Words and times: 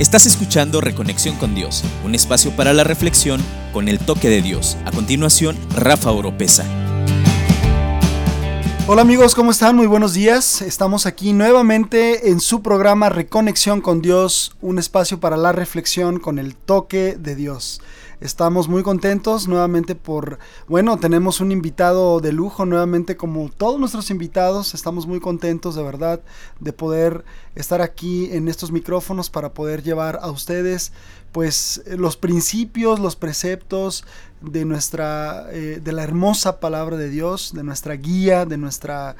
Estás 0.00 0.26
escuchando 0.26 0.80
Reconexión 0.80 1.34
con 1.34 1.56
Dios, 1.56 1.82
un 2.04 2.14
espacio 2.14 2.52
para 2.54 2.72
la 2.72 2.84
reflexión 2.84 3.42
con 3.72 3.88
el 3.88 3.98
toque 3.98 4.28
de 4.28 4.42
Dios. 4.42 4.78
A 4.84 4.92
continuación, 4.92 5.56
Rafa 5.74 6.12
Oropesa. 6.12 6.64
Hola 8.86 9.02
amigos, 9.02 9.34
¿cómo 9.34 9.50
están? 9.50 9.74
Muy 9.74 9.88
buenos 9.88 10.14
días. 10.14 10.62
Estamos 10.62 11.04
aquí 11.04 11.32
nuevamente 11.32 12.30
en 12.30 12.38
su 12.38 12.62
programa 12.62 13.08
Reconexión 13.08 13.80
con 13.80 14.00
Dios, 14.00 14.54
un 14.60 14.78
espacio 14.78 15.18
para 15.18 15.36
la 15.36 15.50
reflexión 15.50 16.20
con 16.20 16.38
el 16.38 16.54
toque 16.54 17.16
de 17.18 17.34
Dios. 17.34 17.80
Estamos 18.20 18.66
muy 18.66 18.82
contentos 18.82 19.46
nuevamente 19.46 19.94
por, 19.94 20.40
bueno, 20.66 20.96
tenemos 20.96 21.40
un 21.40 21.52
invitado 21.52 22.18
de 22.18 22.32
lujo 22.32 22.66
nuevamente 22.66 23.16
como 23.16 23.48
todos 23.48 23.78
nuestros 23.78 24.10
invitados. 24.10 24.74
Estamos 24.74 25.06
muy 25.06 25.20
contentos 25.20 25.76
de 25.76 25.84
verdad 25.84 26.20
de 26.58 26.72
poder 26.72 27.24
estar 27.54 27.80
aquí 27.80 28.28
en 28.32 28.48
estos 28.48 28.72
micrófonos 28.72 29.30
para 29.30 29.54
poder 29.54 29.84
llevar 29.84 30.18
a 30.20 30.32
ustedes 30.32 30.92
pues 31.30 31.82
los 31.86 32.16
principios, 32.16 32.98
los 32.98 33.14
preceptos 33.14 34.04
de 34.40 34.64
nuestra, 34.64 35.46
eh, 35.52 35.80
de 35.82 35.92
la 35.92 36.02
hermosa 36.02 36.58
palabra 36.58 36.96
de 36.96 37.10
Dios, 37.10 37.52
de 37.54 37.62
nuestra 37.62 37.94
guía, 37.94 38.46
de 38.46 38.56
nuestra 38.56 39.14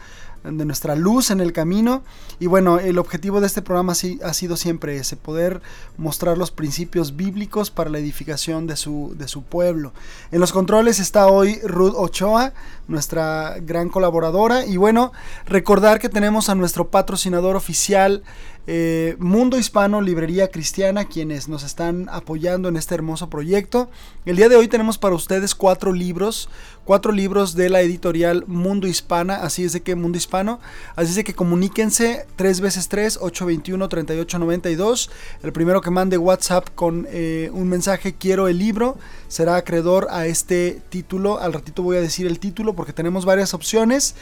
de 0.44 0.64
nuestra 0.64 0.94
luz 0.94 1.30
en 1.30 1.40
el 1.40 1.52
camino. 1.52 2.02
Y 2.38 2.46
bueno, 2.46 2.78
el 2.78 2.98
objetivo 2.98 3.40
de 3.40 3.46
este 3.46 3.62
programa 3.62 3.92
ha 3.92 4.34
sido 4.34 4.56
siempre 4.56 4.96
ese, 4.96 5.16
poder 5.16 5.60
mostrar 5.96 6.38
los 6.38 6.50
principios 6.50 7.16
bíblicos 7.16 7.70
para 7.70 7.90
la 7.90 7.98
edificación 7.98 8.66
de 8.66 8.76
su, 8.76 9.14
de 9.16 9.28
su 9.28 9.42
pueblo. 9.42 9.92
En 10.30 10.40
los 10.40 10.52
controles 10.52 11.00
está 11.00 11.26
hoy 11.26 11.60
Ruth 11.62 11.94
Ochoa, 11.96 12.52
nuestra 12.88 13.58
gran 13.60 13.88
colaboradora. 13.88 14.66
Y 14.66 14.76
bueno, 14.76 15.12
recordar 15.46 16.00
que 16.00 16.08
tenemos 16.08 16.48
a 16.48 16.54
nuestro 16.54 16.88
patrocinador 16.88 17.54
oficial, 17.54 18.22
eh, 18.70 19.16
Mundo 19.18 19.58
Hispano, 19.58 20.02
Librería 20.02 20.48
Cristiana, 20.48 21.06
quienes 21.06 21.48
nos 21.48 21.62
están 21.62 22.06
apoyando 22.10 22.68
en 22.68 22.76
este 22.76 22.94
hermoso 22.94 23.30
proyecto. 23.30 23.88
El 24.26 24.36
día 24.36 24.50
de 24.50 24.56
hoy 24.56 24.68
tenemos 24.68 24.98
para 24.98 25.14
ustedes 25.14 25.54
cuatro 25.54 25.90
libros, 25.90 26.50
cuatro 26.84 27.12
libros 27.12 27.54
de 27.54 27.70
la 27.70 27.80
editorial 27.80 28.44
Mundo 28.46 28.86
Hispana, 28.86 29.36
así 29.36 29.64
es 29.64 29.72
de 29.72 29.80
que 29.80 29.94
Mundo 29.94 30.18
Hispano, 30.18 30.60
así 30.96 31.10
es 31.10 31.16
de 31.16 31.24
que 31.24 31.32
comuníquense 31.32 32.26
3 32.36 32.60
veces 32.60 32.88
3 32.88 33.16
821 33.22 33.88
3892. 33.88 35.10
El 35.42 35.52
primero 35.54 35.80
que 35.80 35.90
mande 35.90 36.18
WhatsApp 36.18 36.68
con 36.74 37.06
eh, 37.10 37.48
un 37.54 37.70
mensaje 37.70 38.16
quiero 38.16 38.48
el 38.48 38.58
libro 38.58 38.98
será 39.28 39.56
acreedor 39.56 40.08
a 40.10 40.26
este 40.26 40.82
título. 40.88 41.38
Al 41.38 41.52
ratito 41.52 41.82
voy 41.82 41.96
a 41.96 42.00
decir 42.00 42.26
el 42.26 42.38
título 42.38 42.74
porque 42.74 42.92
tenemos 42.92 43.24
varias 43.24 43.54
opciones. 43.54 44.14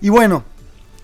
Y 0.00 0.08
bueno, 0.08 0.44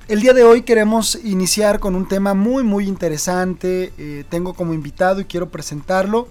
el 0.09 0.21
día 0.21 0.33
de 0.33 0.45
hoy 0.45 0.63
queremos 0.63 1.19
iniciar 1.23 1.81
con 1.81 1.95
un 1.95 2.09
tema 2.09 2.35
muy 2.35 2.63
muy 2.63 2.87
interesante. 2.87 3.93
Eh, 3.99 4.25
tengo 4.29 4.55
como 4.55 4.73
invitado 4.73 5.21
y 5.21 5.27
quiero 5.27 5.51
presentarlo. 5.51 6.29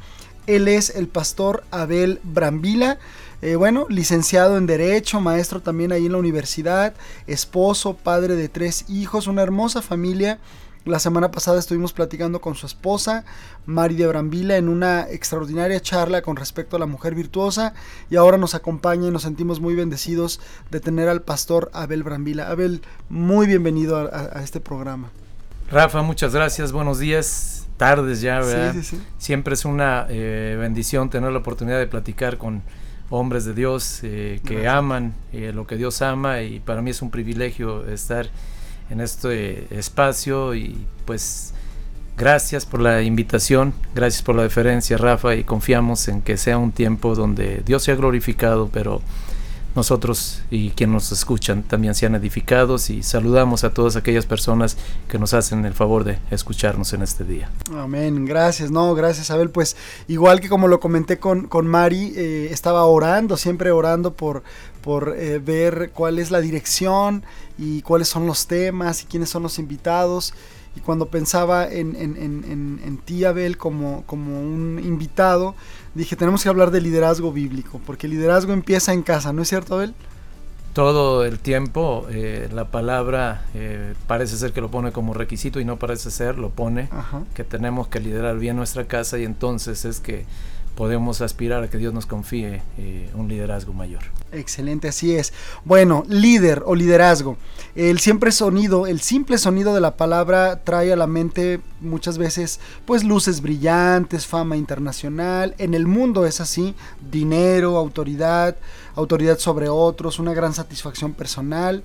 Él 0.48 0.68
es 0.68 0.90
el 0.96 1.08
pastor 1.08 1.64
Abel 1.72 2.20
Brambila. 2.24 2.98
Eh, 3.42 3.56
bueno, 3.56 3.86
licenciado 3.88 4.58
en 4.58 4.66
Derecho, 4.66 5.22
maestro 5.22 5.62
también 5.62 5.92
ahí 5.92 6.08
en 6.08 6.14
la 6.14 6.18
universidad, 6.18 6.96
esposo, 7.28 7.94
padre 7.94 8.36
de 8.36 8.50
tres 8.50 8.86
hijos, 8.90 9.28
una 9.28 9.44
hermosa 9.44 9.84
familia 9.84 10.40
la 10.88 11.00
semana 11.00 11.32
pasada 11.32 11.60
estuvimos 11.60 11.94
platicando 11.94 12.42
con 12.42 12.56
su 12.56 12.66
esposa, 12.66 13.26
Mari 13.66 13.96
de 13.96 14.08
Brambila, 14.08 14.58
en 14.58 14.70
una 14.70 15.08
extraordinaria 15.10 15.80
charla 15.80 16.22
con 16.22 16.36
respecto 16.36 16.76
a 16.76 16.80
la 16.80 16.86
mujer 16.86 17.16
virtuosa 17.16 17.74
y 18.10 18.16
ahora 18.16 18.38
nos 18.38 18.56
acompaña 18.56 19.08
y 19.08 19.12
nos 19.12 19.24
sentimos 19.24 19.60
muy 19.60 19.76
bendecidos 19.76 20.40
de 20.72 20.80
tener 20.80 21.10
al 21.10 21.22
pastor 21.22 21.70
Abel 21.74 22.04
Brambila. 22.04 22.50
Abel, 22.50 22.82
muy 23.10 23.48
bienvenido 23.48 23.98
a, 23.98 24.42
este 24.44 24.60
programa. 24.60 25.10
Rafa, 25.70 26.02
muchas 26.02 26.34
gracias, 26.34 26.72
buenos 26.72 27.00
días, 27.00 27.68
tardes 27.78 28.22
ya, 28.22 28.40
¿verdad? 28.40 28.74
Sí, 28.74 28.84
sí, 28.84 28.96
sí. 28.98 29.04
Siempre 29.18 29.54
es 29.54 29.66
una 29.66 30.08
eh, 30.10 30.56
bendición 30.60 31.10
tener 31.10 31.32
la 31.32 31.40
oportunidad 31.40 31.80
de 31.80 31.88
platicar 31.88 32.38
con 32.38 32.62
hombres 33.10 33.46
de 33.46 33.54
Dios 33.54 34.00
eh, 34.04 34.42
que 34.46 34.68
aman 34.68 35.14
eh, 35.32 35.52
lo 35.54 35.66
que 35.66 35.78
Dios 35.78 36.02
ama 36.02 36.42
y 36.42 36.60
para 36.60 36.82
mí 36.82 36.92
es 36.92 37.02
un 37.02 37.10
privilegio 37.10 37.88
estar 37.88 38.30
en 38.90 39.02
este 39.02 39.68
espacio 39.78 40.56
y 40.56 40.86
pues 41.06 41.54
gracias 42.18 42.66
por 42.66 42.82
la 42.82 43.04
invitación, 43.04 43.74
gracias 43.94 44.24
por 44.24 44.36
la 44.36 44.44
deferencia 44.44 44.98
Rafa 44.98 45.36
y 45.36 45.44
confiamos 45.44 46.08
en 46.08 46.22
que 46.22 46.38
sea 46.38 46.58
un 46.58 46.72
tiempo 46.72 47.16
donde 47.16 47.62
Dios 47.66 47.84
sea 47.84 47.96
glorificado, 47.96 48.70
pero 48.72 49.02
nosotros 49.78 50.42
y 50.52 50.72
quienes 50.72 50.94
nos 50.94 51.12
escuchan 51.14 51.64
también 51.64 51.96
sean 51.96 52.16
edificados 52.16 52.90
y 52.90 53.04
saludamos 53.04 53.64
a 53.64 53.74
todas 53.74 53.96
aquellas 53.96 54.26
personas 54.26 54.76
que 55.08 55.18
nos 55.18 55.34
hacen 55.34 55.64
el 55.64 55.74
favor 55.74 56.04
de 56.04 56.20
escucharnos 56.32 56.92
en 56.92 57.04
este 57.04 57.24
día. 57.24 57.50
Amén, 57.74 58.26
gracias, 58.26 58.72
no, 58.72 58.94
gracias 58.94 59.32
Abel, 59.32 59.50
pues 59.50 59.78
igual 60.10 60.42
que 60.42 60.50
como 60.50 60.68
lo 60.68 60.82
comenté 60.82 61.20
con, 61.20 61.48
con 61.48 61.68
Mari, 61.68 62.14
eh, 62.18 62.50
estaba 62.52 62.84
orando, 62.86 63.38
siempre 63.38 63.72
orando 63.72 64.14
por, 64.14 64.44
por 64.82 65.16
eh, 65.18 65.40
ver 65.40 65.92
cuál 65.94 66.20
es 66.20 66.32
la 66.32 66.42
dirección 66.42 67.24
y 67.58 67.82
cuáles 67.84 68.10
son 68.10 68.28
los 68.28 68.48
temas 68.48 69.04
y 69.04 69.06
quiénes 69.06 69.30
son 69.30 69.44
los 69.44 69.60
invitados. 69.60 70.34
Y 70.76 70.80
cuando 70.80 71.08
pensaba 71.08 71.68
en, 71.68 71.96
en, 71.96 72.18
en, 72.18 72.80
en 72.84 72.98
ti, 73.00 73.26
Abel, 73.26 73.58
como, 73.58 74.04
como 74.06 74.40
un 74.40 74.80
invitado, 74.84 75.56
dije, 75.98 76.16
tenemos 76.16 76.44
que 76.44 76.50
hablar 76.50 76.72
de 76.72 76.80
liderazgo 76.80 77.32
bíblico, 77.34 77.82
porque 77.86 78.08
el 78.08 78.14
liderazgo 78.14 78.54
empieza 78.54 78.94
en 78.94 79.02
casa, 79.02 79.34
¿no 79.34 79.42
es 79.42 79.50
cierto, 79.50 79.76
Abel? 79.76 79.94
Todo 80.74 81.26
el 81.26 81.40
tiempo 81.40 82.06
eh, 82.12 82.50
la 82.54 82.66
palabra 82.66 83.46
eh, 83.56 83.96
parece 84.06 84.38
ser 84.38 84.54
que 84.54 84.62
lo 84.62 84.70
pone 84.70 84.92
como 84.92 85.16
requisito 85.16 85.60
y 85.60 85.66
no 85.66 85.78
parece 85.78 86.12
ser, 86.12 86.38
lo 86.38 86.52
pone, 86.52 86.88
que 87.34 87.44
tenemos 87.44 87.88
que 87.88 88.00
liderar 88.00 88.38
bien 88.38 88.56
nuestra 88.56 88.86
casa 88.86 89.18
y 89.18 89.24
entonces 89.24 89.86
es 89.86 90.00
que 90.00 90.26
podemos 90.78 91.22
aspirar 91.22 91.64
a 91.64 91.70
que 91.72 91.80
Dios 91.80 91.92
nos 91.92 92.06
confíe 92.06 92.62
eh, 92.78 93.10
un 93.16 93.28
liderazgo 93.28 93.74
mayor. 93.74 94.04
Excelente, 94.32 94.88
así 94.88 95.16
es. 95.16 95.34
Bueno, 95.66 96.06
líder 96.08 96.62
o 96.68 96.76
liderazgo. 96.76 97.36
El 97.76 97.98
siempre 98.00 98.32
sonido, 98.32 98.86
el 98.86 99.02
simple 99.02 99.40
sonido 99.40 99.74
de 99.74 99.82
la 99.82 99.98
palabra 99.98 100.62
trae 100.64 100.94
a 100.94 100.96
la 100.96 101.08
mente 101.08 101.62
muchas 101.82 102.20
veces 102.20 102.60
pues 102.86 103.04
luces 103.04 103.42
brillantes, 103.42 104.28
fama 104.28 104.56
internacional. 104.56 105.56
En 105.58 105.74
el 105.74 105.88
mundo 105.88 106.28
es 106.28 106.40
así, 106.42 106.76
dinero, 107.10 107.78
autoridad, 107.78 108.56
autoridad 108.94 109.40
sobre 109.40 109.70
otros, 109.70 110.20
una 110.20 110.36
gran 110.36 110.54
satisfacción 110.54 111.14
personal. 111.14 111.84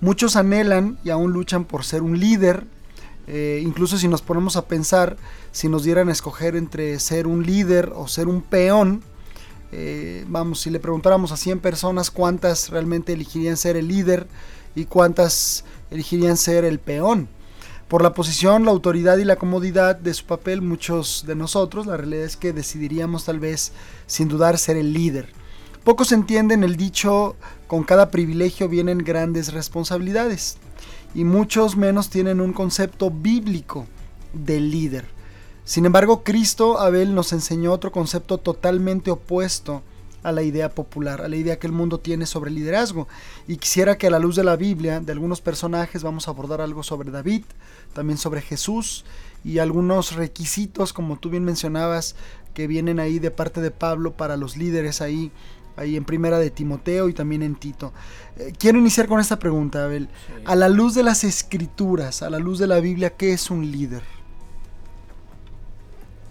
Muchos 0.00 0.36
anhelan 0.36 0.98
y 1.04 1.10
aún 1.10 1.32
luchan 1.32 1.66
por 1.66 1.84
ser 1.84 2.00
un 2.00 2.18
líder, 2.18 2.64
eh, 3.32 3.62
incluso 3.62 3.96
si 3.96 4.08
nos 4.08 4.22
ponemos 4.22 4.56
a 4.56 4.66
pensar, 4.66 5.16
si 5.52 5.68
nos 5.68 5.84
dieran 5.84 6.08
a 6.08 6.12
escoger 6.12 6.56
entre 6.56 6.98
ser 6.98 7.28
un 7.28 7.46
líder 7.46 7.92
o 7.94 8.08
ser 8.08 8.26
un 8.26 8.42
peón, 8.42 9.04
eh, 9.70 10.24
vamos, 10.26 10.62
si 10.62 10.70
le 10.70 10.80
preguntáramos 10.80 11.30
a 11.30 11.36
100 11.36 11.60
personas 11.60 12.10
cuántas 12.10 12.70
realmente 12.70 13.12
elegirían 13.12 13.56
ser 13.56 13.76
el 13.76 13.86
líder 13.86 14.26
y 14.74 14.86
cuántas 14.86 15.64
elegirían 15.92 16.36
ser 16.36 16.64
el 16.64 16.80
peón. 16.80 17.28
Por 17.86 18.02
la 18.02 18.14
posición, 18.14 18.64
la 18.64 18.72
autoridad 18.72 19.18
y 19.18 19.24
la 19.24 19.36
comodidad 19.36 19.94
de 19.94 20.12
su 20.12 20.24
papel, 20.24 20.60
muchos 20.60 21.22
de 21.24 21.36
nosotros, 21.36 21.86
la 21.86 21.96
realidad 21.96 22.24
es 22.24 22.36
que 22.36 22.52
decidiríamos 22.52 23.26
tal 23.26 23.38
vez, 23.38 23.70
sin 24.08 24.26
dudar, 24.26 24.58
ser 24.58 24.76
el 24.76 24.92
líder. 24.92 25.28
Pocos 25.84 26.10
entienden 26.10 26.64
el 26.64 26.74
dicho, 26.74 27.36
con 27.68 27.84
cada 27.84 28.10
privilegio 28.10 28.68
vienen 28.68 28.98
grandes 28.98 29.52
responsabilidades 29.52 30.58
y 31.14 31.24
muchos 31.24 31.76
menos 31.76 32.10
tienen 32.10 32.40
un 32.40 32.52
concepto 32.52 33.10
bíblico 33.10 33.86
del 34.32 34.70
líder. 34.70 35.06
Sin 35.64 35.86
embargo, 35.86 36.24
Cristo, 36.24 36.80
Abel, 36.80 37.14
nos 37.14 37.32
enseñó 37.32 37.72
otro 37.72 37.92
concepto 37.92 38.38
totalmente 38.38 39.10
opuesto 39.10 39.82
a 40.22 40.32
la 40.32 40.42
idea 40.42 40.70
popular, 40.70 41.22
a 41.22 41.28
la 41.28 41.36
idea 41.36 41.58
que 41.58 41.66
el 41.66 41.72
mundo 41.72 42.00
tiene 42.00 42.26
sobre 42.26 42.50
liderazgo. 42.50 43.08
Y 43.46 43.56
quisiera 43.56 43.96
que 43.96 44.06
a 44.06 44.10
la 44.10 44.18
luz 44.18 44.36
de 44.36 44.44
la 44.44 44.56
Biblia, 44.56 45.00
de 45.00 45.12
algunos 45.12 45.40
personajes, 45.40 46.02
vamos 46.02 46.28
a 46.28 46.32
abordar 46.32 46.60
algo 46.60 46.82
sobre 46.82 47.10
David, 47.10 47.44
también 47.92 48.18
sobre 48.18 48.42
Jesús 48.42 49.04
y 49.44 49.58
algunos 49.58 50.16
requisitos, 50.16 50.92
como 50.92 51.18
tú 51.18 51.30
bien 51.30 51.44
mencionabas, 51.44 52.16
que 52.54 52.66
vienen 52.66 53.00
ahí 53.00 53.18
de 53.18 53.30
parte 53.30 53.60
de 53.60 53.70
Pablo 53.70 54.12
para 54.12 54.36
los 54.36 54.56
líderes 54.56 55.00
ahí 55.00 55.30
ahí 55.80 55.96
en 55.96 56.04
primera 56.04 56.38
de 56.38 56.50
Timoteo 56.50 57.08
y 57.08 57.14
también 57.14 57.42
en 57.42 57.54
Tito. 57.54 57.92
Eh, 58.36 58.52
quiero 58.58 58.78
iniciar 58.78 59.06
con 59.06 59.18
esta 59.18 59.38
pregunta, 59.38 59.84
Abel. 59.84 60.08
A 60.44 60.54
la 60.54 60.68
luz 60.68 60.94
de 60.94 61.02
las 61.02 61.24
escrituras, 61.24 62.22
a 62.22 62.30
la 62.30 62.38
luz 62.38 62.58
de 62.58 62.66
la 62.66 62.80
Biblia, 62.80 63.10
¿qué 63.16 63.32
es 63.32 63.50
un 63.50 63.70
líder? 63.70 64.02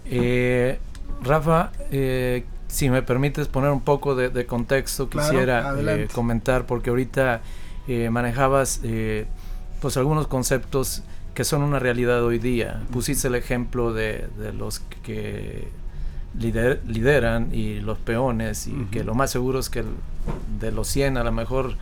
Eh, 0.06 0.78
Rafa, 1.22 1.72
eh, 1.90 2.44
si 2.68 2.88
me 2.90 3.02
permites 3.02 3.48
poner 3.48 3.70
un 3.70 3.80
poco 3.80 4.14
de, 4.14 4.46
contexto, 4.46 5.10
quisiera 5.10 5.74
comentar, 6.12 6.66
porque 6.66 6.90
ahorita 6.90 7.42
manejabas 8.10 8.80
pues 9.80 9.96
algunos 9.96 10.28
conceptos 10.28 11.02
que 11.34 11.42
son 11.42 11.62
una 11.62 11.80
realidad 11.80 12.24
hoy 12.24 12.38
día. 12.38 12.82
Pusiste 12.92 13.26
el 13.26 13.34
ejemplo 13.34 13.92
de, 13.92 14.28
de 14.38 14.52
los 14.52 14.80
que 15.02 15.68
lideran 16.38 17.52
y 17.52 17.80
los 17.80 17.98
peones 17.98 18.66
y 18.66 18.86
que 18.90 19.04
lo 19.04 19.14
más 19.14 19.30
seguro 19.30 19.58
es 19.58 19.68
que 19.68 19.84
de 20.60 20.72
los 20.72 20.88
100 20.88 21.16
a 21.16 21.24
lo 21.24 21.32
mejor 21.32 21.76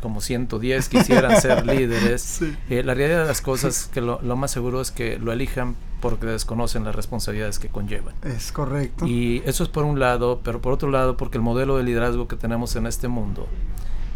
como 0.00 0.20
110 0.20 0.88
quisieran 0.88 1.40
ser 1.40 1.66
líderes. 1.74 2.40
Eh, 2.68 2.82
la 2.82 2.94
realidad 2.94 3.22
de 3.22 3.28
las 3.28 3.40
cosas 3.40 3.88
que 3.92 4.00
lo, 4.00 4.18
más 4.36 4.50
seguro 4.50 4.80
es 4.80 4.90
que 4.90 5.18
lo 5.18 5.32
elijan 5.32 5.76
porque 6.00 6.26
desconocen 6.26 6.84
las 6.84 6.94
responsabilidades 6.94 7.58
que 7.58 7.68
conllevan. 7.68 8.14
Es 8.24 8.52
correcto. 8.52 9.06
Y 9.06 9.42
eso 9.44 9.62
es 9.62 9.68
por 9.68 9.84
un 9.84 10.00
lado, 10.00 10.40
pero 10.42 10.60
por 10.60 10.72
otro 10.72 10.90
lado 10.90 11.16
porque 11.16 11.38
el 11.38 11.42
modelo 11.42 11.76
de 11.76 11.84
liderazgo 11.84 12.26
que 12.26 12.36
tenemos 12.36 12.76
en 12.76 12.86
este 12.86 13.08
mundo 13.08 13.46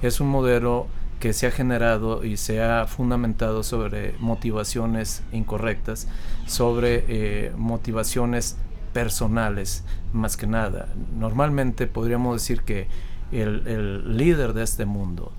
es 0.03 0.21
un 0.21 0.29
modelo 0.29 0.87
que 1.21 1.33
se 1.33 1.47
ha 1.47 1.51
generado 1.51 2.25
y 2.25 2.37
se 2.37 2.63
ha 2.63 2.87
fundamentado 2.87 3.63
sobre 3.63 4.15
motivaciones 4.19 5.23
incorrectas, 5.33 6.09
sobre 6.47 7.05
eh, 7.09 7.53
motivaciones 7.57 8.57
personales, 8.95 9.85
más 10.15 10.39
que 10.39 10.47
nada. 10.47 10.89
Normalmente 11.19 11.87
podríamos 11.87 12.41
decir 12.41 12.63
que 12.63 12.89
el, 13.33 14.17
líder 14.17 14.55
de 14.55 14.63
este 14.63 14.87
mundo 14.87 15.33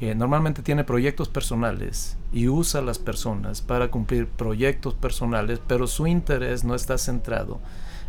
eh, 0.00 0.14
normalmente 0.14 0.62
tiene 0.62 0.84
proyectos 0.84 1.28
personales 1.28 2.18
y 2.32 2.48
usa 2.48 2.80
a 2.80 2.84
las 2.84 2.98
personas 2.98 3.62
para 3.62 3.90
cumplir 3.90 4.26
proyectos 4.26 4.92
personales, 4.92 5.60
pero 5.66 5.86
su 5.86 6.06
interés 6.06 6.64
no 6.64 6.74
está 6.74 6.98
centrado 6.98 7.60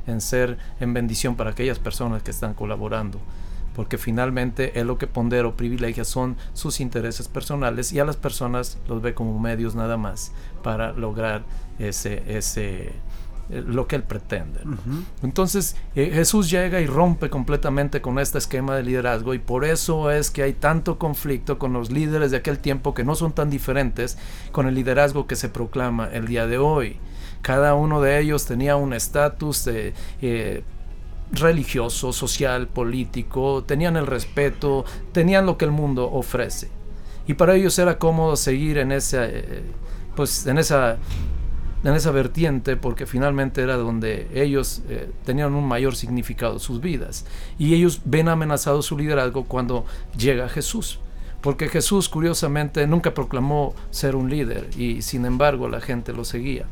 en 0.05 0.19
ser 0.19 0.57
en 0.81 0.93
bendición 0.93 1.35
para 1.35 1.51
aquellas 1.51 1.79
personas 1.79 2.23
que 2.23 2.31
están 2.31 2.53
colaborando 2.53 3.19
porque 3.77 3.99
finalmente 3.99 4.79
él 4.79 4.87
lo 4.87 4.97
que 4.97 5.05
pondera 5.05 5.47
o 5.47 5.55
privilegia 5.55 6.03
son 6.03 6.35
sus 6.53 6.79
intereses 6.79 7.27
personales 7.27 7.93
y 7.93 7.99
a 7.99 8.05
las 8.05 8.17
personas 8.17 8.79
los 8.87 9.03
ve 9.03 9.13
como 9.13 9.37
medios 9.37 9.75
nada 9.75 9.97
más 9.97 10.31
para 10.63 10.93
lograr 10.93 11.43
ese, 11.77 12.23
ese 12.25 12.91
lo 13.49 13.87
que 13.87 13.95
él 13.95 14.03
pretende. 14.03 14.59
Entonces 15.23 15.75
eh, 15.95 16.11
Jesús 16.13 16.49
llega 16.49 16.81
y 16.81 16.85
rompe 16.85 17.29
completamente 17.29 18.01
con 18.01 18.19
este 18.19 18.37
esquema 18.37 18.75
de 18.75 18.83
liderazgo 18.83 19.33
y 19.33 19.39
por 19.39 19.65
eso 19.65 20.11
es 20.11 20.31
que 20.31 20.43
hay 20.43 20.53
tanto 20.53 20.97
conflicto 20.97 21.57
con 21.57 21.73
los 21.73 21.91
líderes 21.91 22.31
de 22.31 22.37
aquel 22.37 22.59
tiempo 22.59 22.93
que 22.93 23.03
no 23.03 23.15
son 23.15 23.31
tan 23.31 23.49
diferentes 23.49 24.17
con 24.51 24.67
el 24.67 24.75
liderazgo 24.75 25.27
que 25.27 25.35
se 25.35 25.49
proclama 25.49 26.09
el 26.11 26.27
día 26.27 26.47
de 26.47 26.57
hoy. 26.57 26.97
Cada 27.41 27.75
uno 27.75 28.01
de 28.01 28.19
ellos 28.19 28.45
tenía 28.45 28.75
un 28.75 28.93
estatus. 28.93 29.67
Eh, 29.67 30.63
religioso, 31.31 32.13
social, 32.13 32.67
político, 32.69 33.63
tenían 33.65 33.97
el 33.97 34.07
respeto, 34.07 34.85
tenían 35.11 35.45
lo 35.45 35.57
que 35.57 35.65
el 35.65 35.71
mundo 35.71 36.09
ofrece. 36.09 36.69
Y 37.27 37.33
para 37.33 37.55
ellos 37.55 37.77
era 37.77 37.97
cómodo 37.99 38.37
seguir 38.37 38.77
en 38.77 38.93
esa, 38.93 39.25
eh, 39.25 39.63
pues, 40.15 40.47
en 40.47 40.57
esa, 40.57 40.97
en 41.87 41.95
esa 41.95 42.11
vertiente 42.11 42.75
porque 42.75 43.05
finalmente 43.05 43.61
era 43.61 43.77
donde 43.77 44.27
ellos 44.33 44.81
eh, 44.89 45.09
tenían 45.23 45.53
un 45.53 45.65
mayor 45.65 45.95
significado 45.95 46.59
sus 46.59 46.81
vidas. 46.81 47.25
Y 47.57 47.75
ellos 47.75 48.01
ven 48.03 48.27
amenazado 48.27 48.81
su 48.81 48.97
liderazgo 48.97 49.45
cuando 49.45 49.85
llega 50.17 50.49
Jesús. 50.49 50.99
Porque 51.39 51.69
Jesús, 51.69 52.09
curiosamente, 52.09 52.85
nunca 52.87 53.13
proclamó 53.13 53.73
ser 53.89 54.17
un 54.17 54.29
líder 54.29 54.69
y 54.77 55.01
sin 55.01 55.25
embargo 55.25 55.69
la 55.69 55.79
gente 55.79 56.11
lo 56.11 56.25
seguía 56.25 56.65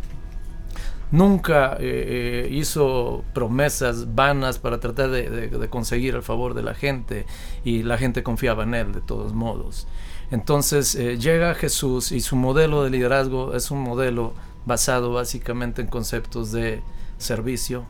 nunca 1.11 1.77
eh, 1.79 2.47
eh, 2.47 2.49
hizo 2.51 3.23
promesas 3.31 4.15
vanas 4.15 4.57
para 4.57 4.79
tratar 4.79 5.11
de, 5.11 5.69
conseguir 5.69 6.15
el 6.15 6.23
favor 6.23 6.55
de 6.55 6.63
la 6.63 6.73
gente 6.73 7.27
y 7.63 7.83
la 7.83 7.97
gente 7.97 8.23
confiaba 8.23 8.63
en 8.63 8.73
él 8.73 8.91
de 8.91 9.01
todos 9.01 9.31
modos. 9.33 9.87
Entonces 10.31 10.95
llega 10.95 11.53
Jesús 11.53 12.11
y 12.11 12.19
su 12.19 12.35
modelo 12.35 12.83
de 12.83 12.89
liderazgo 12.89 13.53
es 13.53 13.69
un 13.69 13.81
modelo 13.81 14.33
basado 14.65 15.13
básicamente 15.13 15.81
en 15.81 15.87
conceptos 15.87 16.51
de 16.51 16.81
servicio, 17.17 17.85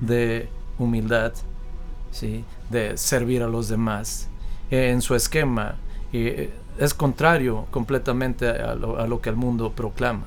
de 0.00 0.48
humildad, 0.78 1.32
¿sí? 2.10 2.44
de 2.70 2.96
servir 2.96 3.42
a 3.42 3.46
los 3.46 3.68
demás. 3.68 4.28
en 4.70 5.00
su 5.00 5.14
esquema 5.14 5.76
es 6.12 6.94
contrario 6.94 7.66
completamente 7.70 8.48
a 8.48 8.74
lo 8.74 9.20
que 9.20 9.30
el 9.30 9.36
mundo 9.36 9.72
proclama. 9.72 10.26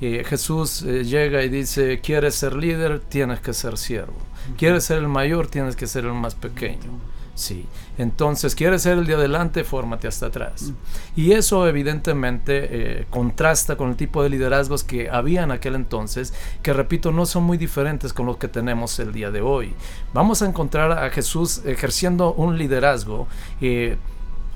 Jesús 0.00 0.82
eh, 0.82 1.04
llega 1.04 1.42
y 1.42 1.48
dice, 1.48 2.00
quieres 2.00 2.34
ser 2.34 2.56
líder, 2.56 3.00
tienes 3.00 3.40
que 3.40 3.52
ser 3.54 3.78
siervo. 3.78 4.16
Quieres 4.56 4.84
ser 4.84 4.98
el 4.98 5.08
mayor, 5.08 5.48
tienes 5.48 5.76
que 5.76 5.86
ser 5.86 6.04
el 6.04 6.12
más 6.12 6.34
pequeño. 6.34 6.90
Sí. 7.34 7.66
Entonces, 7.98 8.54
quieres 8.54 8.82
ser 8.82 8.98
el 8.98 9.06
de 9.06 9.14
adelante, 9.14 9.64
fórmate 9.64 10.06
hasta 10.08 10.26
atrás. 10.26 10.72
Y 11.14 11.32
eso 11.32 11.66
evidentemente 11.66 12.68
eh, 12.70 13.06
contrasta 13.10 13.76
con 13.76 13.90
el 13.90 13.96
tipo 13.96 14.22
de 14.22 14.28
liderazgos 14.28 14.84
que 14.84 15.08
había 15.08 15.42
en 15.42 15.50
aquel 15.50 15.74
entonces, 15.74 16.34
que 16.62 16.72
repito, 16.72 17.12
no 17.12 17.26
son 17.26 17.44
muy 17.44 17.56
diferentes 17.56 18.12
con 18.12 18.26
los 18.26 18.36
que 18.36 18.48
tenemos 18.48 18.98
el 18.98 19.12
día 19.12 19.30
de 19.30 19.40
hoy. 19.40 19.74
Vamos 20.12 20.42
a 20.42 20.46
encontrar 20.46 20.92
a 20.92 21.10
Jesús 21.10 21.62
ejerciendo 21.64 22.34
un 22.34 22.58
liderazgo 22.58 23.26
eh, 23.60 23.96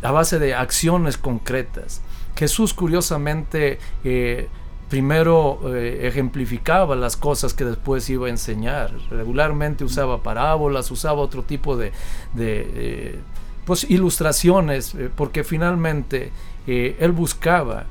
a 0.03 0.11
base 0.11 0.39
de 0.39 0.55
acciones 0.55 1.17
concretas. 1.17 2.03
Jesús 2.37 2.73
curiosamente 2.73 3.79
primero 4.91 5.61
eh, 5.73 6.01
ejemplificaba 6.03 6.97
las 6.97 7.17
cosas 7.17 7.55
que 7.55 7.65
después 7.65 8.11
iba 8.11 8.27
a 8.27 8.31
enseñar. 8.31 8.93
Regularmente 9.09 9.85
usaba 9.85 10.23
parábolas, 10.23 10.91
usaba 10.91 11.21
otro 11.21 11.45
tipo 11.45 11.77
de, 11.77 11.93
eh, 12.37 13.19
pues, 13.65 13.89
ilustraciones, 13.89 14.95
eh, 14.97 15.09
porque 15.15 15.45
finalmente 15.45 16.33
él 16.67 17.11
buscaba 17.13 17.87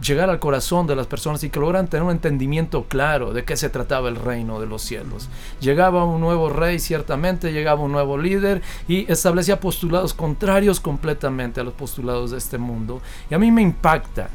llegar 0.00 0.30
al 0.30 0.38
corazón 0.38 0.86
de 0.86 0.96
las 0.96 1.06
personas 1.06 1.44
y 1.44 1.50
que 1.50 1.60
logran 1.60 1.86
tener 1.88 2.02
un 2.02 2.12
entendimiento 2.12 2.84
claro 2.84 3.34
de 3.34 3.44
qué 3.44 3.58
se 3.58 3.68
trataba 3.68 4.08
el 4.08 4.16
reino 4.16 4.58
de 4.58 4.66
los 4.66 4.80
cielos. 4.80 5.28
Llegaba 5.60 6.04
un 6.04 6.20
nuevo 6.20 6.48
rey, 6.48 6.78
ciertamente, 6.78 7.52
llegaba 7.52 7.82
un 7.82 7.92
nuevo 7.92 8.16
líder 8.16 8.62
y 8.88 9.10
establecía 9.12 9.60
postulados 9.60 10.14
contrarios 10.14 10.80
completamente 10.80 11.60
a 11.60 11.64
los 11.64 11.74
postulados 11.74 12.30
de 12.30 12.38
este 12.38 12.56
mundo. 12.56 13.02
Y 13.30 13.34
a 13.34 13.38
mí 13.38 13.50
me 13.50 13.60
impacta 13.60 14.30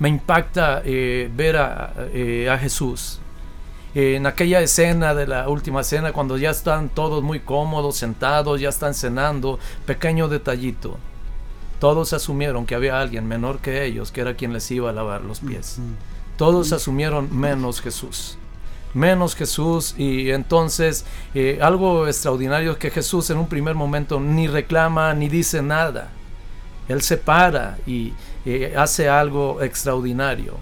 me 0.00 0.08
impacta 0.08 0.82
eh, 0.84 1.30
ver 1.32 1.56
eh, 2.12 2.50
a, 2.50 2.58
Jesús. 2.58 3.20
en 3.94 4.26
aquella 4.26 4.60
escena 4.60 5.14
de 5.14 5.28
la 5.28 5.48
última 5.48 5.84
cena, 5.84 6.12
cuando 6.12 6.36
ya 6.36 6.50
están 6.50 6.88
todos 6.88 7.22
muy 7.22 7.38
cómodos, 7.40 7.96
sentados, 7.96 8.60
ya 8.60 8.70
están 8.70 8.94
cenando, 8.94 9.60
pequeño 9.86 10.26
detallito. 10.26 10.96
Todos 11.78 12.12
asumieron 12.12 12.66
que 12.66 12.74
había 12.74 13.00
alguien 13.00 13.26
menor 13.28 13.60
que 13.60 13.84
ellos, 13.84 14.10
que 14.10 14.22
era 14.22 14.34
quien 14.34 14.52
les 14.52 14.68
iba 14.70 14.90
a 14.90 14.92
lavar 14.92 15.22
los 15.22 15.40
pies. 15.40 15.78
Todos 16.36 16.72
asumieron 16.72 17.34
menos 17.38 17.80
Jesús 17.80 18.36
menos 18.94 19.36
Jesús 19.36 19.94
y 19.96 20.30
entonces 20.30 21.04
eh, 21.34 21.58
algo 21.62 22.06
extraordinario 22.06 22.72
es 22.72 22.78
que 22.78 22.90
Jesús 22.90 23.30
en 23.30 23.38
un 23.38 23.46
primer 23.46 23.74
momento 23.74 24.18
ni 24.20 24.48
reclama 24.48 25.14
ni 25.14 25.28
dice 25.28 25.62
nada. 25.62 26.10
Él 26.90 27.02
se 27.02 27.16
para 27.16 27.78
y 27.86 28.14
eh, 28.44 28.74
hace 28.76 29.08
algo 29.08 29.62
extraordinario. 29.62 30.56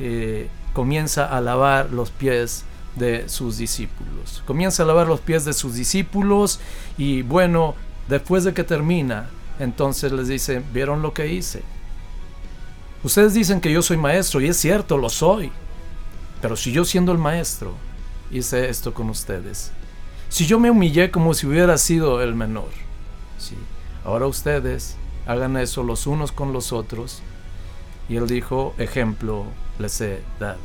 Eh, 0.00 0.48
comienza 0.72 1.26
a 1.26 1.38
lavar 1.42 1.92
los 1.92 2.10
pies 2.10 2.64
de 2.94 3.28
sus 3.28 3.58
discípulos. 3.58 4.42
Comienza 4.46 4.84
a 4.84 4.86
lavar 4.86 5.06
los 5.06 5.20
pies 5.20 5.44
de 5.44 5.52
sus 5.52 5.74
discípulos 5.74 6.60
y 6.96 7.20
bueno, 7.20 7.74
después 8.08 8.44
de 8.44 8.54
que 8.54 8.64
termina, 8.64 9.28
entonces 9.58 10.12
les 10.12 10.28
dice, 10.28 10.62
¿vieron 10.72 11.02
lo 11.02 11.12
que 11.12 11.30
hice? 11.30 11.62
Ustedes 13.04 13.34
dicen 13.34 13.60
que 13.60 13.70
yo 13.70 13.82
soy 13.82 13.98
maestro 13.98 14.40
y 14.40 14.48
es 14.48 14.56
cierto, 14.56 14.96
lo 14.96 15.10
soy. 15.10 15.52
Pero 16.40 16.56
si 16.56 16.72
yo 16.72 16.86
siendo 16.86 17.12
el 17.12 17.18
maestro 17.18 17.74
hice 18.30 18.70
esto 18.70 18.94
con 18.94 19.10
ustedes, 19.10 19.72
si 20.30 20.46
yo 20.46 20.58
me 20.58 20.70
humillé 20.70 21.10
como 21.10 21.34
si 21.34 21.46
hubiera 21.46 21.76
sido 21.76 22.22
el 22.22 22.34
menor, 22.34 22.70
¿sí? 23.38 23.56
ahora 24.06 24.26
ustedes 24.26 24.96
hagan 25.26 25.56
eso 25.56 25.82
los 25.82 26.06
unos 26.06 26.32
con 26.32 26.52
los 26.52 26.72
otros. 26.72 27.22
Y 28.08 28.16
él 28.16 28.26
dijo, 28.26 28.74
ejemplo 28.78 29.44
les 29.78 30.00
he 30.00 30.22
dado. 30.38 30.58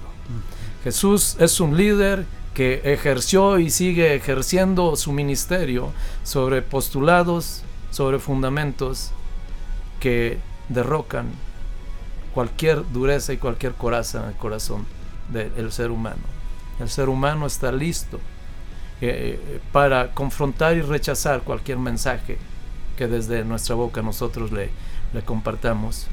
Jesús 0.84 1.36
es 1.40 1.60
un 1.60 1.76
líder 1.76 2.26
que 2.54 2.82
ejerció 2.84 3.60
y 3.60 3.70
sigue 3.70 4.16
ejerciendo 4.16 4.96
su 4.96 5.12
ministerio 5.12 5.92
sobre 6.24 6.62
postulados, 6.62 7.64
sobre 7.92 8.20
fundamentos 8.20 9.12
que 10.00 10.38
derrocan 10.70 11.28
cualquier 12.34 12.90
dureza 12.92 13.34
y 13.34 13.38
cualquier 13.38 13.74
coraza 13.74 14.24
en 14.24 14.30
el 14.30 14.36
corazón 14.36 14.86
del 15.30 15.72
ser 15.72 15.92
humano. 15.92 16.22
El 16.80 16.90
ser 16.90 17.10
humano 17.10 17.46
está 17.46 17.72
listo 17.72 18.20
eh, 19.02 19.60
para 19.72 20.12
confrontar 20.14 20.76
y 20.76 20.82
rechazar 20.82 21.42
cualquier 21.42 21.78
mensaje 21.78 22.38
que 22.98 23.08
desde 23.08 23.44
nuestra 23.44 23.76
boca 23.76 24.02
nosotros 24.02 24.52
le, 24.52 24.70
le 25.14 25.22
compartamos, 25.22 26.08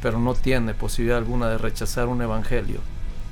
pero 0.00 0.18
no 0.18 0.34
tiene 0.34 0.74
posibilidad 0.74 1.18
alguna 1.18 1.48
de 1.48 1.58
rechazar 1.58 2.08
un 2.08 2.22
evangelio 2.22 2.80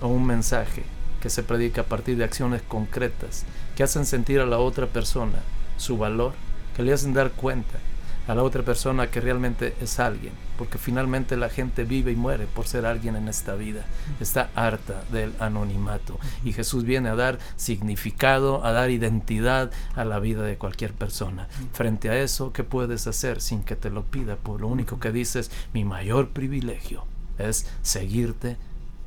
o 0.01 0.09
un 0.09 0.27
mensaje 0.27 0.85
que 1.21 1.31
se 1.31 1.43
predica 1.43 1.83
a 1.83 1.85
partir 1.85 2.17
de 2.17 2.25
acciones 2.25 2.63
concretas 2.63 3.45
que 3.77 3.83
hacen 3.83 4.07
sentir 4.07 4.41
a 4.41 4.47
la 4.47 4.59
otra 4.59 4.87
persona 4.87 5.41
su 5.77 5.99
valor, 5.99 6.33
que 6.77 6.83
le 6.83 6.93
hacen 6.93 7.13
dar 7.13 7.31
cuenta 7.33 7.79
a 8.27 8.35
la 8.35 8.43
otra 8.43 8.63
persona 8.63 9.11
que 9.11 9.21
realmente 9.21 9.75
es 9.81 9.99
alguien, 9.99 10.33
porque 10.57 10.79
finalmente 10.79 11.37
la 11.37 11.49
gente 11.49 11.85
vive 11.85 12.13
y 12.13 12.17
muere 12.17 12.47
por 12.47 12.67
ser 12.67 12.87
alguien 12.87 13.17
en 13.17 13.29
esta 13.29 13.55
vida, 13.55 13.85
está 14.21 14.51
harta 14.55 15.03
del 15.11 15.33
anonimato 15.41 16.19
y 16.45 16.53
Jesús 16.53 16.85
viene 16.85 17.09
a 17.09 17.17
dar 17.17 17.39
significado, 17.57 18.65
a 18.65 18.73
dar 18.73 18.91
identidad 18.91 19.73
a 19.95 20.05
la 20.05 20.21
vida 20.21 20.43
de 20.43 20.59
cualquier 20.59 20.93
persona. 20.93 21.49
Frente 21.73 22.11
a 22.11 22.19
eso, 22.19 22.53
¿qué 22.53 22.65
puedes 22.65 23.07
hacer 23.07 23.41
sin 23.41 23.63
que 23.63 23.77
te 23.77 23.91
lo 23.91 24.05
pida? 24.05 24.37
Por 24.37 24.61
lo 24.61 24.69
único 24.69 25.01
que 25.01 25.13
dices, 25.13 25.51
mi 25.73 25.85
mayor 25.85 26.29
privilegio 26.29 27.05
es 27.39 27.67
seguirte 27.83 28.57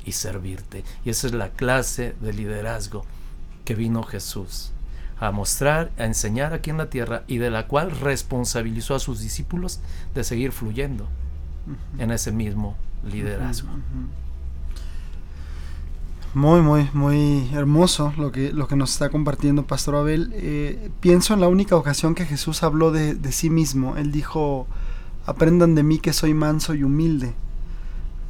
y 0.05 0.13
servirte. 0.13 0.83
Y 1.05 1.11
esa 1.11 1.27
es 1.27 1.33
la 1.33 1.49
clase 1.49 2.15
de 2.19 2.33
liderazgo 2.33 3.05
que 3.63 3.75
vino 3.75 4.03
Jesús 4.03 4.72
a 5.23 5.31
mostrar, 5.31 5.91
a 5.97 6.03
enseñar 6.03 6.53
aquí 6.53 6.69
en 6.69 6.77
la 6.77 6.89
tierra 6.89 7.23
y 7.27 7.37
de 7.37 7.49
la 7.49 7.67
cual 7.67 7.91
responsabilizó 7.91 8.93
a 8.93 8.99
sus 8.99 9.21
discípulos 9.21 9.79
de 10.13 10.25
seguir 10.25 10.51
fluyendo 10.51 11.07
en 11.97 12.11
ese 12.11 12.33
mismo 12.33 12.75
liderazgo. 13.09 13.69
Muy, 16.33 16.61
muy, 16.61 16.89
muy 16.93 17.49
hermoso 17.53 18.13
lo 18.17 18.33
que, 18.33 18.51
lo 18.51 18.67
que 18.67 18.75
nos 18.75 18.91
está 18.91 19.09
compartiendo 19.09 19.65
Pastor 19.65 19.95
Abel. 19.95 20.31
Eh, 20.33 20.89
pienso 20.99 21.33
en 21.33 21.39
la 21.39 21.47
única 21.47 21.77
ocasión 21.77 22.15
que 22.15 22.25
Jesús 22.25 22.61
habló 22.61 22.91
de, 22.91 23.15
de, 23.15 23.31
sí 23.31 23.49
mismo. 23.49 23.95
Él 23.95 24.11
dijo, 24.11 24.67
aprendan 25.25 25.73
de 25.73 25.83
mí 25.83 25.99
que 25.99 26.11
soy 26.11 26.33
manso 26.33 26.73
y 26.73 26.83
humilde. 26.83 27.33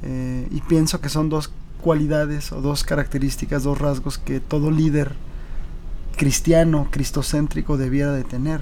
Eh, 0.04 0.48
y 0.52 0.62
pienso 0.62 1.02
que 1.02 1.10
son 1.10 1.30
dos 1.30 1.52
cualidades 1.82 2.52
o 2.52 2.62
dos 2.62 2.84
características, 2.84 3.64
dos 3.64 3.80
rasgos 3.80 4.20
que 4.20 4.40
todo 4.40 4.70
líder 4.70 5.16
cristiano, 6.16 6.88
cristocéntrico 6.92 7.78
debiera 7.78 8.12
de 8.12 8.24
tener. 8.24 8.62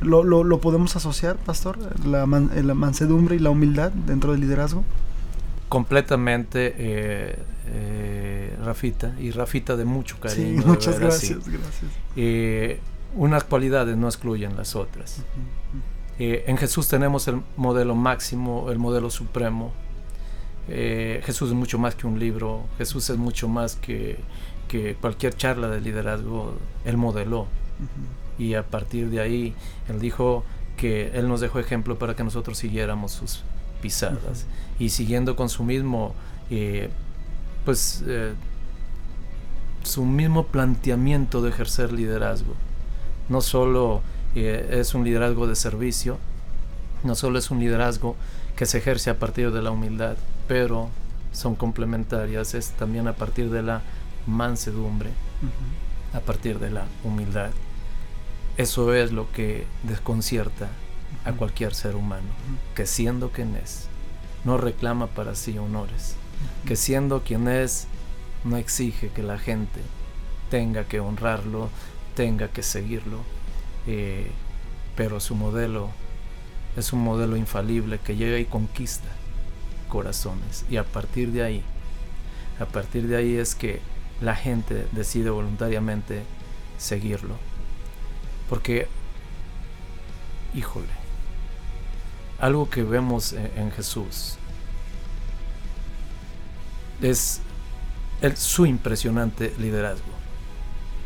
¿Lo, 0.00 0.24
lo, 0.24 0.60
podemos 0.60 0.96
asociar, 0.96 1.36
pastor? 1.36 1.78
La, 2.06 2.26
la, 2.26 2.74
mansedumbre 2.74 3.36
y 3.36 3.38
la 3.38 3.50
humildad 3.50 3.92
dentro 3.92 4.32
del 4.32 4.40
liderazgo. 4.40 4.82
Completamente, 5.68 6.74
eh, 6.78 7.38
eh, 7.66 8.56
Rafita, 8.64 9.14
y 9.20 9.30
Rafita 9.30 9.76
de 9.76 9.84
mucho 9.84 10.18
cariño. 10.18 10.62
Sí, 10.62 10.66
muchas 10.66 10.98
gracias, 10.98 11.46
gracias. 11.46 11.90
Eh, 12.16 12.80
unas 13.14 13.44
cualidades 13.44 13.96
no 13.96 14.06
excluyen 14.06 14.56
las 14.56 14.74
otras. 14.74 15.22
en 16.18 16.56
Jesús 16.56 16.88
tenemos 16.88 17.28
el 17.28 17.42
modelo 17.56 17.94
máximo, 17.94 18.70
el 18.70 18.78
modelo 18.78 19.10
supremo. 19.10 19.72
Jesús 20.66 21.50
es 21.50 21.54
mucho 21.54 21.78
más 21.78 21.94
que 21.94 22.06
un 22.06 22.18
libro, 22.18 22.64
Jesús 22.78 23.10
es 23.10 23.16
mucho 23.16 23.48
más 23.48 23.74
que 23.74 24.18
que 24.70 24.94
cualquier 24.94 25.34
charla 25.36 25.68
de 25.68 25.80
liderazgo 25.80 26.54
él 26.84 26.96
modeló. 26.96 27.48
Y 28.38 28.54
a 28.54 28.62
partir 28.62 29.10
de 29.10 29.20
ahí, 29.20 29.54
él 29.88 29.98
dijo 29.98 30.44
que 30.76 31.10
él 31.14 31.28
nos 31.28 31.40
dejó 31.40 31.58
ejemplo 31.58 31.98
para 31.98 32.14
que 32.14 32.22
nosotros 32.22 32.56
siguiéramos 32.56 33.10
sus 33.10 33.42
pisadas. 33.82 34.46
Y 34.78 34.90
siguiendo 34.90 35.34
con 35.34 35.48
su 35.48 35.64
mismo, 35.64 36.14
eh, 36.50 36.88
pues, 37.64 38.04
eh, 38.06 38.32
su 39.82 40.04
mismo 40.04 40.46
planteamiento 40.46 41.42
de 41.42 41.50
ejercer 41.50 41.92
liderazgo. 41.92 42.54
No 43.28 43.40
solo 43.40 44.02
eh, 44.36 44.78
es 44.80 44.94
un 44.94 45.02
liderazgo 45.04 45.48
de 45.48 45.56
servicio, 45.56 46.18
no 47.02 47.16
solo 47.16 47.40
es 47.40 47.50
un 47.50 47.58
liderazgo 47.58 48.14
que 48.54 48.66
se 48.66 48.78
ejerce 48.78 49.10
a 49.10 49.18
partir 49.18 49.50
de 49.50 49.62
la 49.62 49.72
humildad, 49.72 50.16
pero 50.46 50.90
son 51.32 51.56
complementarias, 51.56 52.54
es 52.54 52.70
también 52.70 53.08
a 53.08 53.14
partir 53.14 53.50
de 53.50 53.62
la 53.62 53.82
mansedumbre, 54.30 55.10
a 56.12 56.20
partir 56.20 56.58
de 56.58 56.70
la 56.70 56.86
humildad. 57.04 57.50
Eso 58.56 58.94
es 58.94 59.12
lo 59.12 59.30
que 59.32 59.66
desconcierta 59.82 60.68
a 61.24 61.32
cualquier 61.32 61.74
ser 61.74 61.96
humano, 61.96 62.28
que 62.74 62.86
siendo 62.86 63.30
quien 63.30 63.56
es, 63.56 63.86
no 64.44 64.58
reclama 64.58 65.06
para 65.08 65.34
sí 65.34 65.58
honores, 65.58 66.16
que 66.66 66.76
siendo 66.76 67.22
quien 67.22 67.48
es, 67.48 67.86
no 68.44 68.56
exige 68.56 69.08
que 69.08 69.22
la 69.22 69.38
gente 69.38 69.80
tenga 70.50 70.84
que 70.84 71.00
honrarlo, 71.00 71.68
tenga 72.14 72.48
que 72.48 72.62
seguirlo, 72.62 73.18
eh, 73.86 74.30
pero 74.96 75.20
su 75.20 75.34
modelo 75.34 75.90
es 76.76 76.92
un 76.92 77.00
modelo 77.00 77.36
infalible 77.36 77.98
que 77.98 78.16
llega 78.16 78.38
y 78.38 78.44
conquista 78.44 79.08
corazones. 79.88 80.64
Y 80.70 80.76
a 80.76 80.84
partir 80.84 81.32
de 81.32 81.42
ahí, 81.42 81.62
a 82.58 82.66
partir 82.66 83.06
de 83.06 83.16
ahí 83.16 83.36
es 83.36 83.54
que 83.54 83.80
la 84.20 84.36
gente 84.36 84.86
decide 84.92 85.30
voluntariamente 85.30 86.22
seguirlo. 86.78 87.36
Porque, 88.48 88.88
híjole, 90.54 90.88
algo 92.38 92.68
que 92.68 92.82
vemos 92.82 93.32
en, 93.32 93.70
Jesús 93.70 94.36
es 97.00 97.40
el, 98.22 98.36
su 98.36 98.66
impresionante 98.66 99.54
liderazgo. 99.58 100.10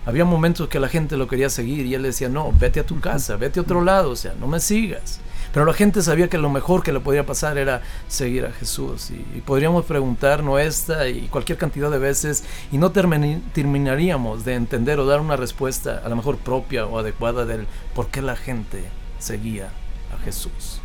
Había 0.07 0.25
momentos 0.25 0.69
que 0.69 0.81
la 0.81 0.89
gente 0.89 1.17
lo 1.17 1.29
quería 1.29 1.49
seguir 1.49 1.87
y 1.87 1.95
él 1.95 2.03
decía, 2.03 2.29
no, 2.29 2.53
vete 2.53 2.81
a 2.81 2.87
tu 2.87 3.01
casa, 3.01 3.37
vete 3.37 3.59
a 3.59 3.63
otro 3.63 3.83
lado, 3.83 4.11
o 4.11 4.17
sea, 4.17 4.35
no 4.39 4.47
me 4.47 4.61
sigas. 4.61 5.21
Pero 5.55 5.67
la 5.67 5.73
gente 5.73 6.03
sabía 6.03 6.29
que 6.29 6.37
lo 6.37 6.51
mejor 6.51 6.83
que 6.83 6.93
le 6.93 6.99
podía 6.99 7.25
pasar 7.25 7.59
era 7.59 7.81
seguir 8.09 8.45
a 8.45 8.51
Jesús. 8.51 9.13
Y, 9.13 9.41
podríamos 9.41 9.85
preguntarnos 9.85 10.61
esta 10.61 11.09
y 11.09 11.29
cualquier 11.29 11.59
cantidad 11.59 11.93
de 11.93 11.99
veces 11.99 12.43
y 12.73 12.79
no 12.79 12.91
terminaríamos 12.91 14.45
de 14.45 14.55
entender 14.55 14.99
o 14.99 15.07
dar 15.07 15.21
una 15.21 15.37
respuesta 15.37 16.03
a 16.05 16.09
lo 16.09 16.17
mejor 16.17 16.39
propia 16.39 16.87
o 16.87 16.99
adecuada 16.99 17.47
del 17.47 17.69
por 17.95 18.09
qué 18.09 18.21
la 18.21 18.35
gente 18.35 18.83
seguía 19.21 19.69
a 20.13 20.21
Jesús. 20.25 20.81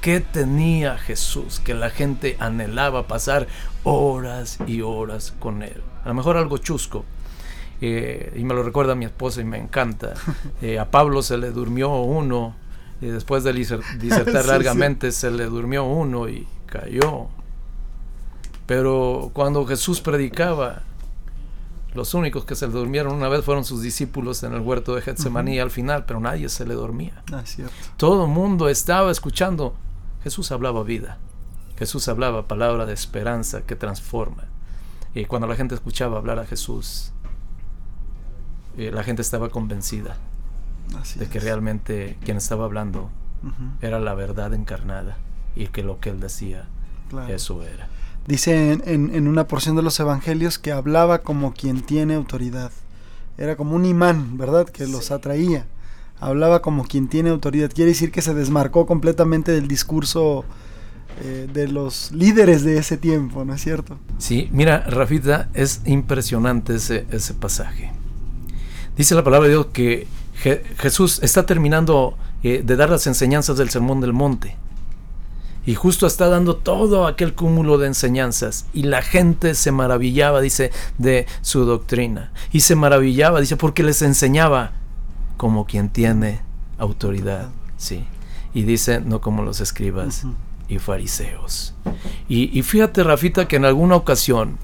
¿Qué 0.00 0.20
tenía 0.20 0.96
Jesús 0.96 1.60
que 1.60 1.74
la 1.74 1.90
gente 1.90 2.38
anhelaba 2.40 3.08
pasar 3.08 3.46
horas 3.82 4.56
y 4.66 4.80
horas 4.80 5.34
con 5.38 5.62
él? 5.62 5.82
A 6.04 6.08
lo 6.08 6.14
mejor 6.14 6.38
algo 6.38 6.56
chusco, 6.56 7.04
eh, 7.82 8.32
y 8.34 8.44
me 8.44 8.54
lo 8.54 8.62
recuerda 8.62 8.94
mi 8.94 9.04
esposa 9.04 9.42
y 9.42 9.44
me 9.44 9.58
encanta. 9.58 10.14
Eh, 10.62 10.78
a 10.78 10.90
Pablo 10.90 11.22
se 11.22 11.36
le 11.36 11.50
durmió 11.50 11.94
uno 12.00 12.56
y 13.00 13.06
después 13.06 13.44
de 13.44 13.52
disertar 13.98 14.46
largamente 14.46 15.12
se 15.12 15.30
le 15.30 15.46
durmió 15.46 15.84
uno 15.84 16.28
y 16.28 16.46
cayó. 16.66 17.28
Pero 18.66 19.30
cuando 19.32 19.64
Jesús 19.66 20.00
predicaba, 20.00 20.82
los 21.94 22.12
únicos 22.14 22.44
que 22.44 22.54
se 22.54 22.66
le 22.66 22.72
durmieron 22.72 23.14
una 23.14 23.28
vez 23.28 23.44
fueron 23.44 23.64
sus 23.64 23.82
discípulos 23.82 24.42
en 24.42 24.52
el 24.52 24.60
huerto 24.60 24.94
de 24.94 25.02
Getsemaní 25.02 25.58
al 25.58 25.70
final, 25.70 26.04
pero 26.04 26.20
nadie 26.20 26.48
se 26.48 26.66
le 26.66 26.74
dormía. 26.74 27.22
Ah, 27.32 27.42
Todo 27.96 28.24
el 28.24 28.30
mundo 28.30 28.68
estaba 28.68 29.10
escuchando. 29.10 29.74
Jesús 30.22 30.52
hablaba 30.52 30.82
vida. 30.82 31.18
Jesús 31.78 32.08
hablaba 32.08 32.46
palabra 32.46 32.84
de 32.84 32.92
esperanza 32.92 33.62
que 33.62 33.76
transforma. 33.76 34.44
Y 35.14 35.24
cuando 35.24 35.46
la 35.46 35.54
gente 35.56 35.74
escuchaba 35.74 36.18
hablar 36.18 36.38
a 36.38 36.44
Jesús, 36.44 37.12
eh, 38.76 38.90
la 38.92 39.02
gente 39.02 39.22
estaba 39.22 39.48
convencida 39.48 40.16
de 41.16 41.28
que 41.28 41.40
realmente 41.40 42.16
quien 42.24 42.36
estaba 42.36 42.64
hablando 42.64 43.10
era 43.80 44.00
la 44.00 44.14
verdad 44.14 44.52
encarnada 44.54 45.16
y 45.54 45.68
que 45.68 45.82
lo 45.82 46.00
que 46.00 46.10
él 46.10 46.20
decía, 46.20 46.68
eso 47.28 47.62
era. 47.62 47.88
Dice 48.26 48.72
en, 48.72 49.14
en, 49.14 49.26
una 49.28 49.46
porción 49.46 49.74
de 49.76 49.82
los 49.82 49.98
evangelios 50.00 50.58
que 50.58 50.72
hablaba 50.72 51.22
como 51.22 51.54
quien 51.54 51.80
tiene 51.80 52.14
autoridad. 52.14 52.70
Era 53.38 53.56
como 53.56 53.74
un 53.74 53.86
imán, 53.86 54.36
¿verdad? 54.36 54.68
Que 54.68 54.86
los 54.86 55.10
atraía. 55.10 55.66
Hablaba 56.20 56.60
como 56.60 56.84
quien 56.84 57.08
tiene 57.08 57.30
autoridad. 57.30 57.70
Quiere 57.72 57.92
decir 57.92 58.10
que 58.10 58.20
se 58.20 58.34
desmarcó 58.34 58.86
completamente 58.86 59.52
del 59.52 59.66
discurso 59.66 60.44
eh, 61.22 61.48
de 61.52 61.68
los 61.68 62.12
líderes 62.12 62.62
de 62.64 62.78
ese 62.78 62.96
tiempo, 62.96 63.44
¿no 63.44 63.54
es 63.54 63.62
cierto? 63.62 63.98
Sí, 64.18 64.48
mira, 64.52 64.84
Rafita, 64.86 65.48
es 65.54 65.80
impresionante 65.84 66.76
ese, 66.76 67.06
ese 67.10 67.34
pasaje. 67.34 67.92
Dice 68.96 69.14
la 69.14 69.24
palabra 69.24 69.48
de 69.48 69.54
Dios 69.54 69.66
que 69.72 70.06
Jesús 70.38 71.20
está 71.22 71.46
terminando 71.46 72.16
eh, 72.42 72.62
de 72.64 72.76
dar 72.76 72.90
las 72.90 73.06
enseñanzas 73.06 73.56
del 73.56 73.70
Sermón 73.70 74.00
del 74.00 74.12
Monte. 74.12 74.56
Y 75.66 75.74
justo 75.74 76.06
está 76.06 76.28
dando 76.28 76.56
todo 76.56 77.06
aquel 77.06 77.34
cúmulo 77.34 77.76
de 77.76 77.88
enseñanzas. 77.88 78.66
Y 78.72 78.84
la 78.84 79.02
gente 79.02 79.54
se 79.54 79.70
maravillaba, 79.72 80.40
dice, 80.40 80.70
de 80.96 81.26
su 81.42 81.64
doctrina. 81.64 82.32
Y 82.52 82.60
se 82.60 82.74
maravillaba, 82.74 83.40
dice, 83.40 83.56
porque 83.56 83.82
les 83.82 84.00
enseñaba 84.00 84.72
como 85.36 85.66
quien 85.66 85.90
tiene 85.90 86.40
autoridad. 86.78 87.50
Sí. 87.76 88.04
Y 88.54 88.62
dice, 88.62 89.00
no 89.00 89.20
como 89.20 89.42
los 89.42 89.60
escribas 89.60 90.24
y 90.68 90.78
fariseos. 90.78 91.74
Y, 92.28 92.58
y 92.58 92.62
fíjate, 92.62 93.02
Rafita, 93.02 93.46
que 93.46 93.56
en 93.56 93.66
alguna 93.66 93.96
ocasión 93.96 94.56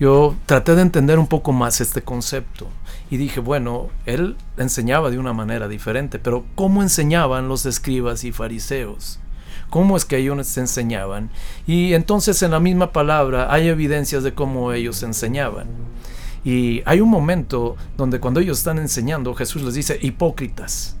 yo 0.00 0.34
traté 0.46 0.74
de 0.74 0.82
entender 0.82 1.20
un 1.20 1.28
poco 1.28 1.52
más 1.52 1.80
este 1.80 2.02
concepto 2.02 2.66
y 3.12 3.18
dije, 3.18 3.40
bueno, 3.40 3.90
él 4.06 4.38
enseñaba 4.56 5.10
de 5.10 5.18
una 5.18 5.34
manera 5.34 5.68
diferente, 5.68 6.18
pero 6.18 6.46
¿cómo 6.54 6.80
enseñaban 6.80 7.46
los 7.46 7.66
escribas 7.66 8.24
y 8.24 8.32
fariseos? 8.32 9.20
¿Cómo 9.68 9.98
es 9.98 10.06
que 10.06 10.16
ellos 10.16 10.46
se 10.46 10.60
enseñaban? 10.60 11.28
Y 11.66 11.92
entonces 11.92 12.42
en 12.42 12.52
la 12.52 12.58
misma 12.58 12.90
palabra 12.92 13.52
hay 13.52 13.68
evidencias 13.68 14.22
de 14.22 14.32
cómo 14.32 14.72
ellos 14.72 15.02
enseñaban. 15.02 15.66
Y 16.42 16.80
hay 16.86 17.02
un 17.02 17.10
momento 17.10 17.76
donde 17.98 18.18
cuando 18.18 18.40
ellos 18.40 18.56
están 18.56 18.78
enseñando, 18.78 19.34
Jesús 19.34 19.60
les 19.60 19.74
dice, 19.74 19.98
hipócritas. 20.00 20.96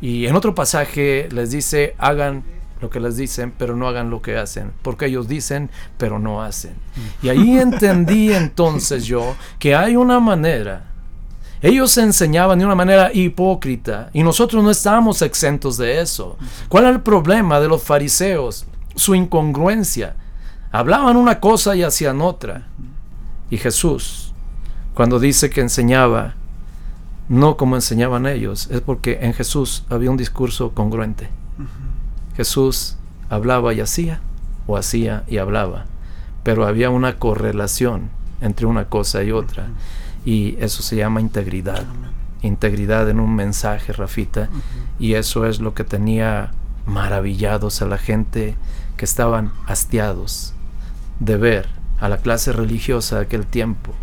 Y 0.00 0.24
en 0.24 0.36
otro 0.36 0.54
pasaje 0.54 1.28
les 1.32 1.50
dice, 1.50 1.96
hagan 1.98 2.44
lo 2.80 2.90
que 2.90 3.00
les 3.00 3.16
dicen, 3.16 3.52
pero 3.56 3.76
no 3.76 3.88
hagan 3.88 4.10
lo 4.10 4.20
que 4.20 4.36
hacen, 4.36 4.72
porque 4.82 5.06
ellos 5.06 5.28
dicen, 5.28 5.70
pero 5.96 6.18
no 6.18 6.42
hacen. 6.42 6.74
Y 7.22 7.28
ahí 7.28 7.58
entendí 7.58 8.32
entonces 8.34 9.06
yo 9.06 9.36
que 9.58 9.74
hay 9.74 9.96
una 9.96 10.20
manera. 10.20 10.90
Ellos 11.62 11.92
se 11.92 12.02
enseñaban 12.02 12.58
de 12.58 12.66
una 12.66 12.74
manera 12.74 13.10
hipócrita 13.12 14.10
y 14.12 14.22
nosotros 14.22 14.62
no 14.62 14.70
estábamos 14.70 15.22
exentos 15.22 15.78
de 15.78 16.00
eso. 16.00 16.36
¿Cuál 16.68 16.84
es 16.84 16.90
el 16.90 17.00
problema 17.00 17.58
de 17.58 17.68
los 17.68 17.82
fariseos? 17.82 18.66
Su 18.94 19.14
incongruencia. 19.14 20.14
Hablaban 20.72 21.16
una 21.16 21.40
cosa 21.40 21.74
y 21.74 21.82
hacían 21.82 22.20
otra. 22.20 22.66
Y 23.48 23.56
Jesús, 23.56 24.34
cuando 24.92 25.18
dice 25.18 25.48
que 25.48 25.62
enseñaba, 25.62 26.34
no 27.28 27.56
como 27.56 27.76
enseñaban 27.76 28.26
ellos, 28.26 28.68
es 28.70 28.80
porque 28.80 29.20
en 29.22 29.32
Jesús 29.32 29.84
había 29.88 30.10
un 30.10 30.16
discurso 30.16 30.72
congruente. 30.74 31.30
Jesús 32.36 32.96
hablaba 33.30 33.72
y 33.74 33.80
hacía, 33.80 34.20
o 34.66 34.76
hacía 34.76 35.24
y 35.28 35.38
hablaba, 35.38 35.86
pero 36.42 36.66
había 36.66 36.90
una 36.90 37.18
correlación 37.18 38.10
entre 38.40 38.66
una 38.66 38.86
cosa 38.86 39.22
y 39.22 39.32
otra, 39.32 39.68
y 40.24 40.56
eso 40.58 40.82
se 40.82 40.96
llama 40.96 41.20
integridad. 41.20 41.84
Integridad 42.42 43.08
en 43.08 43.20
un 43.20 43.34
mensaje, 43.34 43.92
Rafita, 43.92 44.48
y 44.98 45.14
eso 45.14 45.46
es 45.46 45.60
lo 45.60 45.74
que 45.74 45.84
tenía 45.84 46.52
maravillados 46.86 47.80
a 47.80 47.86
la 47.86 47.98
gente 47.98 48.56
que 48.96 49.04
estaban 49.04 49.52
hastiados 49.66 50.52
de 51.20 51.36
ver 51.36 51.68
a 52.00 52.08
la 52.08 52.18
clase 52.18 52.52
religiosa 52.52 53.16
de 53.16 53.22
aquel 53.22 53.46
tiempo. 53.46 53.94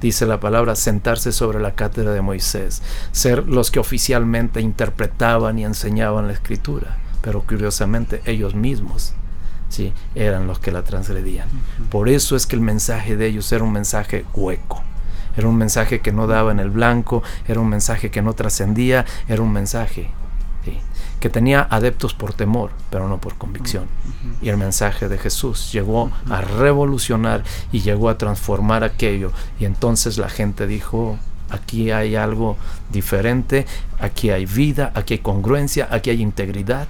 Dice 0.00 0.26
la 0.26 0.40
palabra, 0.40 0.76
sentarse 0.76 1.32
sobre 1.32 1.60
la 1.60 1.74
cátedra 1.74 2.12
de 2.12 2.20
Moisés, 2.20 2.82
ser 3.12 3.48
los 3.48 3.70
que 3.70 3.80
oficialmente 3.80 4.60
interpretaban 4.60 5.58
y 5.58 5.64
enseñaban 5.64 6.26
la 6.26 6.34
escritura, 6.34 6.98
pero 7.24 7.42
curiosamente 7.42 8.20
ellos 8.26 8.54
mismos 8.54 9.14
¿sí? 9.70 9.94
eran 10.14 10.46
los 10.46 10.58
que 10.58 10.70
la 10.70 10.84
transgredían. 10.84 11.48
Por 11.90 12.10
eso 12.10 12.36
es 12.36 12.46
que 12.46 12.54
el 12.54 12.60
mensaje 12.60 13.16
de 13.16 13.26
ellos 13.26 13.50
era 13.50 13.64
un 13.64 13.72
mensaje 13.72 14.26
hueco. 14.34 14.82
Era 15.36 15.48
un 15.48 15.56
mensaje 15.56 16.00
que 16.00 16.12
no 16.12 16.26
daba 16.26 16.52
en 16.52 16.60
el 16.60 16.70
blanco, 16.70 17.22
era 17.48 17.58
un 17.58 17.68
mensaje 17.68 18.10
que 18.10 18.22
no 18.22 18.34
trascendía, 18.34 19.06
era 19.26 19.42
un 19.42 19.52
mensaje 19.52 20.10
que 21.18 21.30
tenía 21.30 21.66
adeptos 21.70 22.12
por 22.12 22.34
temor, 22.34 22.70
pero 22.90 23.08
no 23.08 23.18
por 23.18 23.36
convicción. 23.36 23.86
Y 24.42 24.50
el 24.50 24.58
mensaje 24.58 25.08
de 25.08 25.16
Jesús 25.16 25.72
llegó 25.72 26.10
a 26.28 26.42
revolucionar 26.42 27.42
y 27.72 27.80
llegó 27.80 28.10
a 28.10 28.18
transformar 28.18 28.84
aquello. 28.84 29.32
Y 29.58 29.64
entonces 29.64 30.18
la 30.18 30.28
gente 30.28 30.66
dijo, 30.66 31.18
aquí 31.48 31.90
hay 31.90 32.14
algo 32.14 32.58
diferente, 32.92 33.64
aquí 33.98 34.28
hay 34.28 34.44
vida, 34.44 34.92
aquí 34.94 35.14
hay 35.14 35.20
congruencia, 35.20 35.88
aquí 35.90 36.10
hay 36.10 36.20
integridad. 36.20 36.88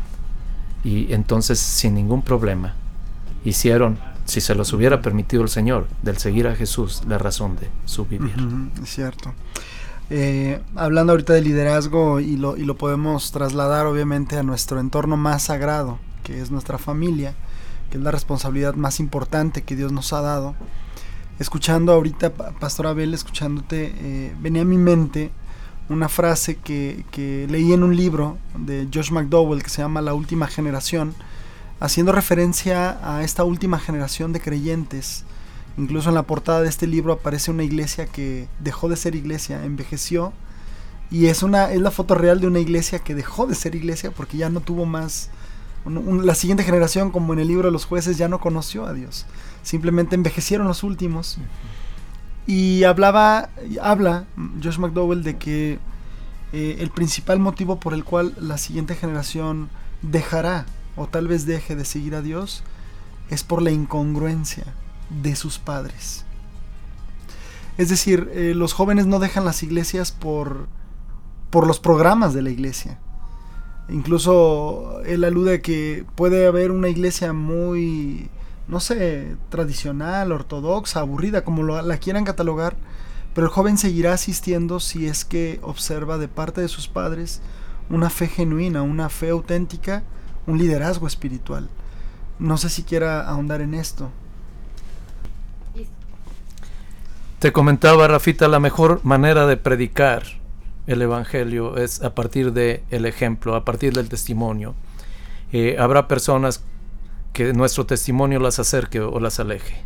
Y 0.85 1.13
entonces 1.13 1.59
sin 1.59 1.95
ningún 1.95 2.23
problema 2.23 2.75
hicieron, 3.45 3.99
si 4.27 4.41
se 4.41 4.55
los 4.55 4.73
hubiera 4.73 5.03
permitido 5.03 5.43
el 5.43 5.49
Señor, 5.49 5.87
del 6.03 6.19
seguir 6.19 6.47
a 6.47 6.55
Jesús, 6.55 7.03
la 7.09 7.19
razón 7.19 7.57
de 7.57 7.69
su 7.87 8.05
vivir. 8.05 8.35
es 8.83 8.91
cierto. 8.91 9.33
Eh, 10.11 10.61
hablando 10.77 11.13
ahorita 11.13 11.33
de 11.33 11.41
liderazgo 11.41 12.21
y 12.21 12.37
lo, 12.37 12.59
y 12.59 12.65
lo 12.65 12.77
podemos 12.77 13.33
trasladar 13.33 13.87
obviamente 13.87 14.37
a 14.37 14.43
nuestro 14.43 14.79
entorno 14.79 15.17
más 15.17 15.45
sagrado, 15.45 15.99
que 16.23 16.41
es 16.41 16.51
nuestra 16.51 16.77
familia, 16.77 17.35
que 17.91 17.97
es 17.97 18.05
la 18.05 18.11
responsabilidad 18.11 18.75
más 18.75 19.01
importante 19.01 19.63
que 19.63 19.77
Dios 19.77 19.93
nos 19.93 20.13
ha 20.13 20.21
dado. 20.21 20.55
Escuchando 21.39 21.93
ahorita, 21.93 22.33
Pastor 22.35 22.89
Abel, 22.89 23.15
escuchándote, 23.15 23.95
eh, 23.97 24.37
venía 24.41 24.63
a 24.63 24.67
mi 24.67 24.79
mente 24.79 25.33
una 25.89 26.09
frase 26.09 26.57
que, 26.57 27.05
que, 27.11 27.47
leí 27.49 27.73
en 27.73 27.83
un 27.83 27.97
libro 27.97 28.39
de 28.57 28.89
Josh 28.93 29.11
McDowell 29.11 29.63
que 29.63 29.71
se 29.71 29.83
llama 29.83 30.01
La 30.01 30.15
Última 30.15 30.47
Generación, 30.47 31.15
haciendo 31.81 32.13
referencia 32.13 32.99
a 33.03 33.23
esta 33.23 33.45
última 33.45 33.79
generación 33.79 34.33
de 34.33 34.41
creyentes 34.41 35.25
Incluso 35.77 36.09
en 36.09 36.15
la 36.15 36.23
portada 36.23 36.63
de 36.63 36.69
este 36.69 36.87
libro 36.87 37.13
aparece 37.13 37.51
una 37.51 37.65
iglesia 37.65 38.07
que 38.07 38.49
dejó 38.61 38.89
de 38.89 38.97
ser 38.97 39.17
iglesia, 39.17 39.65
envejeció. 39.65 40.33
Y 41.11 41.27
es, 41.27 41.43
una, 41.43 41.73
es 41.73 41.81
la 41.81 41.91
foto 41.91 42.15
real 42.15 42.41
de 42.41 42.47
una 42.47 42.61
iglesia 42.61 43.01
que 43.01 43.15
dejó 43.15 43.47
de 43.47 43.55
ser 43.55 43.75
iglesia 43.75 44.11
porque 44.11 44.37
ya 44.37 44.51
no 44.51 44.61
tuvo 44.61 44.87
más... 44.87 45.31
la 45.85 46.35
siguiente 46.35 46.63
generación, 46.63 47.11
como 47.11 47.33
en 47.33 47.41
el 47.41 47.49
libro 47.49 47.67
de 47.67 47.73
los 47.73 47.87
jueces, 47.87 48.17
ya 48.17 48.29
no 48.29 48.41
conoció 48.41 48.87
a 48.87 48.93
Dios. 48.93 49.27
Simplemente 49.63 50.15
envejecieron 50.15 50.69
los 50.69 50.85
últimos. 50.85 51.39
Y 52.47 52.85
hablaba, 52.85 53.49
habla 53.81 54.27
Josh 54.63 54.79
McDowell 54.79 55.23
de 55.23 55.39
que 55.39 55.79
eh, 56.53 56.77
el 56.81 56.91
principal 56.91 57.39
motivo 57.39 57.81
por 57.81 57.95
el 57.95 58.05
cual 58.05 58.35
la 58.39 58.59
siguiente 58.59 58.95
generación 58.95 59.71
dejará 60.03 60.67
o 60.97 61.07
tal 61.07 61.27
vez 61.27 61.47
deje 61.47 61.75
de 61.75 61.85
seguir 61.85 62.15
a 62.15 62.23
Dios 62.23 62.63
es 63.31 63.43
por 63.43 63.63
la 63.63 63.71
incongruencia 63.71 64.65
de 65.23 65.37
sus 65.37 65.59
padres. 65.59 66.25
Es 67.77 67.89
decir, 67.89 68.31
eh, 68.35 68.53
los 68.55 68.73
jóvenes 68.73 69.07
no 69.07 69.19
dejan 69.19 69.45
las 69.45 69.63
iglesias 69.63 70.13
por, 70.13 70.69
por 71.51 71.67
los 71.67 71.81
programas 71.81 72.35
de 72.35 72.43
la 72.43 72.51
iglesia. 72.51 72.99
Incluso 73.89 75.01
él 75.05 75.25
alude 75.25 75.57
a 75.57 75.63
que 75.63 76.07
puede 76.15 76.47
haber 76.47 76.71
una 76.71 76.89
iglesia 76.89 77.33
muy, 77.33 78.31
no 78.69 78.81
sé, 78.81 79.37
tradicional, 79.51 80.33
ortodoxa, 80.33 81.01
aburrida, 81.01 81.45
como 81.45 81.63
la 81.63 81.97
quieran 81.99 82.25
catalogar, 82.25 82.77
pero 83.35 83.47
el 83.47 83.53
joven 83.53 83.79
seguirá 83.79 84.13
asistiendo 84.13 84.81
si 84.81 85.07
es 85.07 85.25
que 85.25 85.59
observa 85.63 86.19
de 86.19 86.29
parte 86.29 86.61
de 86.61 86.69
sus 86.69 86.89
padres 86.89 87.43
una 87.91 88.11
fe 88.11 88.29
genuina, 88.29 88.83
una 88.83 89.09
fe 89.09 89.31
auténtica, 89.31 90.03
un 90.47 90.59
liderazgo 90.59 91.07
espiritual. 91.07 91.69
No 92.39 92.57
sé 92.57 92.71
si 92.71 92.83
quiera 92.83 93.29
ahondar 93.29 93.61
en 93.61 93.75
esto. 93.75 94.11
Te 97.39 97.53
comentaba, 97.53 98.09
Rafita, 98.09 98.49
la 98.49 98.61
mejor 98.61 99.01
manera 99.05 99.47
de 99.47 99.57
predicar 99.57 100.23
el 100.87 101.03
Evangelio 101.03 101.77
es 101.77 102.03
a 102.03 102.15
partir 102.15 102.53
del 102.53 102.83
el 102.91 103.05
ejemplo, 103.05 103.55
a 103.55 103.65
partir 103.65 103.93
del 103.93 104.09
testimonio. 104.09 104.75
Eh, 105.53 105.77
habrá 105.79 106.09
personas 106.09 106.65
que 107.35 107.53
nuestro 107.53 107.85
testimonio 107.85 108.39
las 108.39 108.59
acerque 108.59 109.01
o 109.01 109.21
las 109.21 109.39
aleje. 109.41 109.85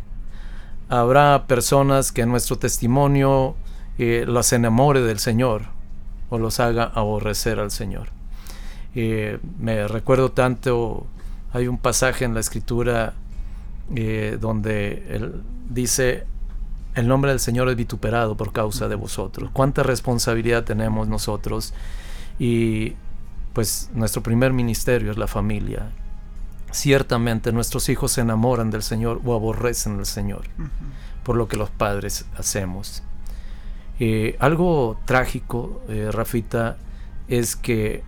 Habrá 0.87 1.45
personas 1.47 2.13
que 2.13 2.25
nuestro 2.25 2.57
testimonio 2.57 3.55
eh, 3.97 4.23
las 4.27 4.53
enamore 4.53 5.01
del 5.01 5.19
Señor 5.19 5.63
o 6.29 6.37
los 6.37 6.61
haga 6.61 6.85
aborrecer 6.85 7.59
al 7.59 7.71
Señor. 7.71 8.09
Eh, 8.95 9.39
me 9.59 9.87
recuerdo 9.87 10.31
tanto, 10.31 11.05
hay 11.51 11.67
un 11.67 11.77
pasaje 11.77 12.23
en 12.23 12.33
la 12.33 12.39
escritura 12.39 13.13
donde 14.39 15.03
él 15.09 15.41
dice, 15.67 16.27
el 16.93 17.07
nombre 17.07 17.31
del 17.31 17.39
Señor 17.39 17.69
es 17.69 17.75
vituperado 17.75 18.37
por 18.37 18.51
causa 18.51 18.87
de 18.87 18.93
vosotros. 18.93 19.49
¿Cuánta 19.51 19.81
responsabilidad 19.81 20.63
tenemos 20.63 21.07
nosotros? 21.07 21.73
Y 22.37 22.93
pues 23.53 23.89
nuestro 23.93 24.21
primer 24.21 24.53
ministerio 24.53 25.11
es 25.11 25.17
la 25.17 25.27
familia. 25.27 25.91
Ciertamente 26.71 27.51
nuestros 27.51 27.89
hijos 27.89 28.11
se 28.11 28.21
enamoran 28.21 28.69
del 28.69 28.83
Señor 28.83 29.21
o 29.25 29.33
aborrecen 29.33 29.97
al 29.99 30.05
Señor 30.05 30.43
por 31.23 31.35
lo 31.35 31.47
que 31.47 31.57
los 31.57 31.69
padres 31.69 32.25
hacemos. 32.37 33.03
Eh, 33.99 34.35
algo 34.39 34.99
trágico, 35.05 35.81
eh, 35.89 36.09
Rafita, 36.11 36.77
es 37.27 37.55
que 37.55 38.03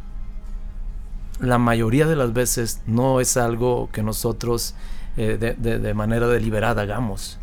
la 1.39 1.57
mayoría 1.57 2.07
de 2.07 2.15
las 2.15 2.33
veces 2.33 2.81
no 2.85 3.19
es 3.19 3.37
algo 3.37 3.89
que 3.91 4.03
nosotros 4.03 4.75
eh, 5.17 5.37
de, 5.37 5.93
manera 5.93 6.27
deliberada 6.27 6.83
hagamos 6.83 7.37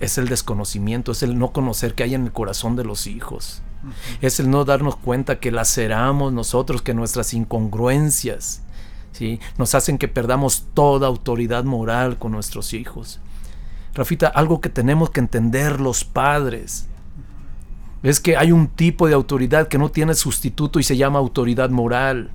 es 0.00 0.18
el 0.18 0.28
desconocimiento, 0.28 1.12
es 1.12 1.22
el 1.22 1.38
no 1.38 1.52
conocer 1.52 1.94
que 1.94 2.02
hay 2.02 2.14
en 2.14 2.24
el 2.24 2.32
corazón 2.32 2.74
de 2.76 2.84
los 2.84 3.06
hijos. 3.06 3.62
Es 4.20 4.40
el 4.40 4.50
no 4.50 4.64
darnos 4.64 4.96
cuenta 4.96 5.38
que 5.40 5.50
laceramos 5.50 6.32
nosotros, 6.32 6.82
que 6.82 6.92
nuestras 6.92 7.34
incongruencias 7.34 8.62
¿sí? 9.12 9.40
nos 9.58 9.74
hacen 9.74 9.98
que 9.98 10.08
perdamos 10.08 10.66
toda 10.74 11.06
autoridad 11.06 11.64
moral 11.64 12.18
con 12.18 12.32
nuestros 12.32 12.74
hijos. 12.74 13.20
Rafita, 13.94 14.28
algo 14.28 14.60
que 14.60 14.70
tenemos 14.70 15.10
que 15.10 15.20
entender 15.20 15.80
los 15.80 16.04
padres 16.04 16.88
es 18.02 18.18
que 18.20 18.36
hay 18.36 18.50
un 18.50 18.66
tipo 18.66 19.06
de 19.06 19.14
autoridad 19.14 19.68
que 19.68 19.78
no 19.78 19.90
tiene 19.90 20.14
sustituto 20.14 20.80
y 20.80 20.82
se 20.82 20.96
llama 20.96 21.18
autoridad 21.18 21.70
moral. 21.70 22.30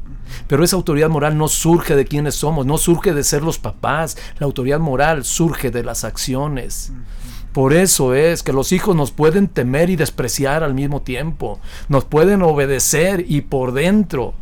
Pero 0.48 0.64
esa 0.64 0.76
autoridad 0.76 1.10
moral 1.10 1.38
no 1.38 1.48
surge 1.48 1.96
de 1.96 2.06
quienes 2.06 2.36
somos, 2.36 2.66
no 2.66 2.78
surge 2.78 3.14
de 3.14 3.24
ser 3.24 3.44
los 3.44 3.60
papás. 3.60 4.18
La 4.40 4.46
autoridad 4.46 4.80
moral 4.80 5.26
surge 5.26 5.72
de 5.72 5.84
las 5.84 6.04
acciones. 6.04 6.94
Por 7.54 7.74
eso 7.74 8.14
es 8.14 8.44
que 8.44 8.54
los 8.54 8.72
hijos 8.72 8.96
nos 8.96 9.12
pueden 9.12 9.48
temer 9.48 9.90
y 9.90 9.96
despreciar 9.96 10.64
al 10.64 10.74
mismo 10.74 11.02
tiempo. 11.02 11.60
Nos 11.90 12.06
pueden 12.06 12.44
obedecer 12.44 13.26
y 13.28 13.42
por 13.42 13.72
dentro 13.72 14.36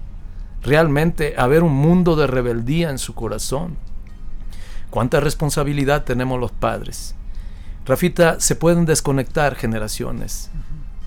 realmente 0.65 1.35
haber 1.37 1.63
un 1.63 1.73
mundo 1.73 2.15
de 2.15 2.27
rebeldía 2.27 2.89
en 2.89 2.97
su 2.97 3.13
corazón. 3.13 3.77
¿Cuánta 4.89 5.19
responsabilidad 5.19 6.03
tenemos 6.03 6.39
los 6.39 6.51
padres? 6.51 7.15
Rafita, 7.85 8.39
se 8.39 8.55
pueden 8.55 8.85
desconectar 8.85 9.55
generaciones 9.55 10.49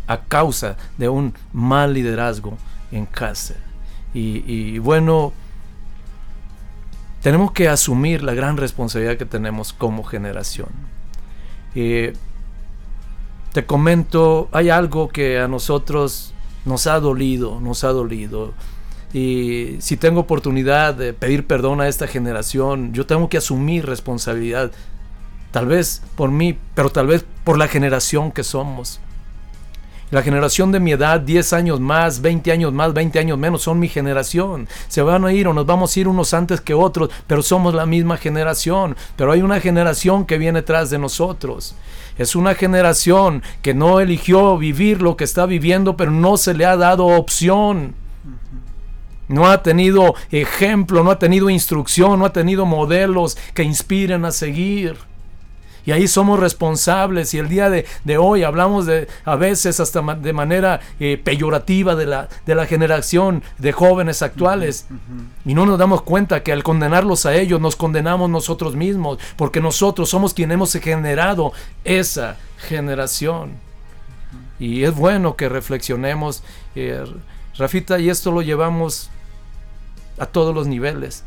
a 0.06 0.20
causa 0.20 0.76
de 0.96 1.08
un 1.08 1.34
mal 1.52 1.92
liderazgo 1.92 2.56
en 2.92 3.04
casa. 3.06 3.54
Y, 4.14 4.78
bueno, 4.78 5.32
tenemos 7.22 7.52
que 7.52 7.68
asumir 7.68 8.22
la 8.22 8.34
gran 8.34 8.56
responsabilidad 8.56 9.16
que 9.16 9.26
tenemos 9.26 9.72
como 9.72 10.02
generación. 10.02 10.68
Eh, 11.74 12.14
te 13.52 13.66
comento, 13.66 14.48
hay 14.52 14.70
algo 14.70 15.08
que 15.08 15.38
a 15.38 15.46
nosotros 15.46 16.32
nos 16.64 16.86
ha 16.86 17.00
dolido, 17.00 17.60
nos 17.60 17.84
ha 17.84 17.88
dolido. 17.88 18.54
Y 19.12 19.76
si 19.80 19.96
tengo 19.96 20.20
oportunidad 20.20 20.94
de 20.94 21.14
pedir 21.14 21.46
perdón 21.46 21.80
a 21.80 21.88
esta 21.88 22.06
generación, 22.06 22.92
yo 22.92 23.06
tengo 23.06 23.28
que 23.28 23.38
asumir 23.38 23.86
responsabilidad. 23.86 24.70
Tal 25.50 25.66
vez 25.66 26.02
por 26.14 26.30
mí, 26.30 26.58
pero 26.74 26.90
tal 26.90 27.06
vez 27.06 27.24
por 27.44 27.56
la 27.56 27.68
generación 27.68 28.32
que 28.32 28.44
somos. 28.44 29.00
La 30.10 30.22
generación 30.22 30.72
de 30.72 30.80
mi 30.80 30.92
edad, 30.92 31.20
10 31.20 31.52
años 31.52 31.80
más, 31.80 32.22
20 32.22 32.50
años 32.50 32.72
más, 32.72 32.94
20 32.94 33.18
años 33.18 33.38
menos, 33.38 33.60
son 33.62 33.78
mi 33.78 33.88
generación. 33.88 34.66
Se 34.88 35.02
van 35.02 35.24
a 35.26 35.32
ir 35.34 35.46
o 35.48 35.52
nos 35.52 35.66
vamos 35.66 35.94
a 35.94 36.00
ir 36.00 36.08
unos 36.08 36.32
antes 36.32 36.62
que 36.62 36.72
otros, 36.72 37.10
pero 37.26 37.42
somos 37.42 37.74
la 37.74 37.84
misma 37.84 38.16
generación. 38.16 38.96
Pero 39.16 39.32
hay 39.32 39.42
una 39.42 39.60
generación 39.60 40.24
que 40.24 40.38
viene 40.38 40.62
tras 40.62 40.88
de 40.88 40.98
nosotros. 40.98 41.74
Es 42.16 42.36
una 42.36 42.54
generación 42.54 43.42
que 43.60 43.74
no 43.74 44.00
eligió 44.00 44.56
vivir 44.56 45.02
lo 45.02 45.16
que 45.16 45.24
está 45.24 45.44
viviendo, 45.44 45.96
pero 45.96 46.10
no 46.10 46.38
se 46.38 46.54
le 46.54 46.64
ha 46.64 46.76
dado 46.76 47.04
opción. 47.06 47.94
No 49.28 49.48
ha 49.50 49.62
tenido 49.62 50.14
ejemplo, 50.30 51.04
no 51.04 51.10
ha 51.10 51.18
tenido 51.18 51.50
instrucción, 51.50 52.18
no 52.18 52.24
ha 52.24 52.32
tenido 52.32 52.66
modelos 52.66 53.36
que 53.54 53.62
inspiren 53.62 54.24
a 54.24 54.32
seguir. 54.32 54.96
Y 55.88 55.92
ahí 55.92 56.06
somos 56.06 56.38
responsables 56.38 57.32
y 57.32 57.38
el 57.38 57.48
día 57.48 57.70
de, 57.70 58.18
hoy 58.18 58.42
hablamos 58.42 58.84
de 58.84 59.08
a 59.24 59.36
veces 59.36 59.80
hasta 59.80 60.02
de 60.02 60.34
manera 60.34 60.80
eh, 61.00 61.16
peyorativa 61.16 61.94
de 61.94 62.04
la, 62.04 62.28
de 62.44 62.54
la 62.54 62.66
generación 62.66 63.42
de 63.56 63.72
jóvenes 63.72 64.20
actuales. 64.20 64.86
Y 65.46 65.54
no 65.54 65.64
nos 65.64 65.78
damos 65.78 66.02
cuenta 66.02 66.42
que 66.42 66.52
al 66.52 66.62
condenarlos 66.62 67.24
a 67.24 67.34
ellos 67.34 67.58
nos 67.58 67.74
condenamos 67.74 68.28
nosotros 68.28 68.76
mismos, 68.76 69.18
porque 69.36 69.62
nosotros 69.62 70.10
somos 70.10 70.34
quienes 70.34 70.56
hemos 70.56 70.72
generado 70.74 71.52
esa 71.84 72.36
generación. 72.58 73.52
Y 74.58 74.84
es 74.84 74.94
bueno 74.94 75.36
que 75.36 75.48
reflexionemos, 75.48 76.42
eh, 76.74 77.02
Rafita, 77.56 77.98
y 77.98 78.10
esto 78.10 78.30
lo 78.30 78.42
llevamos 78.42 79.08
a 80.18 80.26
todos 80.26 80.54
los 80.54 80.66
niveles. 80.66 81.24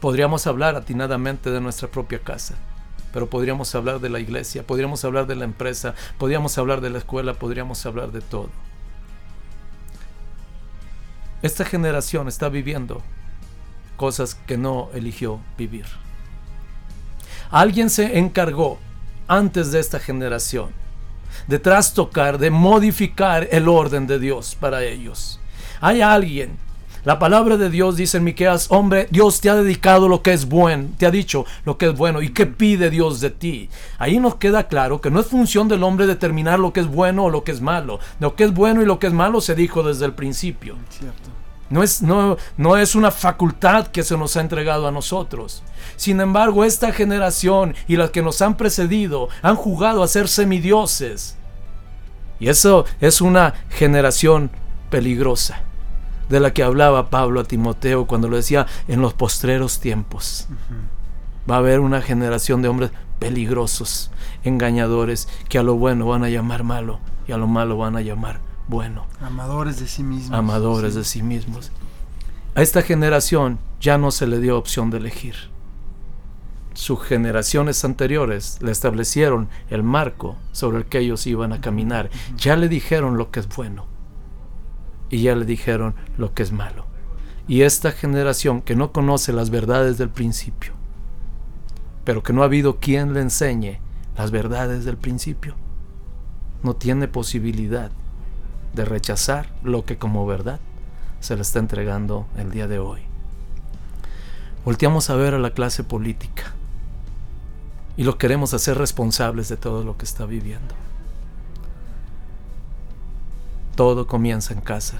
Podríamos 0.00 0.46
hablar 0.46 0.76
atinadamente 0.76 1.50
de 1.50 1.60
nuestra 1.60 1.88
propia 1.88 2.20
casa 2.20 2.54
pero 3.12 3.28
podríamos 3.28 3.74
hablar 3.74 4.00
de 4.00 4.10
la 4.10 4.20
iglesia, 4.20 4.66
podríamos 4.66 5.04
hablar 5.04 5.26
de 5.26 5.36
la 5.36 5.44
empresa, 5.44 5.94
podríamos 6.18 6.58
hablar 6.58 6.80
de 6.80 6.90
la 6.90 6.98
escuela, 6.98 7.34
podríamos 7.34 7.84
hablar 7.86 8.12
de 8.12 8.20
todo. 8.20 8.50
Esta 11.42 11.64
generación 11.64 12.28
está 12.28 12.48
viviendo 12.48 13.02
cosas 13.96 14.34
que 14.34 14.58
no 14.58 14.90
eligió 14.92 15.40
vivir. 15.56 15.86
Alguien 17.50 17.90
se 17.90 18.18
encargó 18.18 18.78
antes 19.26 19.72
de 19.72 19.80
esta 19.80 19.98
generación 19.98 20.70
de 21.46 21.58
trastocar, 21.58 22.38
de 22.38 22.50
modificar 22.50 23.48
el 23.50 23.68
orden 23.68 24.06
de 24.06 24.18
Dios 24.18 24.56
para 24.58 24.82
ellos. 24.82 25.40
Hay 25.80 26.00
alguien 26.00 26.58
la 27.08 27.18
palabra 27.18 27.56
de 27.56 27.70
Dios 27.70 27.96
dice 27.96 28.18
en 28.18 28.24
Miqueas, 28.24 28.66
hombre, 28.68 29.08
Dios 29.10 29.40
te 29.40 29.48
ha 29.48 29.54
dedicado 29.54 30.08
lo 30.08 30.20
que 30.20 30.34
es 30.34 30.46
bueno, 30.46 30.90
te 30.98 31.06
ha 31.06 31.10
dicho 31.10 31.46
lo 31.64 31.78
que 31.78 31.86
es 31.86 31.96
bueno 31.96 32.20
y 32.20 32.34
qué 32.34 32.44
pide 32.44 32.90
Dios 32.90 33.22
de 33.22 33.30
ti. 33.30 33.70
Ahí 33.96 34.18
nos 34.18 34.34
queda 34.34 34.64
claro 34.64 35.00
que 35.00 35.10
no 35.10 35.18
es 35.20 35.26
función 35.26 35.68
del 35.68 35.84
hombre 35.84 36.06
determinar 36.06 36.58
lo 36.58 36.74
que 36.74 36.80
es 36.80 36.86
bueno 36.86 37.24
o 37.24 37.30
lo 37.30 37.44
que 37.44 37.52
es 37.52 37.62
malo. 37.62 37.98
Lo 38.20 38.36
que 38.36 38.44
es 38.44 38.52
bueno 38.52 38.82
y 38.82 38.84
lo 38.84 38.98
que 38.98 39.06
es 39.06 39.14
malo 39.14 39.40
se 39.40 39.54
dijo 39.54 39.82
desde 39.82 40.04
el 40.04 40.12
principio. 40.12 40.76
No 41.70 41.82
es, 41.82 42.02
no, 42.02 42.36
no 42.58 42.76
es 42.76 42.94
una 42.94 43.10
facultad 43.10 43.86
que 43.86 44.02
se 44.02 44.18
nos 44.18 44.36
ha 44.36 44.42
entregado 44.42 44.86
a 44.86 44.92
nosotros. 44.92 45.62
Sin 45.96 46.20
embargo, 46.20 46.62
esta 46.62 46.92
generación 46.92 47.74
y 47.86 47.96
las 47.96 48.10
que 48.10 48.20
nos 48.20 48.42
han 48.42 48.58
precedido 48.58 49.30
han 49.40 49.56
jugado 49.56 50.02
a 50.02 50.08
ser 50.08 50.28
semidioses. 50.28 51.38
Y 52.38 52.50
eso 52.50 52.84
es 53.00 53.22
una 53.22 53.54
generación 53.70 54.50
peligrosa 54.90 55.62
de 56.28 56.40
la 56.40 56.52
que 56.52 56.62
hablaba 56.62 57.10
Pablo 57.10 57.40
a 57.40 57.44
Timoteo 57.44 58.06
cuando 58.06 58.28
lo 58.28 58.36
decía 58.36 58.66
en 58.86 59.00
los 59.00 59.14
postreros 59.14 59.80
tiempos. 59.80 60.48
Va 61.50 61.56
a 61.56 61.58
haber 61.58 61.80
una 61.80 62.02
generación 62.02 62.62
de 62.62 62.68
hombres 62.68 62.90
peligrosos, 63.18 64.10
engañadores, 64.44 65.28
que 65.48 65.58
a 65.58 65.62
lo 65.62 65.74
bueno 65.74 66.06
van 66.06 66.24
a 66.24 66.28
llamar 66.28 66.64
malo 66.64 67.00
y 67.26 67.32
a 67.32 67.36
lo 67.36 67.46
malo 67.46 67.76
van 67.76 67.96
a 67.96 68.00
llamar 68.00 68.40
bueno. 68.68 69.06
Amadores 69.20 69.80
de 69.80 69.88
sí 69.88 70.02
mismos. 70.02 70.38
Amadores 70.38 70.94
de 70.94 71.04
sí 71.04 71.22
mismos. 71.22 71.72
A 72.54 72.62
esta 72.62 72.82
generación 72.82 73.58
ya 73.80 73.98
no 73.98 74.10
se 74.10 74.26
le 74.26 74.40
dio 74.40 74.58
opción 74.58 74.90
de 74.90 74.98
elegir. 74.98 75.34
Sus 76.74 77.02
generaciones 77.02 77.84
anteriores 77.84 78.58
le 78.60 78.70
establecieron 78.70 79.48
el 79.68 79.82
marco 79.82 80.36
sobre 80.52 80.78
el 80.78 80.84
que 80.86 80.98
ellos 81.00 81.26
iban 81.26 81.52
a 81.52 81.60
caminar. 81.60 82.10
Ya 82.36 82.56
le 82.56 82.68
dijeron 82.68 83.16
lo 83.16 83.30
que 83.30 83.40
es 83.40 83.48
bueno 83.48 83.97
y 85.10 85.22
ya 85.22 85.34
le 85.34 85.44
dijeron 85.44 85.94
lo 86.16 86.34
que 86.34 86.42
es 86.42 86.52
malo. 86.52 86.86
Y 87.46 87.62
esta 87.62 87.92
generación 87.92 88.60
que 88.60 88.76
no 88.76 88.92
conoce 88.92 89.32
las 89.32 89.50
verdades 89.50 89.98
del 89.98 90.10
principio, 90.10 90.72
pero 92.04 92.22
que 92.22 92.32
no 92.32 92.42
ha 92.42 92.46
habido 92.46 92.78
quien 92.78 93.14
le 93.14 93.20
enseñe 93.20 93.80
las 94.16 94.30
verdades 94.30 94.84
del 94.84 94.96
principio, 94.96 95.54
no 96.62 96.74
tiene 96.74 97.08
posibilidad 97.08 97.90
de 98.74 98.84
rechazar 98.84 99.50
lo 99.62 99.84
que 99.84 99.96
como 99.96 100.26
verdad 100.26 100.60
se 101.20 101.36
le 101.36 101.42
está 101.42 101.58
entregando 101.58 102.26
el 102.36 102.50
día 102.50 102.68
de 102.68 102.78
hoy. 102.78 103.00
Volteamos 104.64 105.08
a 105.08 105.16
ver 105.16 105.34
a 105.34 105.38
la 105.38 105.50
clase 105.50 105.84
política 105.84 106.52
y 107.96 108.04
lo 108.04 108.18
queremos 108.18 108.54
hacer 108.54 108.76
responsables 108.76 109.48
de 109.48 109.56
todo 109.56 109.82
lo 109.82 109.96
que 109.96 110.04
está 110.04 110.26
viviendo. 110.26 110.74
Todo 113.78 114.08
comienza 114.08 114.54
en 114.54 114.60
casa, 114.60 114.98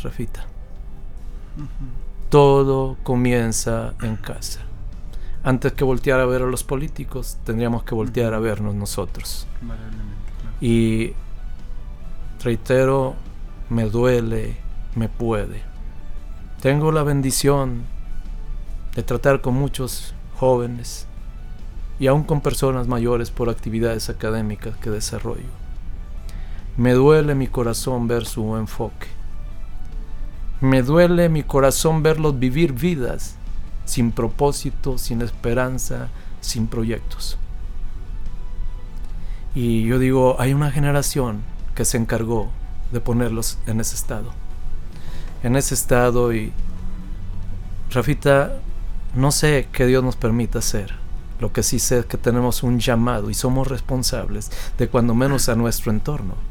Rafita. 0.00 0.44
Todo 2.28 2.96
comienza 3.02 3.94
en 4.02 4.14
casa. 4.14 4.60
Antes 5.42 5.72
que 5.72 5.82
voltear 5.82 6.20
a 6.20 6.26
ver 6.26 6.42
a 6.42 6.46
los 6.46 6.62
políticos, 6.62 7.38
tendríamos 7.42 7.82
que 7.82 7.96
voltear 7.96 8.32
a 8.32 8.38
vernos 8.38 8.76
nosotros. 8.76 9.48
Y 10.60 11.12
reitero, 12.44 13.16
me 13.68 13.86
duele, 13.86 14.58
me 14.94 15.08
puede. 15.08 15.62
Tengo 16.62 16.92
la 16.92 17.02
bendición 17.02 17.82
de 18.94 19.02
tratar 19.02 19.40
con 19.40 19.54
muchos 19.54 20.14
jóvenes 20.36 21.08
y 21.98 22.06
aún 22.06 22.22
con 22.22 22.42
personas 22.42 22.86
mayores 22.86 23.32
por 23.32 23.50
actividades 23.50 24.08
académicas 24.08 24.76
que 24.76 24.88
desarrollo. 24.90 25.69
Me 26.80 26.94
duele 26.94 27.34
mi 27.34 27.46
corazón 27.46 28.08
ver 28.08 28.24
su 28.24 28.56
enfoque. 28.56 29.06
Me 30.62 30.82
duele 30.82 31.28
mi 31.28 31.42
corazón 31.42 32.02
verlos 32.02 32.38
vivir 32.38 32.72
vidas 32.72 33.34
sin 33.84 34.12
propósito, 34.12 34.96
sin 34.96 35.20
esperanza, 35.20 36.08
sin 36.40 36.68
proyectos. 36.68 37.36
Y 39.54 39.84
yo 39.84 39.98
digo, 39.98 40.36
hay 40.38 40.54
una 40.54 40.70
generación 40.70 41.42
que 41.74 41.84
se 41.84 41.98
encargó 41.98 42.48
de 42.92 43.00
ponerlos 43.00 43.58
en 43.66 43.78
ese 43.78 43.94
estado. 43.94 44.30
En 45.42 45.56
ese 45.56 45.74
estado 45.74 46.32
y, 46.32 46.50
Rafita, 47.90 48.58
no 49.14 49.32
sé 49.32 49.68
qué 49.70 49.84
Dios 49.84 50.02
nos 50.02 50.16
permita 50.16 50.60
hacer. 50.60 50.94
Lo 51.40 51.52
que 51.52 51.62
sí 51.62 51.78
sé 51.78 51.98
es 51.98 52.06
que 52.06 52.16
tenemos 52.16 52.62
un 52.62 52.80
llamado 52.80 53.28
y 53.28 53.34
somos 53.34 53.68
responsables 53.68 54.50
de 54.78 54.88
cuando 54.88 55.14
menos 55.14 55.50
a 55.50 55.56
nuestro 55.56 55.90
entorno 55.90 56.48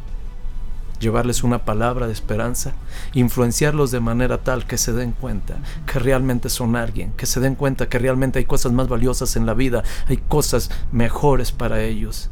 llevarles 1.00 1.44
una 1.44 1.66
palabra 1.66 2.08
de 2.08 2.14
esperanza, 2.14 2.74
influenciarlos 3.14 3.92
de 3.92 4.00
manera 4.00 4.40
tal 4.40 4.66
que 4.66 4.78
se 4.78 4.94
den 4.94 5.12
cuenta 5.12 5.58
que 5.86 6.00
realmente 6.00 6.50
son 6.50 6.76
alguien, 6.76 7.14
que 7.14 7.26
se 7.26 7.40
den 7.40 7.56
cuenta 7.56 7.90
que 7.90 8.00
realmente 8.00 8.40
hay 8.40 8.46
cosas 8.46 8.72
más 8.72 8.88
valiosas 8.88 9.36
en 9.36 9.46
la 9.46 9.54
vida, 9.54 9.84
hay 10.08 10.18
cosas 10.18 10.70
mejores 10.92 11.52
para 11.52 11.82
ellos 11.82 12.30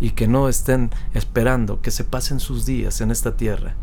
y 0.00 0.10
que 0.10 0.28
no 0.28 0.48
estén 0.48 0.90
esperando 1.14 1.80
que 1.80 1.90
se 1.90 2.04
pasen 2.04 2.40
sus 2.40 2.66
días 2.66 3.00
en 3.00 3.10
esta 3.10 3.36
tierra 3.36 3.74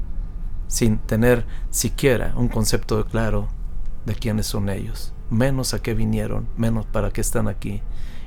sin 0.68 0.98
tener 0.98 1.46
siquiera 1.70 2.34
un 2.36 2.48
concepto 2.48 3.06
claro 3.06 3.48
de 4.06 4.16
quiénes 4.16 4.48
son 4.48 4.70
ellos, 4.70 5.14
menos 5.30 5.76
a 5.76 5.82
qué 5.82 5.94
vinieron, 5.94 6.48
menos 6.58 6.86
para 6.88 7.12
qué 7.12 7.22
están 7.22 7.48
aquí 7.48 7.82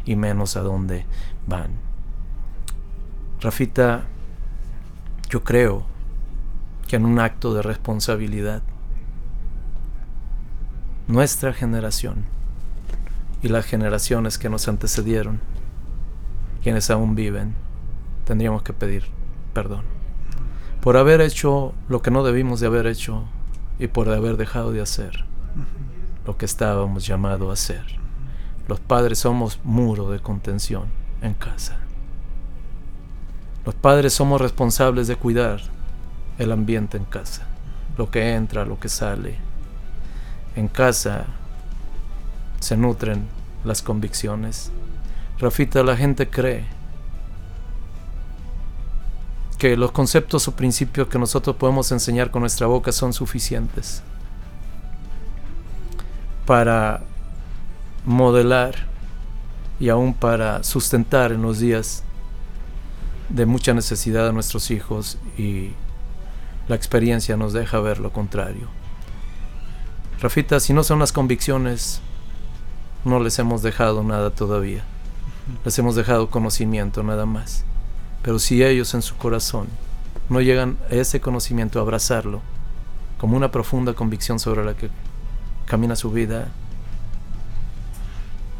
y 0.04 0.14
menos 0.14 0.56
a 0.56 0.60
dónde 0.60 1.06
van. 1.46 1.72
Rafita, 3.40 4.06
yo 5.28 5.42
creo 5.44 5.84
que 6.88 6.96
en 6.96 7.04
un 7.04 7.18
acto 7.18 7.54
de 7.54 7.62
responsabilidad, 7.62 8.62
nuestra 11.08 11.52
generación 11.52 12.24
y 13.42 13.48
las 13.48 13.66
generaciones 13.66 14.38
que 14.38 14.48
nos 14.48 14.68
antecedieron, 14.68 15.40
quienes 16.62 16.90
aún 16.90 17.14
viven, 17.14 17.54
tendríamos 18.24 18.62
que 18.62 18.72
pedir 18.72 19.04
perdón 19.52 19.96
por 20.86 20.96
haber 20.96 21.20
hecho 21.20 21.74
lo 21.88 22.00
que 22.00 22.12
no 22.12 22.22
debimos 22.22 22.60
de 22.60 22.68
haber 22.68 22.86
hecho 22.86 23.24
y 23.80 23.88
por 23.88 24.08
haber 24.08 24.36
dejado 24.36 24.70
de 24.70 24.80
hacer 24.80 25.24
lo 26.24 26.36
que 26.36 26.44
estábamos 26.44 27.04
llamados 27.04 27.50
a 27.50 27.54
hacer. 27.54 27.84
Los 28.68 28.78
padres 28.78 29.18
somos 29.18 29.58
muro 29.64 30.12
de 30.12 30.20
contención 30.20 30.84
en 31.22 31.34
casa. 31.34 31.85
Los 33.66 33.74
padres 33.74 34.14
somos 34.14 34.40
responsables 34.40 35.08
de 35.08 35.16
cuidar 35.16 35.60
el 36.38 36.52
ambiente 36.52 36.96
en 36.96 37.04
casa, 37.04 37.42
lo 37.98 38.12
que 38.12 38.34
entra, 38.34 38.64
lo 38.64 38.78
que 38.78 38.88
sale. 38.88 39.36
En 40.54 40.68
casa 40.68 41.24
se 42.60 42.76
nutren 42.76 43.26
las 43.64 43.82
convicciones. 43.82 44.70
Rafita, 45.40 45.82
la 45.82 45.96
gente 45.96 46.30
cree 46.30 46.64
que 49.58 49.76
los 49.76 49.90
conceptos 49.90 50.46
o 50.46 50.52
principios 50.52 51.08
que 51.08 51.18
nosotros 51.18 51.56
podemos 51.56 51.90
enseñar 51.90 52.30
con 52.30 52.42
nuestra 52.42 52.68
boca 52.68 52.92
son 52.92 53.12
suficientes 53.12 54.00
para 56.46 57.02
modelar 58.04 58.76
y 59.80 59.88
aún 59.88 60.14
para 60.14 60.62
sustentar 60.62 61.32
en 61.32 61.42
los 61.42 61.58
días 61.58 62.04
de 63.28 63.46
mucha 63.46 63.74
necesidad 63.74 64.28
a 64.28 64.32
nuestros 64.32 64.70
hijos 64.70 65.18
y 65.36 65.72
la 66.68 66.76
experiencia 66.76 67.36
nos 67.36 67.52
deja 67.52 67.80
ver 67.80 67.98
lo 67.98 68.12
contrario. 68.12 68.68
Rafita, 70.20 70.60
si 70.60 70.72
no 70.72 70.82
son 70.82 70.98
las 70.98 71.12
convicciones, 71.12 72.00
no 73.04 73.20
les 73.20 73.38
hemos 73.38 73.62
dejado 73.62 74.02
nada 74.02 74.30
todavía. 74.30 74.82
Les 75.64 75.78
hemos 75.78 75.94
dejado 75.94 76.30
conocimiento 76.30 77.02
nada 77.02 77.26
más. 77.26 77.64
Pero 78.22 78.38
si 78.38 78.64
ellos 78.64 78.94
en 78.94 79.02
su 79.02 79.16
corazón 79.16 79.68
no 80.28 80.40
llegan 80.40 80.78
a 80.90 80.94
ese 80.94 81.20
conocimiento, 81.20 81.78
a 81.78 81.82
abrazarlo, 81.82 82.40
como 83.18 83.36
una 83.36 83.52
profunda 83.52 83.94
convicción 83.94 84.38
sobre 84.38 84.64
la 84.64 84.74
que 84.74 84.90
camina 85.66 85.96
su 85.96 86.10
vida, 86.10 86.48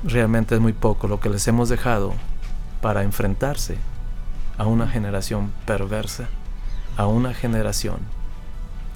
realmente 0.04 0.54
es 0.54 0.60
muy 0.60 0.72
poco 0.72 1.08
lo 1.08 1.18
que 1.18 1.28
les 1.28 1.46
hemos 1.48 1.68
dejado 1.68 2.14
para 2.80 3.02
enfrentarse 3.02 3.78
a 4.58 4.66
una 4.66 4.88
generación 4.88 5.52
perversa, 5.66 6.28
a 6.96 7.06
una 7.06 7.34
generación, 7.34 7.98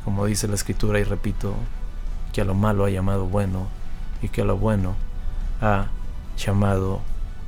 como 0.05 0.27
dice 0.27 0.49
la 0.49 0.55
escritura 0.55 0.99
y 0.99 1.05
repito, 1.05 1.55
que 2.33 2.41
a 2.41 2.45
lo 2.45 2.55
malo 2.55 2.85
ha 2.85 2.91
llamado 2.91 3.27
bueno 3.27 3.67
y 4.23 4.29
que 4.29 4.43
a 4.43 4.45
lo 4.45 4.57
bueno 4.57 4.95
ha 5.61 5.87
llamado 6.37 7.01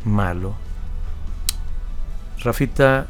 malo. 0.04 0.54
Rafita, 2.40 3.06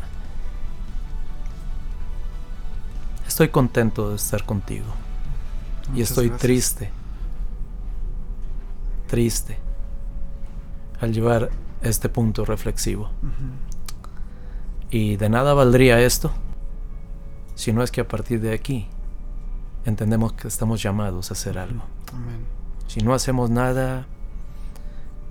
estoy 3.27 3.49
contento 3.49 4.11
de 4.11 4.17
estar 4.17 4.45
contigo. 4.45 4.87
y 5.95 6.01
estoy 6.01 6.31
triste, 6.31 6.91
triste, 9.09 9.59
al 11.01 11.13
llevar 11.13 11.51
este 11.83 12.09
punto 12.09 12.45
reflexivo. 12.45 13.11
Y 14.93 15.17
de 15.17 15.31
nada 15.31 15.55
valdría 15.55 16.01
esto 16.01 16.31
si 17.55 17.73
no 17.73 17.83
es 17.83 17.91
que 17.91 18.03
a 18.03 18.09
partir 18.09 18.41
de 18.43 18.53
aquí 18.53 18.89
entendemos 19.87 20.35
que 20.35 20.49
estamos 20.49 20.83
llamados 20.83 21.31
a 21.31 21.35
hacer 21.35 21.59
algo. 21.59 21.83
Si 22.89 23.01
no 23.01 23.15
hacemos 23.15 23.49
nada, 23.49 24.07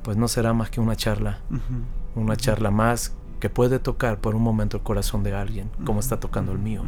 pues 0.03 0.17
no 0.17 0.27
será 0.27 0.53
más 0.53 0.71
que 0.71 0.81
una 0.81 0.95
charla, 0.95 1.39
una 2.15 2.35
charla 2.35 2.71
más 2.71 3.13
que 3.39 3.51
puede 3.51 3.77
tocar 3.77 4.19
por 4.19 4.33
un 4.33 4.41
momento 4.41 4.77
el 4.77 4.83
corazón 4.83 5.21
de 5.23 5.35
alguien, 5.35 5.69
como 5.85 5.99
está 5.99 6.19
tocando 6.19 6.51
el 6.51 6.59
mío, 6.59 6.83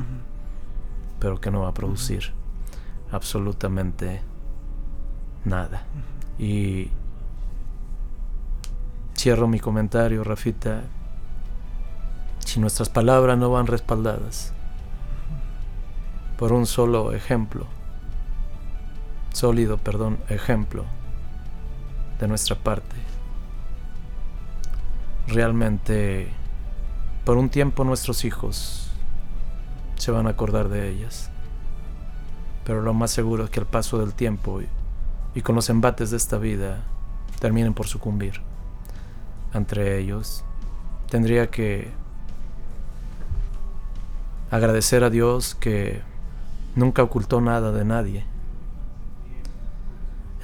pero 1.19 1.39
que 1.39 1.51
no 1.51 1.61
va 1.61 1.69
a 1.69 1.73
producir 1.75 2.33
absolutamente 3.11 4.21
nada. 5.45 5.85
Y 6.39 6.89
cierro 9.15 9.47
mi 9.47 9.59
comentario, 9.59 10.23
Rafita, 10.23 10.81
si 12.45 12.59
nuestras 12.59 12.89
palabras 12.89 13.37
no 13.37 13.49
van 13.49 13.67
respaldadas 13.67 14.53
por 16.37 16.51
un 16.53 16.65
solo 16.65 17.13
ejemplo, 17.13 17.67
sólido, 19.31 19.77
perdón, 19.77 20.19
ejemplo 20.29 20.85
de 22.19 22.27
nuestra 22.27 22.55
parte, 22.55 22.95
realmente 25.27 26.31
por 27.25 27.37
un 27.37 27.49
tiempo 27.49 27.83
nuestros 27.83 28.25
hijos 28.25 28.91
se 29.95 30.11
van 30.11 30.27
a 30.27 30.31
acordar 30.31 30.69
de 30.69 30.89
ellas. 30.89 31.29
Pero 32.65 32.81
lo 32.81 32.93
más 32.93 33.11
seguro 33.11 33.45
es 33.45 33.49
que 33.49 33.59
al 33.59 33.65
paso 33.65 33.99
del 33.99 34.13
tiempo 34.13 34.61
y, 35.33 35.41
con 35.41 35.55
los 35.55 35.69
embates 35.69 36.11
de 36.11 36.17
esta 36.17 36.37
vida 36.37 36.83
terminen 37.39 37.73
por 37.73 37.87
sucumbir. 37.87 38.41
Entre 39.53 39.99
ellos, 39.99 40.43
tendría 41.09 41.49
que 41.49 41.91
agradecer 44.53 45.03
a 45.03 45.09
Dios 45.09 45.55
que 45.55 46.03
nunca 46.75 47.01
ocultó 47.01 47.41
nada 47.41 47.71
de 47.71 47.85
nadie. 47.85 48.23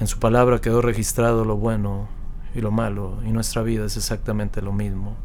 En 0.00 0.08
su 0.08 0.18
palabra 0.18 0.60
quedó 0.60 0.82
registrado 0.82 1.44
lo 1.44 1.56
bueno 1.56 2.08
y 2.52 2.60
lo 2.60 2.72
malo, 2.72 3.18
y 3.24 3.30
nuestra 3.30 3.62
vida 3.62 3.84
es 3.84 3.96
exactamente 3.96 4.62
lo 4.62 4.72
mismo. 4.72 5.16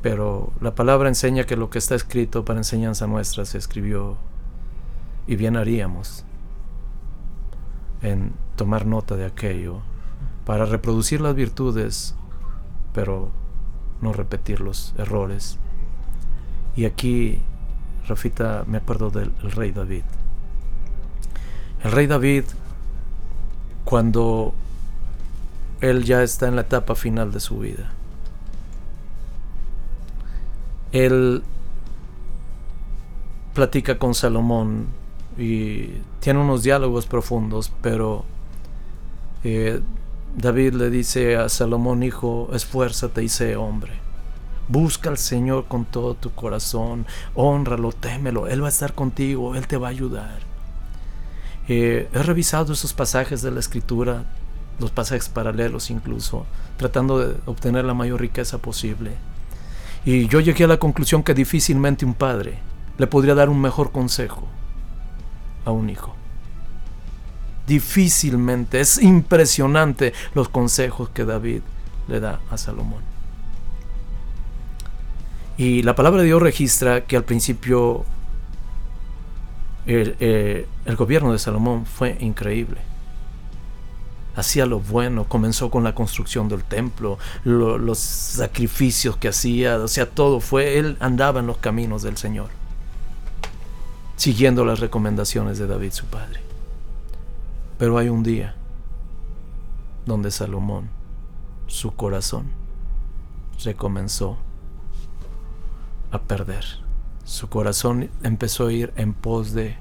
Pero 0.00 0.54
la 0.62 0.74
palabra 0.74 1.10
enseña 1.10 1.44
que 1.44 1.56
lo 1.56 1.68
que 1.68 1.76
está 1.76 1.94
escrito 1.94 2.46
para 2.46 2.60
enseñanza 2.60 3.06
nuestra 3.06 3.44
se 3.44 3.58
escribió, 3.58 4.16
y 5.26 5.36
bien 5.36 5.58
haríamos 5.58 6.24
en 8.00 8.32
tomar 8.56 8.86
nota 8.86 9.16
de 9.16 9.26
aquello, 9.26 9.80
para 10.46 10.64
reproducir 10.64 11.20
las 11.20 11.34
virtudes, 11.34 12.14
pero 12.94 13.30
no 14.00 14.14
repetir 14.14 14.60
los 14.60 14.94
errores. 14.96 15.58
Y 16.76 16.84
aquí, 16.84 17.38
Rafita, 18.08 18.64
me 18.66 18.78
acuerdo 18.78 19.10
del 19.10 19.32
rey 19.40 19.70
David. 19.70 20.04
El 21.82 21.92
rey 21.92 22.06
David, 22.06 22.44
cuando 23.84 24.54
él 25.80 26.04
ya 26.04 26.22
está 26.22 26.48
en 26.48 26.56
la 26.56 26.62
etapa 26.62 26.94
final 26.94 27.30
de 27.32 27.40
su 27.40 27.58
vida. 27.58 27.90
Él 30.92 31.42
platica 33.52 33.98
con 33.98 34.14
Salomón 34.14 34.86
y 35.38 35.90
tiene 36.20 36.40
unos 36.40 36.62
diálogos 36.62 37.06
profundos, 37.06 37.72
pero 37.82 38.24
eh, 39.42 39.80
David 40.36 40.74
le 40.74 40.90
dice 40.90 41.36
a 41.36 41.48
Salomón, 41.48 42.02
hijo, 42.02 42.48
esfuérzate 42.52 43.22
y 43.22 43.28
sé 43.28 43.56
hombre. 43.56 44.03
Busca 44.68 45.10
al 45.10 45.18
Señor 45.18 45.66
con 45.66 45.84
todo 45.84 46.14
tu 46.14 46.30
corazón, 46.30 47.06
honralo, 47.34 47.92
témelo, 47.92 48.46
Él 48.46 48.62
va 48.62 48.66
a 48.66 48.70
estar 48.70 48.94
contigo, 48.94 49.54
Él 49.54 49.66
te 49.66 49.76
va 49.76 49.88
a 49.88 49.90
ayudar. 49.90 50.38
Eh, 51.68 52.08
he 52.12 52.22
revisado 52.22 52.72
esos 52.72 52.92
pasajes 52.92 53.42
de 53.42 53.50
la 53.50 53.60
escritura 53.60 54.24
los 54.78 54.90
pasajes 54.90 55.28
paralelos 55.28 55.90
incluso, 55.90 56.46
tratando 56.76 57.18
de 57.18 57.36
obtener 57.46 57.84
la 57.84 57.94
mayor 57.94 58.20
riqueza 58.20 58.58
posible. 58.58 59.12
Y 60.04 60.26
yo 60.28 60.40
llegué 60.40 60.64
a 60.64 60.68
la 60.68 60.78
conclusión 60.78 61.22
que 61.22 61.34
difícilmente 61.34 62.04
un 62.04 62.14
padre 62.14 62.58
le 62.98 63.06
podría 63.06 63.34
dar 63.34 63.48
un 63.48 63.60
mejor 63.60 63.92
consejo 63.92 64.46
a 65.64 65.70
un 65.70 65.90
hijo. 65.90 66.14
Difícilmente, 67.66 68.80
es 68.80 69.00
impresionante 69.00 70.12
los 70.34 70.48
consejos 70.48 71.08
que 71.08 71.24
David 71.24 71.62
le 72.08 72.20
da 72.20 72.40
a 72.50 72.58
Salomón. 72.58 73.13
Y 75.56 75.82
la 75.82 75.94
palabra 75.94 76.22
de 76.22 76.26
Dios 76.26 76.42
registra 76.42 77.04
que 77.04 77.16
al 77.16 77.24
principio 77.24 78.04
el, 79.86 80.16
eh, 80.20 80.66
el 80.84 80.96
gobierno 80.96 81.32
de 81.32 81.38
Salomón 81.38 81.86
fue 81.86 82.16
increíble 82.20 82.80
hacía 84.36 84.66
lo 84.66 84.80
bueno, 84.80 85.24
comenzó 85.24 85.70
con 85.70 85.84
la 85.84 85.94
construcción 85.94 86.48
del 86.48 86.64
templo, 86.64 87.18
los 87.44 87.98
sacrificios 87.98 89.16
que 89.16 89.28
hacía, 89.28 89.78
o 89.78 89.88
sea, 89.88 90.10
todo 90.10 90.40
fue, 90.40 90.78
él 90.78 90.96
andaba 91.00 91.40
en 91.40 91.46
los 91.46 91.58
caminos 91.58 92.02
del 92.02 92.16
Señor, 92.16 92.48
siguiendo 94.16 94.64
las 94.64 94.80
recomendaciones 94.80 95.58
de 95.58 95.66
David 95.66 95.92
su 95.92 96.06
padre. 96.06 96.40
Pero 97.78 97.98
hay 97.98 98.08
un 98.08 98.22
día 98.22 98.56
donde 100.06 100.30
Salomón, 100.30 100.88
su 101.66 101.94
corazón, 101.94 102.46
se 103.56 103.74
comenzó 103.74 104.36
a 106.14 106.22
perder. 106.22 106.64
Su 107.24 107.48
corazón 107.48 108.10
empezó 108.22 108.66
a 108.66 108.72
ir 108.72 108.92
en 108.96 109.14
pos 109.14 109.52
de 109.52 109.76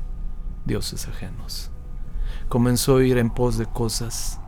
dioses 0.65 1.07
ajenos. 1.07 1.69
Comenzó 2.49 2.97
a 2.97 3.03
ir 3.03 3.17
en 3.17 3.29
pos 3.29 3.57
de 3.57 3.65
cosas 3.65 4.39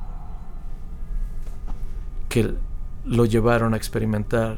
que 2.29 2.55
lo 3.05 3.25
llevaron 3.25 3.73
a 3.73 3.77
experimentar 3.77 4.57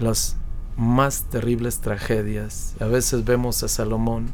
las 0.00 0.36
más 0.76 1.24
terribles 1.24 1.80
tragedias. 1.80 2.76
A 2.80 2.86
veces 2.86 3.24
vemos 3.24 3.62
a 3.62 3.68
Salomón 3.68 4.32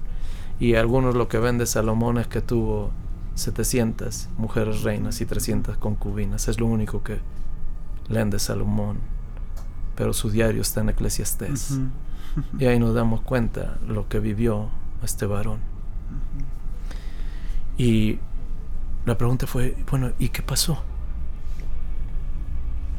Y 0.60 0.76
algunos 0.76 1.14
lo 1.16 1.28
que 1.28 1.38
ven 1.38 1.58
de 1.58 1.66
Salomón 1.66 2.18
es 2.18 2.28
que 2.28 2.40
tuvo 2.40 2.90
700 3.34 4.28
mujeres 4.38 4.82
reinas 4.82 5.20
y 5.20 5.26
300 5.26 5.76
concubinas. 5.78 6.46
Es 6.46 6.60
lo 6.60 6.66
único 6.66 7.02
que 7.02 7.18
leen 8.08 8.30
de 8.30 8.38
Salomón. 8.38 9.13
Pero 9.96 10.12
su 10.12 10.30
diario 10.30 10.62
está 10.62 10.80
en 10.80 10.90
Eclesiastés. 10.90 11.78
Y 12.58 12.64
ahí 12.64 12.78
nos 12.78 12.94
damos 12.94 13.20
cuenta 13.20 13.78
lo 13.86 14.08
que 14.08 14.18
vivió 14.18 14.68
este 15.02 15.26
varón. 15.26 15.60
Y 17.76 18.18
la 19.04 19.18
pregunta 19.18 19.46
fue, 19.46 19.76
bueno, 19.90 20.12
¿y 20.18 20.28
qué 20.30 20.42
pasó? 20.42 20.82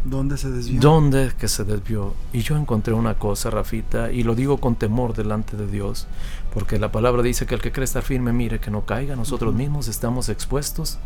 ¿Dónde 0.04 0.38
se 0.38 0.52
desvió? 0.52 0.80
¿Dónde 0.80 1.32
que 1.38 1.48
se 1.48 1.64
desvió? 1.64 2.14
Y 2.32 2.42
yo 2.42 2.56
encontré 2.56 2.94
una 2.94 3.18
cosa, 3.18 3.50
Rafita, 3.50 4.12
y 4.12 4.24
lo 4.24 4.36
digo 4.36 4.60
con 4.60 4.76
temor 4.76 5.16
delante 5.16 5.58
de 5.58 5.66
Dios, 5.66 6.08
porque 6.54 6.78
la 6.78 6.92
palabra 6.92 7.24
dice 7.24 7.48
que 7.48 7.56
el 7.56 7.62
que 7.62 7.72
cree 7.72 7.86
estar 7.86 8.04
firme, 8.04 8.32
mire 8.32 8.60
que 8.60 8.70
no 8.70 8.86
caiga. 8.86 9.16
Nosotros 9.16 9.56
mismos 9.56 9.88
estamos 9.88 10.30
expuestos 10.30 11.00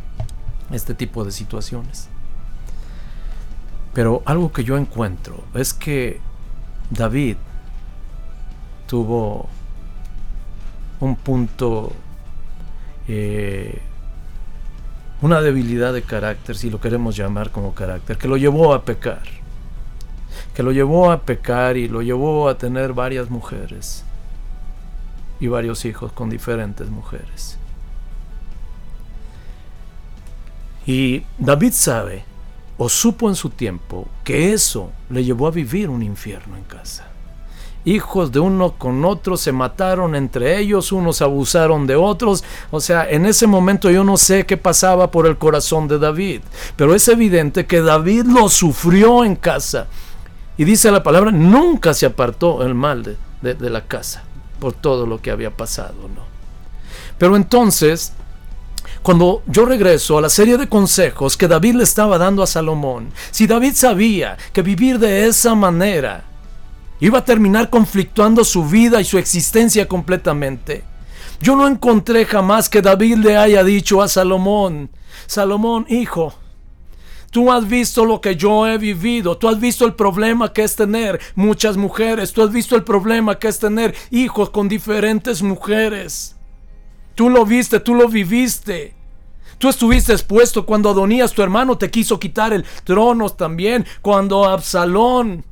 a 0.69 0.75
este 0.75 0.93
tipo 0.95 1.23
de 1.23 1.31
situaciones. 1.31 2.09
Pero 3.99 4.23
algo 4.23 4.49
que 4.53 4.63
yo 4.63 4.77
encuentro 4.77 5.43
es 5.53 5.73
que 5.73 6.21
David 6.89 7.35
tuvo 8.87 9.49
un 11.01 11.17
punto 11.17 11.91
eh, 13.09 13.81
una 15.21 15.41
debilidad 15.41 15.91
de 15.91 16.03
carácter, 16.03 16.55
si 16.55 16.69
lo 16.69 16.79
queremos 16.79 17.17
llamar 17.17 17.51
como 17.51 17.73
carácter, 17.73 18.17
que 18.17 18.29
lo 18.29 18.37
llevó 18.37 18.73
a 18.73 18.85
pecar, 18.85 19.23
que 20.53 20.63
lo 20.63 20.71
llevó 20.71 21.11
a 21.11 21.23
pecar 21.23 21.75
y 21.75 21.89
lo 21.89 22.01
llevó 22.01 22.47
a 22.47 22.57
tener 22.57 22.93
varias 22.93 23.29
mujeres 23.29 24.05
y 25.41 25.47
varios 25.47 25.83
hijos 25.83 26.13
con 26.13 26.29
diferentes 26.29 26.89
mujeres. 26.89 27.57
Y 30.85 31.25
David 31.37 31.73
sabe, 31.73 32.28
o 32.79 32.89
supo 32.89 33.29
en 33.29 33.35
su 33.35 33.51
tiempo, 33.51 34.07
que 34.23 34.53
eso 34.53 34.91
le 35.11 35.23
llevó 35.23 35.45
a 35.45 35.51
vivir 35.51 35.87
un 35.89 36.01
infierno 36.01 36.57
en 36.57 36.63
casa 36.63 37.09
hijos 37.85 38.31
de 38.31 38.39
uno 38.39 38.73
con 38.77 39.05
otro 39.05 39.37
se 39.37 39.51
mataron 39.51 40.15
entre 40.15 40.59
ellos, 40.59 40.91
unos 40.91 41.21
abusaron 41.21 41.87
de 41.87 41.95
otros. 41.95 42.43
O 42.71 42.79
sea, 42.79 43.09
en 43.09 43.25
ese 43.25 43.47
momento 43.47 43.89
yo 43.89 44.03
no 44.03 44.17
sé 44.17 44.45
qué 44.45 44.57
pasaba 44.57 45.11
por 45.11 45.25
el 45.25 45.37
corazón 45.37 45.87
de 45.87 45.99
David, 45.99 46.41
pero 46.75 46.93
es 46.93 47.07
evidente 47.07 47.65
que 47.65 47.81
David 47.81 48.25
lo 48.25 48.49
sufrió 48.49 49.23
en 49.23 49.35
casa. 49.35 49.87
Y 50.57 50.65
dice 50.65 50.91
la 50.91 51.03
palabra, 51.03 51.31
nunca 51.31 51.93
se 51.93 52.05
apartó 52.05 52.63
el 52.63 52.75
mal 52.75 53.17
de, 53.41 53.53
de 53.53 53.69
la 53.69 53.85
casa 53.85 54.23
por 54.59 54.73
todo 54.73 55.05
lo 55.05 55.21
que 55.21 55.31
había 55.31 55.51
pasado, 55.51 56.09
¿no? 56.13 56.27
Pero 57.17 57.37
entonces, 57.37 58.13
cuando 59.01 59.43
yo 59.47 59.65
regreso 59.65 60.17
a 60.17 60.21
la 60.21 60.29
serie 60.29 60.57
de 60.57 60.67
consejos 60.67 61.37
que 61.37 61.47
David 61.47 61.75
le 61.75 61.83
estaba 61.83 62.17
dando 62.17 62.43
a 62.43 62.47
Salomón, 62.47 63.11
si 63.31 63.47
David 63.47 63.73
sabía 63.75 64.37
que 64.53 64.61
vivir 64.61 64.99
de 64.99 65.27
esa 65.27 65.55
manera 65.55 66.29
Iba 67.01 67.19
a 67.19 67.25
terminar 67.25 67.69
conflictuando 67.69 68.43
su 68.43 68.65
vida 68.65 68.99
y 68.99 69.05
su 69.05 69.17
existencia 69.17 69.87
completamente. 69.87 70.83
Yo 71.41 71.55
no 71.55 71.65
encontré 71.65 72.25
jamás 72.25 72.67
que 72.67 72.81
David 72.81 73.17
le 73.17 73.37
haya 73.37 73.63
dicho 73.63 74.01
a 74.01 74.09
Salomón, 74.09 74.89
Salomón, 75.25 75.85
hijo, 75.89 76.33
Tú 77.31 77.51
has 77.51 77.67
visto 77.67 78.05
lo 78.05 78.21
que 78.21 78.35
yo 78.35 78.65
he 78.65 78.79
vivido. 78.79 79.37
Tú 79.37 79.47
has 79.49 79.59
visto 79.59 79.85
el 79.85 79.93
problema 79.93 80.51
que 80.51 80.63
es 80.63 80.75
tener 80.75 81.19
muchas 81.35 81.77
mujeres. 81.77 82.33
Tú 82.33 82.41
has 82.41 82.51
visto 82.51 82.75
el 82.75 82.83
problema 82.83 83.37
que 83.37 83.47
es 83.47 83.59
tener 83.59 83.93
hijos 84.09 84.49
con 84.49 84.67
diferentes 84.67 85.43
mujeres. 85.43 86.38
Tú 87.19 87.29
lo 87.29 87.45
viste, 87.45 87.81
tú 87.81 87.95
lo 87.95 88.07
viviste. 88.07 88.95
Tú 89.57 89.67
estuviste 89.67 90.13
expuesto 90.13 90.65
cuando 90.65 90.89
Adonías, 90.89 91.33
tu 91.33 91.43
hermano, 91.43 91.77
te 91.77 91.91
quiso 91.91 92.17
quitar 92.17 92.53
el 92.53 92.63
trono 92.85 93.29
también. 93.29 93.85
Cuando 94.01 94.45
Absalón 94.45 95.43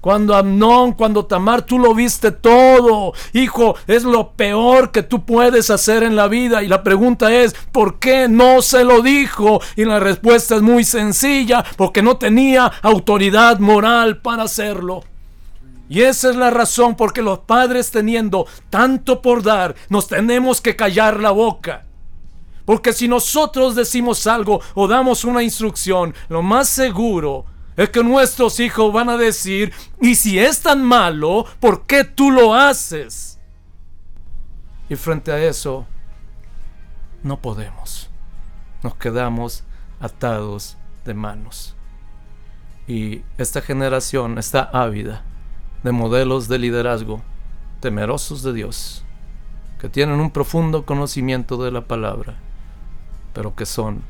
cuando 0.00 0.34
Amnón, 0.34 0.94
cuando 0.94 1.26
Tamar, 1.26 1.62
tú 1.62 1.78
lo 1.78 1.94
viste 1.94 2.32
todo. 2.32 3.12
Hijo, 3.32 3.76
es 3.86 4.02
lo 4.02 4.32
peor 4.32 4.90
que 4.90 5.04
tú 5.04 5.24
puedes 5.24 5.70
hacer 5.70 6.02
en 6.02 6.16
la 6.16 6.26
vida. 6.26 6.64
Y 6.64 6.66
la 6.66 6.82
pregunta 6.82 7.32
es, 7.32 7.54
¿por 7.70 8.00
qué 8.00 8.26
no 8.28 8.60
se 8.60 8.82
lo 8.82 9.02
dijo? 9.02 9.60
Y 9.76 9.84
la 9.84 10.00
respuesta 10.00 10.56
es 10.56 10.62
muy 10.62 10.82
sencilla, 10.82 11.64
porque 11.76 12.02
no 12.02 12.16
tenía 12.16 12.66
autoridad 12.82 13.60
moral 13.60 14.20
para 14.20 14.42
hacerlo. 14.42 15.04
Y 15.92 16.00
esa 16.00 16.30
es 16.30 16.36
la 16.36 16.48
razón 16.48 16.96
porque 16.96 17.20
los 17.20 17.40
padres 17.40 17.90
teniendo 17.90 18.46
tanto 18.70 19.20
por 19.20 19.42
dar, 19.42 19.74
nos 19.90 20.08
tenemos 20.08 20.62
que 20.62 20.74
callar 20.74 21.20
la 21.20 21.32
boca. 21.32 21.84
Porque 22.64 22.94
si 22.94 23.08
nosotros 23.08 23.74
decimos 23.74 24.26
algo 24.26 24.62
o 24.72 24.88
damos 24.88 25.22
una 25.26 25.42
instrucción, 25.42 26.14
lo 26.30 26.40
más 26.40 26.70
seguro 26.70 27.44
es 27.76 27.90
que 27.90 28.02
nuestros 28.02 28.58
hijos 28.58 28.90
van 28.90 29.10
a 29.10 29.18
decir, 29.18 29.70
y 30.00 30.14
si 30.14 30.38
es 30.38 30.62
tan 30.62 30.82
malo, 30.82 31.44
¿por 31.60 31.84
qué 31.84 32.04
tú 32.04 32.30
lo 32.30 32.54
haces? 32.54 33.38
Y 34.88 34.96
frente 34.96 35.30
a 35.30 35.44
eso, 35.44 35.86
no 37.22 37.38
podemos. 37.42 38.08
Nos 38.82 38.94
quedamos 38.94 39.62
atados 40.00 40.78
de 41.04 41.12
manos. 41.12 41.76
Y 42.88 43.24
esta 43.36 43.60
generación 43.60 44.38
está 44.38 44.62
ávida 44.72 45.26
de 45.82 45.92
modelos 45.92 46.48
de 46.48 46.58
liderazgo 46.58 47.22
temerosos 47.80 48.42
de 48.42 48.52
Dios, 48.52 49.04
que 49.80 49.88
tienen 49.88 50.20
un 50.20 50.30
profundo 50.30 50.86
conocimiento 50.86 51.62
de 51.62 51.72
la 51.72 51.82
palabra, 51.82 52.36
pero 53.34 53.54
que 53.56 53.66
son 53.66 54.02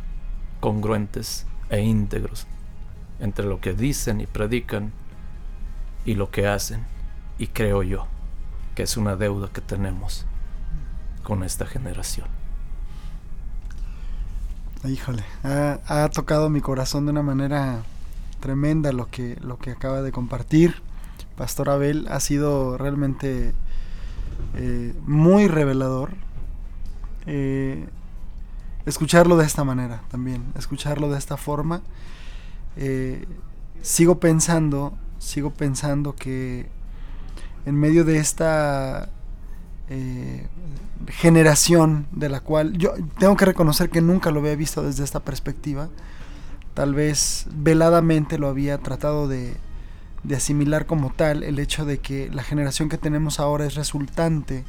congruentes 0.61 1.47
e 1.71 1.81
íntegros 1.81 2.47
entre 3.19 3.47
lo 3.47 3.61
que 3.61 3.73
dicen 3.73 4.21
y 4.21 4.27
predican 4.27 4.93
y 6.05 6.15
lo 6.15 6.31
que 6.31 6.47
hacen. 6.47 6.85
Y 7.39 7.47
creo 7.47 7.83
yo 7.83 8.07
que 8.75 8.83
es 8.83 8.97
una 8.97 9.17
deuda 9.17 9.49
que 9.53 9.61
tenemos 9.61 10.27
con 11.23 11.45
esta 11.45 11.67
generación. 11.67 12.27
Híjole, 14.85 15.23
ha, 15.45 16.11
tocado 16.13 16.51
mi 16.51 16.61
corazón 16.61 17.07
de 17.07 17.13
una 17.13 17.23
manera 17.23 17.83
tremenda 18.41 18.91
lo 18.91 19.09
que, 19.09 19.39
lo 19.41 19.57
que 19.59 19.71
acaba 19.71 20.03
de 20.03 20.11
compartir. 20.11 20.83
Pastor 21.43 21.71
Abel 21.71 22.07
ha 22.09 22.21
sido 22.21 22.79
realmente 22.79 23.53
eh, 24.55 24.95
muy 25.05 25.49
revelador. 25.49 26.11
Eh, 27.27 27.85
escucharlo 28.87 29.37
de 29.37 29.45
esta 29.45 29.65
manera 29.65 30.03
también, 30.09 30.45
escucharlo 30.57 31.11
de 31.11 31.19
esta 31.19 31.37
forma 31.37 31.83
eh, 32.77 33.27
sigo 33.81 34.21
pensando, 34.21 34.97
sigo 35.19 35.53
pensando 35.53 36.15
que 36.15 36.69
en 37.67 37.75
medio 37.75 38.05
de 38.05 38.19
esta 38.19 39.11
generación 41.09 42.07
de 42.13 42.29
la 42.29 42.39
cual 42.39 42.79
yo 42.79 42.95
tengo 43.19 43.37
que 43.37 43.47
reconocer 43.47 43.91
que 43.91 44.01
nunca 44.01 44.31
lo 44.31 44.39
había 44.39 44.55
visto 44.55 44.81
desde 44.85 45.03
esta 45.03 45.19
perspectiva, 45.19 45.89
tal 46.75 46.95
vez 46.95 47.49
veladamente 47.53 48.39
lo 48.39 48.47
había 48.47 48.79
tratado 48.79 49.27
de, 49.27 49.57
de 50.23 50.37
asimilar 50.37 50.87
como 50.87 51.11
tal 51.11 51.43
el 51.43 51.59
hecho 51.59 51.85
de 51.85 51.99
que 51.99 52.31
la 52.31 52.43
generación 52.43 52.89
que 52.89 52.99
tenemos 52.99 53.41
ahora 53.41 53.67
es 53.67 53.75
resultante 53.75 54.65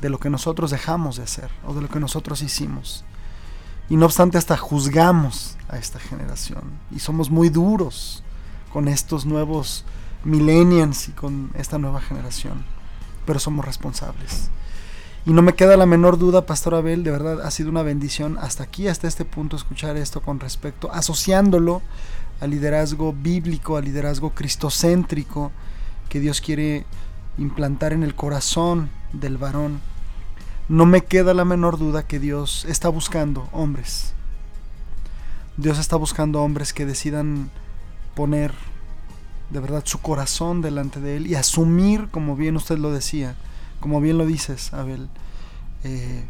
de 0.00 0.08
lo 0.08 0.18
que 0.18 0.30
nosotros 0.30 0.70
dejamos 0.70 1.16
de 1.16 1.22
hacer 1.22 1.50
o 1.66 1.74
de 1.74 1.82
lo 1.82 1.88
que 1.88 2.00
nosotros 2.00 2.42
hicimos. 2.42 3.04
Y 3.88 3.96
no 3.96 4.06
obstante 4.06 4.38
hasta 4.38 4.56
juzgamos 4.56 5.56
a 5.68 5.76
esta 5.76 5.98
generación. 5.98 6.62
Y 6.90 7.00
somos 7.00 7.30
muy 7.30 7.50
duros 7.50 8.22
con 8.72 8.88
estos 8.88 9.26
nuevos 9.26 9.84
millennials 10.24 11.08
y 11.08 11.12
con 11.12 11.50
esta 11.54 11.78
nueva 11.78 12.00
generación. 12.00 12.64
Pero 13.26 13.38
somos 13.38 13.64
responsables. 13.64 14.50
Y 15.26 15.32
no 15.32 15.42
me 15.42 15.54
queda 15.54 15.76
la 15.76 15.86
menor 15.86 16.18
duda, 16.18 16.44
Pastor 16.44 16.74
Abel, 16.74 17.02
de 17.02 17.10
verdad 17.10 17.40
ha 17.42 17.50
sido 17.50 17.70
una 17.70 17.82
bendición 17.82 18.36
hasta 18.38 18.64
aquí, 18.64 18.88
hasta 18.88 19.08
este 19.08 19.24
punto, 19.24 19.56
escuchar 19.56 19.96
esto 19.96 20.20
con 20.20 20.38
respecto, 20.38 20.92
asociándolo 20.92 21.80
al 22.40 22.50
liderazgo 22.50 23.12
bíblico, 23.12 23.76
al 23.76 23.84
liderazgo 23.84 24.30
cristocéntrico 24.30 25.52
que 26.08 26.20
Dios 26.20 26.40
quiere 26.40 26.84
implantar 27.38 27.92
en 27.92 28.02
el 28.02 28.14
corazón 28.14 28.90
del 29.12 29.38
varón 29.38 29.80
no 30.68 30.86
me 30.86 31.04
queda 31.04 31.34
la 31.34 31.44
menor 31.44 31.78
duda 31.78 32.06
que 32.06 32.18
Dios 32.18 32.64
está 32.66 32.88
buscando 32.88 33.48
hombres. 33.52 34.14
Dios 35.56 35.78
está 35.78 35.96
buscando 35.96 36.42
hombres 36.42 36.72
que 36.72 36.86
decidan 36.86 37.50
poner 38.14 38.52
de 39.50 39.60
verdad 39.60 39.82
su 39.84 40.00
corazón 40.00 40.62
delante 40.62 41.00
de 41.00 41.18
Él 41.18 41.26
y 41.26 41.34
asumir, 41.34 42.08
como 42.10 42.34
bien 42.34 42.56
usted 42.56 42.78
lo 42.78 42.90
decía, 42.92 43.36
como 43.78 44.00
bien 44.00 44.16
lo 44.16 44.26
dices, 44.26 44.72
Abel, 44.72 45.10
eh, 45.84 46.24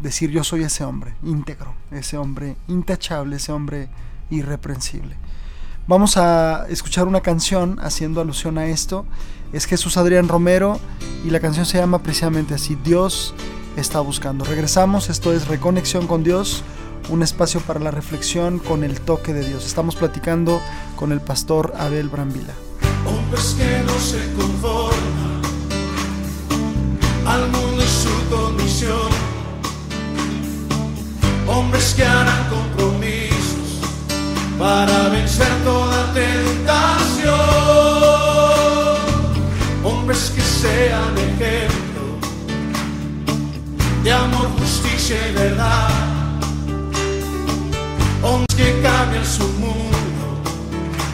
decir 0.00 0.30
yo 0.30 0.44
soy 0.44 0.62
ese 0.62 0.84
hombre 0.84 1.14
íntegro, 1.24 1.74
ese 1.90 2.16
hombre 2.16 2.56
intachable, 2.68 3.36
ese 3.36 3.50
hombre 3.50 3.88
irreprensible. 4.30 5.16
Vamos 5.86 6.16
a 6.16 6.66
escuchar 6.70 7.06
una 7.06 7.20
canción 7.20 7.78
haciendo 7.82 8.22
alusión 8.22 8.56
a 8.56 8.66
esto. 8.66 9.04
Es 9.52 9.66
Jesús 9.66 9.98
Adrián 9.98 10.28
Romero 10.28 10.80
y 11.24 11.30
la 11.30 11.40
canción 11.40 11.66
se 11.66 11.78
llama 11.78 12.02
precisamente 12.02 12.54
así, 12.54 12.76
Dios 12.82 13.34
está 13.76 14.00
buscando. 14.00 14.44
Regresamos, 14.44 15.10
esto 15.10 15.32
es 15.32 15.46
Reconexión 15.46 16.06
con 16.06 16.24
Dios, 16.24 16.62
un 17.10 17.22
espacio 17.22 17.60
para 17.60 17.80
la 17.80 17.90
reflexión 17.90 18.58
con 18.58 18.82
el 18.82 19.00
toque 19.00 19.34
de 19.34 19.46
Dios. 19.46 19.66
Estamos 19.66 19.94
platicando 19.94 20.60
con 20.96 21.12
el 21.12 21.20
pastor 21.20 21.74
Abel 21.78 22.08
Brambila. 22.08 22.54
Hombres 23.06 23.54
que 23.58 23.82
no 23.84 23.98
se 23.98 24.32
conforman 24.34 25.42
al 27.26 27.42
mundo 27.50 27.82
y 27.82 27.86
su 27.86 28.34
condición. 28.34 29.10
Hombres 31.46 31.92
que 31.94 32.04
harán 32.04 32.48
compromiso 32.48 32.73
para 34.64 35.10
vencer 35.10 35.52
toda 35.62 36.10
tentación. 36.14 37.34
Hombres 39.84 40.32
que 40.34 40.40
sean 40.40 41.12
ejemplo 41.18 42.02
de 44.02 44.10
amor, 44.10 44.48
justicia 44.58 45.16
y 45.28 45.34
verdad. 45.34 45.90
Hombres 48.22 48.56
que 48.56 48.80
cambian 48.80 49.26
su 49.26 49.46
mundo 49.64 50.24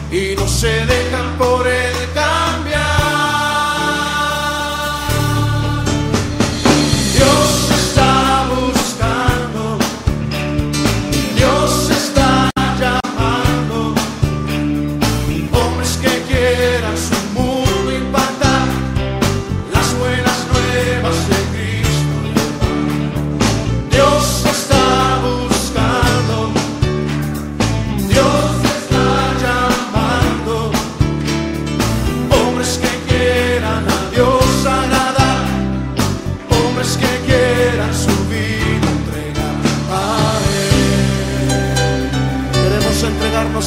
y 0.09 0.33
no 0.37 0.47
se 0.47 0.85
dejan 0.85 1.27
por 1.37 1.67
el 1.67 1.93
cambiar. 2.13 2.40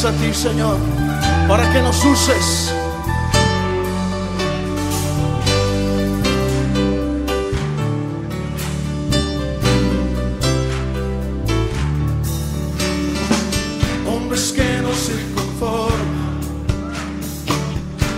A 0.07 0.13
ti, 0.13 0.35
Señor, 0.35 0.77
para 1.49 1.73
que 1.73 1.81
nos 1.81 2.05
uses. 2.05 2.75
Hombres 14.07 14.53
que 14.53 14.83
no 14.83 14.93
se 14.93 15.15
conforman 15.35 16.39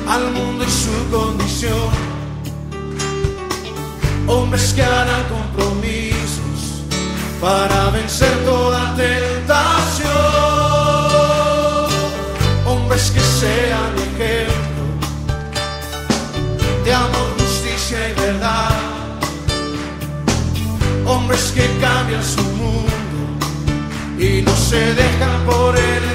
al 0.09 0.33
mundo 0.33 0.65
y 0.65 0.71
su 0.71 1.17
condición. 1.17 1.91
Hombres 4.27 4.73
que 4.73 4.83
harán 4.83 5.25
compromisos 5.29 6.83
para 7.41 7.91
vencer 7.91 8.46
Hombres 21.07 21.53
que 21.55 21.67
cambian 21.81 22.23
su 22.23 22.43
mundo 22.43 22.93
y 24.19 24.43
no 24.43 24.57
se 24.57 24.95
dejan 24.95 25.45
por 25.47 25.77
el 25.77 26.06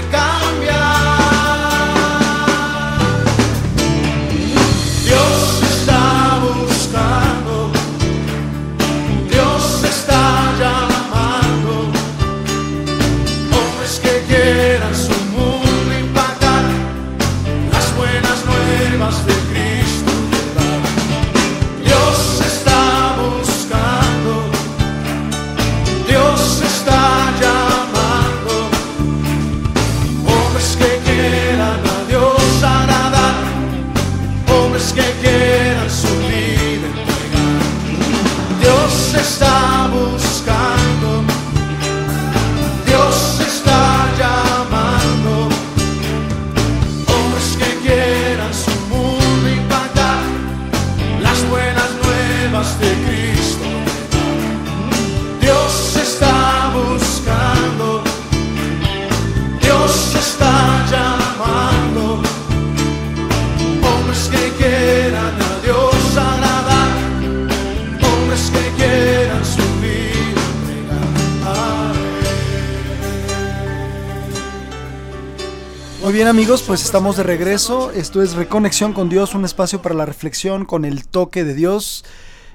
pues 76.72 76.86
estamos 76.86 77.17
de 77.17 77.24
regreso. 77.24 77.91
Esto 77.91 78.22
es 78.22 78.34
Reconexión 78.34 78.93
con 78.93 79.09
Dios, 79.09 79.36
un 79.36 79.43
espacio 79.43 79.82
para 79.82 79.93
la 79.93 80.05
reflexión 80.05 80.63
con 80.63 80.86
el 80.86 81.05
toque 81.05 81.43
de 81.43 81.53
Dios. 81.53 82.05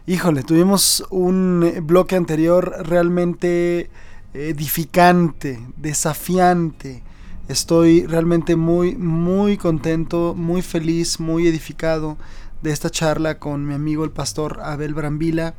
Híjole, 0.06 0.42
tuvimos 0.42 1.04
un 1.10 1.70
bloque 1.82 2.16
anterior 2.16 2.76
realmente 2.88 3.90
edificante, 4.32 5.60
desafiante. 5.76 7.02
Estoy 7.48 8.06
realmente 8.06 8.56
muy, 8.56 8.96
muy 8.96 9.58
contento, 9.58 10.32
muy 10.34 10.62
feliz, 10.62 11.20
muy 11.20 11.46
edificado 11.46 12.16
de 12.62 12.72
esta 12.72 12.88
charla 12.88 13.38
con 13.38 13.66
mi 13.66 13.74
amigo 13.74 14.02
el 14.02 14.12
pastor 14.12 14.60
Abel 14.62 14.94
Brambila, 14.94 15.52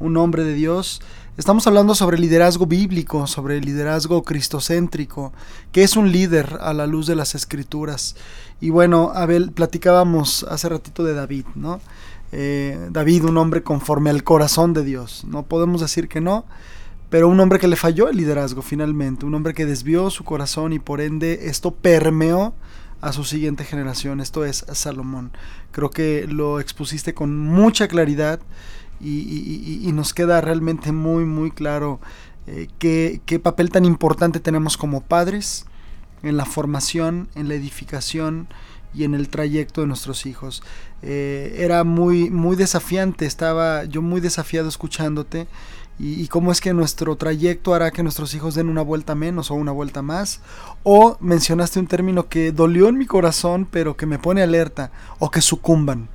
un 0.00 0.16
hombre 0.16 0.42
de 0.42 0.54
Dios 0.54 1.00
Estamos 1.40 1.66
hablando 1.66 1.94
sobre 1.94 2.18
liderazgo 2.18 2.66
bíblico, 2.66 3.26
sobre 3.26 3.62
liderazgo 3.62 4.24
cristocéntrico, 4.24 5.32
que 5.72 5.82
es 5.82 5.96
un 5.96 6.12
líder 6.12 6.58
a 6.60 6.74
la 6.74 6.86
luz 6.86 7.06
de 7.06 7.16
las 7.16 7.34
escrituras. 7.34 8.14
Y 8.60 8.68
bueno, 8.68 9.12
Abel, 9.14 9.50
platicábamos 9.50 10.44
hace 10.50 10.68
ratito 10.68 11.02
de 11.02 11.14
David, 11.14 11.46
¿no? 11.54 11.80
Eh, 12.30 12.88
David, 12.90 13.24
un 13.24 13.38
hombre 13.38 13.62
conforme 13.62 14.10
al 14.10 14.22
corazón 14.22 14.74
de 14.74 14.84
Dios. 14.84 15.24
No 15.26 15.44
podemos 15.44 15.80
decir 15.80 16.08
que 16.08 16.20
no, 16.20 16.44
pero 17.08 17.26
un 17.26 17.40
hombre 17.40 17.58
que 17.58 17.68
le 17.68 17.76
falló 17.76 18.10
el 18.10 18.18
liderazgo 18.18 18.60
finalmente, 18.60 19.24
un 19.24 19.34
hombre 19.34 19.54
que 19.54 19.64
desvió 19.64 20.10
su 20.10 20.24
corazón 20.24 20.74
y 20.74 20.78
por 20.78 21.00
ende 21.00 21.46
esto 21.48 21.70
permeó 21.70 22.52
a 23.00 23.14
su 23.14 23.24
siguiente 23.24 23.64
generación. 23.64 24.20
Esto 24.20 24.44
es 24.44 24.66
Salomón. 24.72 25.32
Creo 25.72 25.88
que 25.88 26.26
lo 26.28 26.60
expusiste 26.60 27.14
con 27.14 27.38
mucha 27.38 27.88
claridad 27.88 28.40
y, 29.00 29.90
nos 29.92 30.14
queda 30.14 30.40
realmente 30.40 30.92
muy, 30.92 31.24
muy 31.24 31.50
claro 31.50 32.00
eh, 32.46 32.68
qué, 32.78 33.40
papel 33.42 33.70
tan 33.70 33.84
importante 33.84 34.40
tenemos 34.40 34.76
como 34.76 35.02
padres 35.02 35.66
en 36.22 36.36
la 36.36 36.44
formación, 36.44 37.28
en 37.34 37.48
la 37.48 37.54
edificación 37.54 38.48
y 38.92 39.04
en 39.04 39.14
el 39.14 39.28
trayecto 39.28 39.80
de 39.80 39.86
nuestros 39.86 40.26
hijos. 40.26 40.62
Eh, 41.02 41.56
era 41.58 41.84
muy, 41.84 42.30
muy 42.30 42.56
desafiante, 42.56 43.26
estaba 43.26 43.84
yo 43.84 44.02
muy 44.02 44.20
desafiado 44.20 44.68
escuchándote 44.68 45.46
y, 45.98 46.28
cómo 46.28 46.50
es 46.50 46.62
que 46.62 46.72
nuestro 46.72 47.16
trayecto 47.16 47.74
hará 47.74 47.90
que 47.90 48.02
nuestros 48.02 48.34
hijos 48.34 48.54
den 48.54 48.70
una 48.70 48.80
vuelta 48.80 49.14
menos 49.14 49.50
o 49.50 49.54
una 49.54 49.70
vuelta 49.70 50.00
más. 50.00 50.40
O 50.82 51.18
mencionaste 51.20 51.78
un 51.78 51.86
término 51.86 52.26
que 52.28 52.52
dolió 52.52 52.88
en 52.88 52.96
mi 52.96 53.04
corazón, 53.04 53.68
pero 53.70 53.98
que 53.98 54.06
me 54.06 54.18
pone 54.18 54.42
alerta, 54.42 54.92
o 55.18 55.30
que 55.30 55.42
sucumban 55.42 56.08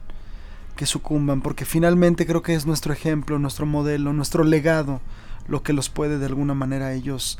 que 0.75 0.85
sucumban, 0.85 1.41
porque 1.41 1.65
finalmente 1.65 2.25
creo 2.25 2.41
que 2.41 2.53
es 2.53 2.65
nuestro 2.65 2.93
ejemplo, 2.93 3.39
nuestro 3.39 3.65
modelo, 3.65 4.13
nuestro 4.13 4.43
legado, 4.43 5.01
lo 5.47 5.63
que 5.63 5.73
los 5.73 5.89
puede 5.89 6.17
de 6.17 6.25
alguna 6.25 6.53
manera 6.53 6.93
ellos 6.93 7.37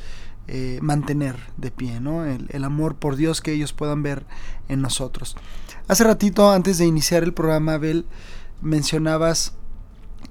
eh, 0.48 0.78
mantener 0.82 1.38
de 1.58 1.72
pie, 1.72 2.00
¿no? 2.00 2.24
El, 2.24 2.64
amor 2.64 2.96
por 2.96 3.16
Dios 3.16 3.42
que 3.42 3.52
ellos 3.52 3.74
puedan 3.74 4.04
ver 4.04 4.26
en 4.70 4.80
nosotros. 4.80 5.36
Hace 5.88 6.04
ratito, 6.04 6.52
antes 6.52 6.78
de 6.78 6.86
iniciar 6.86 7.24
el 7.24 7.34
programa, 7.34 7.74
Abel, 7.74 8.06
mencionabas 8.62 9.54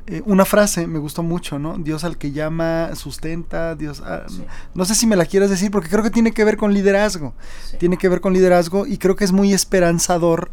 eh, 0.07 0.22
una 0.24 0.44
frase, 0.44 0.86
me 0.86 1.00
gustó 1.00 1.24
mucho, 1.24 1.59
¿no? 1.59 1.78
Dios 1.78 2.05
al 2.05 2.16
que 2.16 2.30
llama, 2.30 2.94
sustenta, 2.94 3.74
Dios... 3.74 4.02
Ah, 4.07 4.22
no 4.74 4.84
sé 4.84 4.94
si 4.94 5.07
me 5.07 5.16
la 5.16 5.26
quieres 5.26 5.50
decir, 5.50 5.72
porque 5.72 5.88
creo 5.88 6.05
que 6.05 6.11
tiene 6.11 6.30
que 6.30 6.44
ver 6.44 6.57
con 6.57 6.72
liderazgo. 6.72 7.34
Tiene 7.80 7.96
que 7.96 8.09
ver 8.09 8.20
con 8.20 8.34
liderazgo 8.34 8.86
y 8.86 8.98
creo 8.98 9.16
que 9.16 9.24
es 9.24 9.32
muy 9.32 9.52
esperanzador 9.52 10.52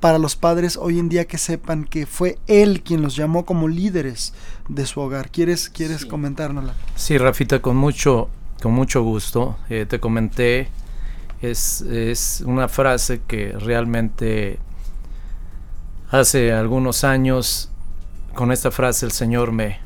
para 0.00 0.18
los 0.18 0.36
padres 0.36 0.76
hoy 0.76 0.98
en 0.98 1.08
día 1.08 1.26
que 1.26 1.38
sepan 1.38 1.84
que 1.84 2.06
fue 2.06 2.38
Él 2.46 2.82
quien 2.82 3.02
los 3.02 3.16
llamó 3.16 3.44
como 3.44 3.68
líderes 3.68 4.32
de 4.68 4.86
su 4.86 5.00
hogar. 5.00 5.30
¿Quieres, 5.30 5.68
quieres 5.68 6.06
comentárnosla? 6.06 6.74
Sí, 6.94 7.18
Rafita, 7.18 7.60
con 7.60 7.76
mucho 7.76 8.28
con 8.62 8.72
mucho 8.72 9.02
gusto. 9.02 9.56
Eh, 9.68 9.86
te 9.86 10.00
comenté, 10.00 10.68
es, 11.40 11.82
es, 11.82 12.42
una 12.46 12.68
frase 12.68 13.20
que 13.26 13.52
realmente 13.52 14.58
hace 16.10 16.52
algunos 16.52 17.04
años, 17.04 17.70
con 18.34 18.52
esta 18.52 18.70
frase 18.70 19.06
el 19.06 19.12
Señor 19.12 19.52
me, 19.52 19.80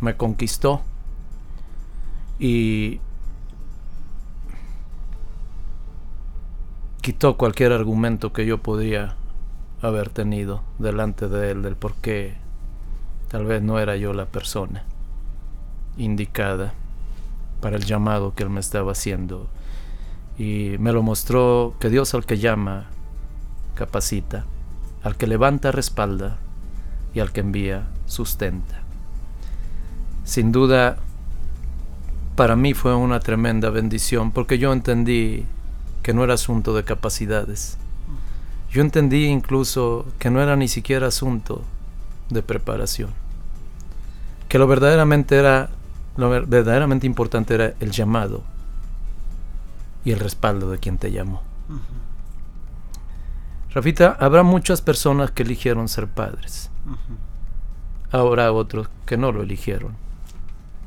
me 0.00 0.16
conquistó 0.16 0.82
y 2.38 3.00
quitó 7.08 7.38
cualquier 7.38 7.72
argumento 7.72 8.34
que 8.34 8.44
yo 8.44 8.58
podría 8.58 9.16
haber 9.80 10.10
tenido 10.10 10.62
delante 10.78 11.26
de 11.26 11.50
él 11.50 11.62
del 11.62 11.74
por 11.74 11.94
qué 11.94 12.34
tal 13.28 13.46
vez 13.46 13.62
no 13.62 13.78
era 13.78 13.96
yo 13.96 14.12
la 14.12 14.26
persona 14.26 14.84
indicada 15.96 16.74
para 17.62 17.76
el 17.76 17.86
llamado 17.86 18.34
que 18.34 18.42
Él 18.42 18.50
me 18.50 18.60
estaba 18.60 18.92
haciendo. 18.92 19.48
Y 20.36 20.76
me 20.80 20.92
lo 20.92 21.02
mostró 21.02 21.76
que 21.80 21.88
Dios 21.88 22.12
al 22.12 22.26
que 22.26 22.36
llama, 22.36 22.88
capacita, 23.74 24.44
al 25.02 25.16
que 25.16 25.26
levanta, 25.26 25.72
respalda, 25.72 26.36
y 27.14 27.20
al 27.20 27.32
que 27.32 27.40
envía, 27.40 27.88
sustenta. 28.04 28.82
Sin 30.24 30.52
duda, 30.52 30.98
para 32.36 32.54
mí 32.54 32.74
fue 32.74 32.94
una 32.94 33.18
tremenda 33.18 33.70
bendición 33.70 34.30
porque 34.30 34.58
yo 34.58 34.74
entendí 34.74 35.46
que 36.02 36.14
no 36.14 36.24
era 36.24 36.34
asunto 36.34 36.74
de 36.74 36.84
capacidades. 36.84 37.78
Yo 38.70 38.82
entendí 38.82 39.26
incluso 39.26 40.06
que 40.18 40.30
no 40.30 40.42
era 40.42 40.56
ni 40.56 40.68
siquiera 40.68 41.08
asunto 41.08 41.62
de 42.30 42.42
preparación. 42.42 43.10
Que 44.48 44.58
lo 44.58 44.66
verdaderamente 44.66 45.36
era 45.36 45.70
lo 46.18 46.28
verdaderamente 46.30 47.06
importante 47.06 47.54
era 47.54 47.74
el 47.78 47.92
llamado 47.92 48.42
y 50.04 50.10
el 50.10 50.18
respaldo 50.18 50.68
de 50.68 50.78
quien 50.78 50.98
te 50.98 51.12
llamó. 51.12 51.42
Rafita, 53.70 54.16
habrá 54.18 54.42
muchas 54.42 54.82
personas 54.82 55.30
que 55.30 55.44
eligieron 55.44 55.88
ser 55.88 56.08
padres. 56.08 56.70
Habrá 58.10 58.50
otros 58.50 58.88
que 59.06 59.16
no 59.16 59.30
lo 59.30 59.42
eligieron. 59.42 59.92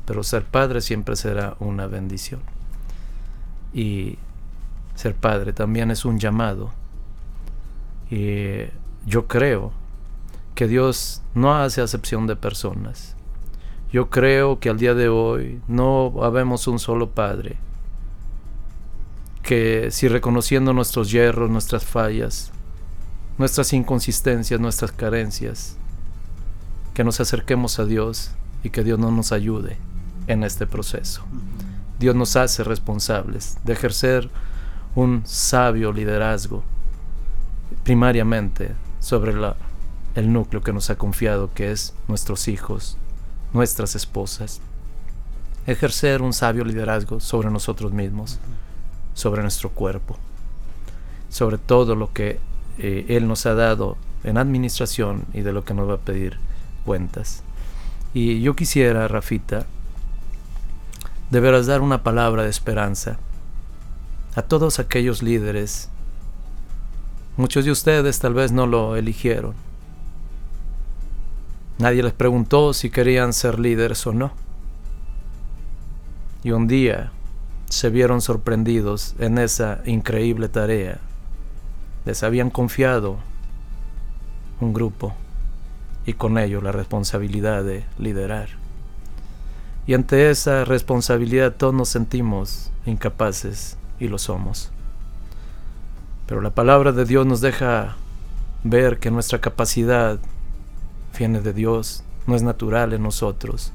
Pero 0.04 0.22
ser 0.22 0.44
padre 0.44 0.82
siempre 0.82 1.16
será 1.16 1.56
una 1.60 1.86
bendición. 1.86 2.40
Y 3.72 4.18
ser 4.94 5.14
padre 5.14 5.52
también 5.52 5.90
es 5.90 6.04
un 6.04 6.18
llamado. 6.18 6.70
Y 8.10 8.64
yo 9.06 9.26
creo 9.26 9.72
que 10.54 10.68
Dios 10.68 11.22
no 11.34 11.54
hace 11.54 11.80
acepción 11.80 12.26
de 12.26 12.36
personas. 12.36 13.16
Yo 13.92 14.08
creo 14.08 14.58
que 14.58 14.70
al 14.70 14.78
día 14.78 14.94
de 14.94 15.08
hoy 15.08 15.60
no 15.68 16.14
habemos 16.22 16.66
un 16.66 16.78
solo 16.78 17.10
Padre, 17.10 17.58
que 19.42 19.90
si 19.90 20.08
reconociendo 20.08 20.72
nuestros 20.72 21.10
hierros, 21.10 21.50
nuestras 21.50 21.84
fallas, 21.84 22.52
nuestras 23.36 23.72
inconsistencias, 23.74 24.60
nuestras 24.60 24.92
carencias, 24.92 25.76
que 26.94 27.04
nos 27.04 27.20
acerquemos 27.20 27.78
a 27.78 27.84
Dios 27.84 28.32
y 28.62 28.70
que 28.70 28.84
Dios 28.84 28.98
no 28.98 29.10
nos 29.10 29.32
ayude 29.32 29.76
en 30.26 30.42
este 30.44 30.66
proceso. 30.66 31.22
Dios 31.98 32.14
nos 32.14 32.36
hace 32.36 32.64
responsables 32.64 33.58
de 33.64 33.72
ejercer 33.74 34.30
un 34.94 35.22
sabio 35.24 35.92
liderazgo 35.92 36.62
primariamente 37.84 38.72
sobre 39.00 39.32
el 40.14 40.32
núcleo 40.32 40.62
que 40.62 40.72
nos 40.72 40.90
ha 40.90 40.96
confiado, 40.96 41.50
que 41.54 41.72
es 41.72 41.94
nuestros 42.08 42.48
hijos, 42.48 42.98
nuestras 43.52 43.94
esposas, 43.94 44.60
ejercer 45.66 46.22
un 46.22 46.32
sabio 46.32 46.64
liderazgo 46.64 47.20
sobre 47.20 47.50
nosotros 47.50 47.92
mismos, 47.92 48.38
sobre 49.14 49.42
nuestro 49.42 49.70
cuerpo, 49.70 50.18
sobre 51.30 51.58
todo 51.58 51.94
lo 51.94 52.12
que 52.12 52.38
eh, 52.78 53.06
Él 53.08 53.26
nos 53.26 53.46
ha 53.46 53.54
dado 53.54 53.96
en 54.24 54.36
administración 54.36 55.24
y 55.32 55.40
de 55.40 55.52
lo 55.52 55.64
que 55.64 55.74
nos 55.74 55.88
va 55.88 55.94
a 55.94 55.98
pedir 55.98 56.38
cuentas. 56.84 57.42
Y 58.14 58.42
yo 58.42 58.54
quisiera, 58.54 59.08
Rafita, 59.08 59.66
de 61.30 61.62
dar 61.62 61.80
una 61.80 62.02
palabra 62.02 62.42
de 62.42 62.50
esperanza 62.50 63.18
a 64.34 64.42
todos 64.42 64.78
aquellos 64.78 65.22
líderes. 65.22 65.88
Muchos 67.36 67.64
de 67.64 67.70
ustedes 67.70 68.18
tal 68.18 68.34
vez 68.34 68.52
no 68.52 68.66
lo 68.66 68.96
eligieron, 68.96 69.54
Nadie 71.82 72.04
les 72.04 72.12
preguntó 72.12 72.74
si 72.74 72.90
querían 72.90 73.32
ser 73.32 73.58
líderes 73.58 74.06
o 74.06 74.12
no. 74.12 74.30
Y 76.44 76.52
un 76.52 76.68
día 76.68 77.10
se 77.68 77.90
vieron 77.90 78.20
sorprendidos 78.20 79.16
en 79.18 79.36
esa 79.36 79.80
increíble 79.84 80.48
tarea. 80.48 81.00
Les 82.04 82.22
habían 82.22 82.50
confiado 82.50 83.16
un 84.60 84.72
grupo 84.72 85.12
y 86.06 86.12
con 86.12 86.38
ello 86.38 86.60
la 86.60 86.70
responsabilidad 86.70 87.64
de 87.64 87.84
liderar. 87.98 88.50
Y 89.84 89.94
ante 89.94 90.30
esa 90.30 90.64
responsabilidad 90.64 91.54
todos 91.56 91.74
nos 91.74 91.88
sentimos 91.88 92.70
incapaces 92.86 93.76
y 94.02 94.08
lo 94.08 94.18
somos. 94.18 94.70
Pero 96.26 96.40
la 96.40 96.50
palabra 96.50 96.90
de 96.90 97.04
Dios 97.04 97.24
nos 97.24 97.40
deja 97.40 97.96
ver 98.64 98.98
que 98.98 99.12
nuestra 99.12 99.40
capacidad 99.40 100.18
viene 101.16 101.40
de 101.40 101.52
Dios, 101.52 102.02
no 102.26 102.34
es 102.34 102.42
natural 102.42 102.92
en 102.92 103.02
nosotros. 103.02 103.72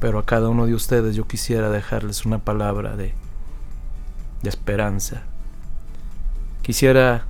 Pero 0.00 0.18
a 0.18 0.24
cada 0.24 0.48
uno 0.48 0.66
de 0.66 0.74
ustedes 0.74 1.14
yo 1.14 1.26
quisiera 1.26 1.68
dejarles 1.68 2.24
una 2.24 2.38
palabra 2.38 2.96
de, 2.96 3.12
de 4.42 4.48
esperanza. 4.48 5.22
Quisiera 6.62 7.24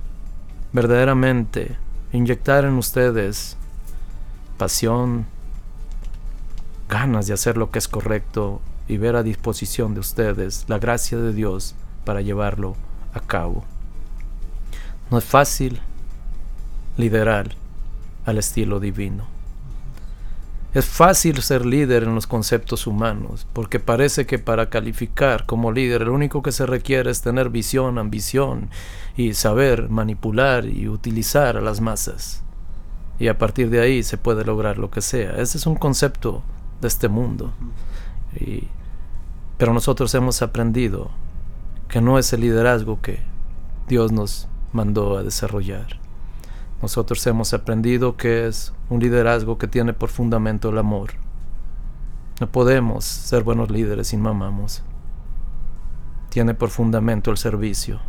verdaderamente 0.71 1.75
inyectar 2.13 2.63
en 2.63 2.75
ustedes 2.75 3.57
pasión, 4.57 5.25
ganas 6.87 7.27
de 7.27 7.33
hacer 7.33 7.57
lo 7.57 7.71
que 7.71 7.79
es 7.79 7.87
correcto 7.87 8.61
y 8.87 8.97
ver 8.97 9.15
a 9.15 9.23
disposición 9.23 9.93
de 9.93 9.99
ustedes 9.99 10.65
la 10.67 10.79
gracia 10.79 11.17
de 11.17 11.33
Dios 11.33 11.75
para 12.05 12.21
llevarlo 12.21 12.75
a 13.13 13.19
cabo. 13.19 13.63
No 15.11 15.17
es 15.17 15.25
fácil 15.25 15.81
liderar 16.97 17.51
al 18.25 18.37
estilo 18.37 18.79
divino. 18.79 19.25
Es 20.71 20.85
fácil 20.85 21.41
ser 21.41 21.65
líder 21.65 22.03
en 22.03 22.13
los 22.13 22.27
conceptos 22.27 22.85
humanos, 22.85 23.47
porque 23.53 23.79
parece 23.79 24.27
que 24.27 24.37
para 24.37 24.69
calificar 24.69 25.47
como 25.47 25.71
líder 25.71 26.01
lo 26.01 26.13
único 26.13 26.43
que 26.43 26.51
se 26.51 26.67
requiere 26.67 27.09
es 27.09 27.21
tener 27.21 27.49
visión, 27.49 27.97
ambición 27.97 28.69
y 29.17 29.33
saber 29.33 29.89
manipular 29.89 30.65
y 30.65 30.87
utilizar 30.87 31.57
a 31.57 31.61
las 31.61 31.81
masas. 31.81 32.43
Y 33.17 33.29
a 33.29 33.37
partir 33.39 33.71
de 33.71 33.81
ahí 33.81 34.03
se 34.03 34.17
puede 34.17 34.45
lograr 34.45 34.77
lo 34.77 34.91
que 34.91 35.01
sea. 35.01 35.31
Ese 35.31 35.57
es 35.57 35.65
un 35.65 35.75
concepto 35.75 36.43
de 36.81 36.87
este 36.87 37.07
mundo. 37.07 37.51
pero 39.57 39.73
nosotros 39.73 40.13
hemos 40.13 40.43
aprendido 40.43 41.09
que 41.89 42.01
no 42.01 42.19
es 42.19 42.31
el 42.33 42.41
liderazgo 42.41 43.01
que 43.01 43.19
Dios 43.87 44.11
nos 44.11 44.47
mandó 44.71 45.17
a 45.17 45.23
desarrollar. 45.23 45.99
Nosotros 46.83 47.25
hemos 47.25 47.53
aprendido 47.53 48.15
que 48.15 48.47
es 48.47 48.73
un 48.89 48.99
liderazgo 48.99 49.57
que 49.57 49.67
tiene 49.67 49.93
por 49.93 50.09
fundamento 50.09 50.69
el 50.69 50.77
amor. 50.77 51.13
No 52.39 52.49
podemos 52.49 53.03
ser 53.03 53.43
buenos 53.43 53.71
líderes 53.71 54.09
si 54.09 54.17
no 54.17 54.29
amamos. 54.29 54.83
Tiene 56.29 56.53
por 56.53 56.69
fundamento 56.69 57.31
el 57.31 57.37
servicio. 57.37 57.99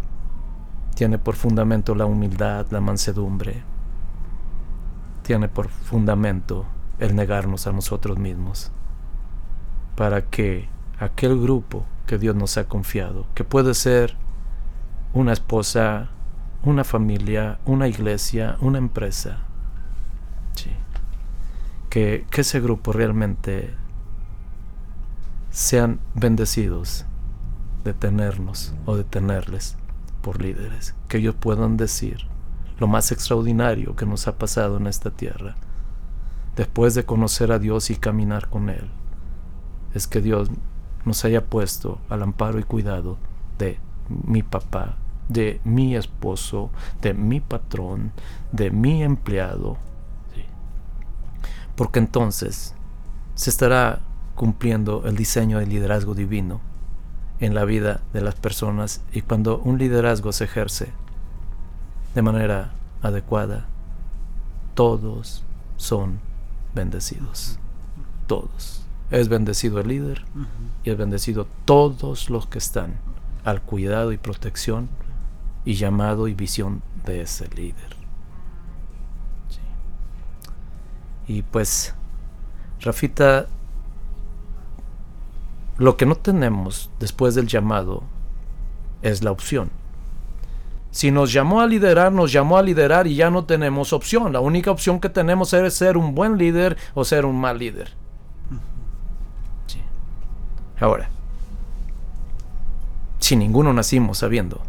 Tiene 0.94 1.18
por 1.18 1.34
fundamento 1.34 1.94
la 1.94 2.04
humildad, 2.04 2.66
la 2.70 2.82
mansedumbre. 2.82 3.62
Tiene 5.22 5.48
por 5.48 5.68
fundamento 5.68 6.66
el 6.98 7.16
negarnos 7.16 7.66
a 7.66 7.72
nosotros 7.72 8.18
mismos. 8.18 8.70
Para 9.96 10.26
que 10.26 10.68
aquel 10.98 11.40
grupo 11.40 11.86
que 12.10 12.18
Dios 12.18 12.34
nos 12.34 12.56
ha 12.56 12.64
confiado, 12.64 13.24
que 13.36 13.44
puede 13.44 13.72
ser 13.72 14.16
una 15.14 15.32
esposa 15.32 16.08
una 16.64 16.82
familia, 16.82 17.60
una 17.66 17.86
iglesia, 17.86 18.56
una 18.60 18.78
empresa. 18.78 19.38
Que, 21.88 22.26
que 22.28 22.40
ese 22.40 22.58
grupo 22.58 22.92
realmente 22.92 23.72
sean 25.52 26.00
bendecidos 26.16 27.04
de 27.84 27.94
tenernos 27.94 28.74
o 28.86 28.96
de 28.96 29.04
tenerles 29.04 29.76
por 30.20 30.42
líderes, 30.42 30.96
que 31.06 31.18
ellos 31.18 31.36
puedan 31.38 31.76
decir 31.76 32.26
lo 32.80 32.88
más 32.88 33.12
extraordinario 33.12 33.94
que 33.94 34.04
nos 34.04 34.26
ha 34.26 34.36
pasado 34.36 34.78
en 34.78 34.88
esta 34.88 35.12
tierra, 35.12 35.54
después 36.56 36.96
de 36.96 37.04
conocer 37.04 37.52
a 37.52 37.60
Dios 37.60 37.90
y 37.90 37.96
caminar 37.96 38.48
con 38.48 38.68
Él, 38.68 38.90
es 39.94 40.08
que 40.08 40.20
Dios 40.20 40.50
nos 41.04 41.24
haya 41.24 41.46
puesto 41.46 41.98
al 42.08 42.22
amparo 42.22 42.58
y 42.58 42.64
cuidado 42.64 43.16
de 43.58 43.78
mi 44.08 44.42
papá, 44.42 44.96
de 45.28 45.60
mi 45.64 45.96
esposo, 45.96 46.70
de 47.00 47.14
mi 47.14 47.40
patrón, 47.40 48.12
de 48.52 48.70
mi 48.70 49.02
empleado. 49.02 49.78
Porque 51.76 51.98
entonces 51.98 52.74
se 53.34 53.50
estará 53.50 54.00
cumpliendo 54.34 55.04
el 55.06 55.16
diseño 55.16 55.58
del 55.58 55.70
liderazgo 55.70 56.14
divino 56.14 56.60
en 57.40 57.54
la 57.54 57.64
vida 57.64 58.02
de 58.12 58.20
las 58.20 58.34
personas 58.34 59.02
y 59.12 59.22
cuando 59.22 59.58
un 59.58 59.78
liderazgo 59.78 60.32
se 60.32 60.44
ejerce 60.44 60.92
de 62.14 62.22
manera 62.22 62.72
adecuada, 63.02 63.66
todos 64.74 65.42
son 65.76 66.20
bendecidos. 66.74 67.58
Todos. 68.26 68.84
Es 69.10 69.28
bendecido 69.28 69.80
el 69.80 69.88
líder 69.88 70.24
y 70.84 70.90
es 70.90 70.96
bendecido 70.96 71.46
todos 71.64 72.30
los 72.30 72.46
que 72.46 72.58
están 72.58 72.98
al 73.44 73.60
cuidado 73.60 74.12
y 74.12 74.18
protección 74.18 74.88
y 75.64 75.74
llamado 75.74 76.28
y 76.28 76.34
visión 76.34 76.82
de 77.04 77.22
ese 77.22 77.48
líder. 77.48 77.96
Y 81.26 81.42
pues, 81.42 81.94
Rafita, 82.80 83.46
lo 85.78 85.96
que 85.96 86.06
no 86.06 86.14
tenemos 86.14 86.90
después 86.98 87.34
del 87.34 87.46
llamado 87.46 88.02
es 89.02 89.22
la 89.22 89.30
opción. 89.30 89.70
Si 90.90 91.10
nos 91.10 91.32
llamó 91.32 91.60
a 91.60 91.66
liderar, 91.66 92.10
nos 92.10 92.32
llamó 92.32 92.58
a 92.58 92.62
liderar 92.62 93.06
y 93.06 93.14
ya 93.14 93.30
no 93.30 93.44
tenemos 93.44 93.92
opción. 93.92 94.32
La 94.32 94.40
única 94.40 94.70
opción 94.70 95.00
que 95.00 95.08
tenemos 95.08 95.52
es 95.52 95.74
ser 95.74 95.96
un 95.96 96.14
buen 96.14 96.36
líder 96.36 96.76
o 96.94 97.04
ser 97.04 97.24
un 97.24 97.40
mal 97.40 97.58
líder. 97.58 97.99
Ahora, 100.80 101.10
si 103.18 103.36
ninguno 103.36 103.72
nacimos 103.72 104.18
sabiendo, 104.18 104.60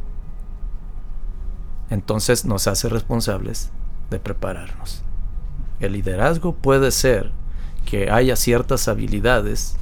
entonces 1.90 2.46
nos 2.46 2.68
hace 2.68 2.90
responsables 2.90 3.72
de 4.10 4.20
prepararnos. 4.20 5.02
El 5.80 5.94
liderazgo 5.94 6.54
puede 6.54 6.92
ser 6.92 7.32
que 7.86 8.12
haya 8.12 8.36
ciertas 8.36 8.88
habilidades 8.88 9.78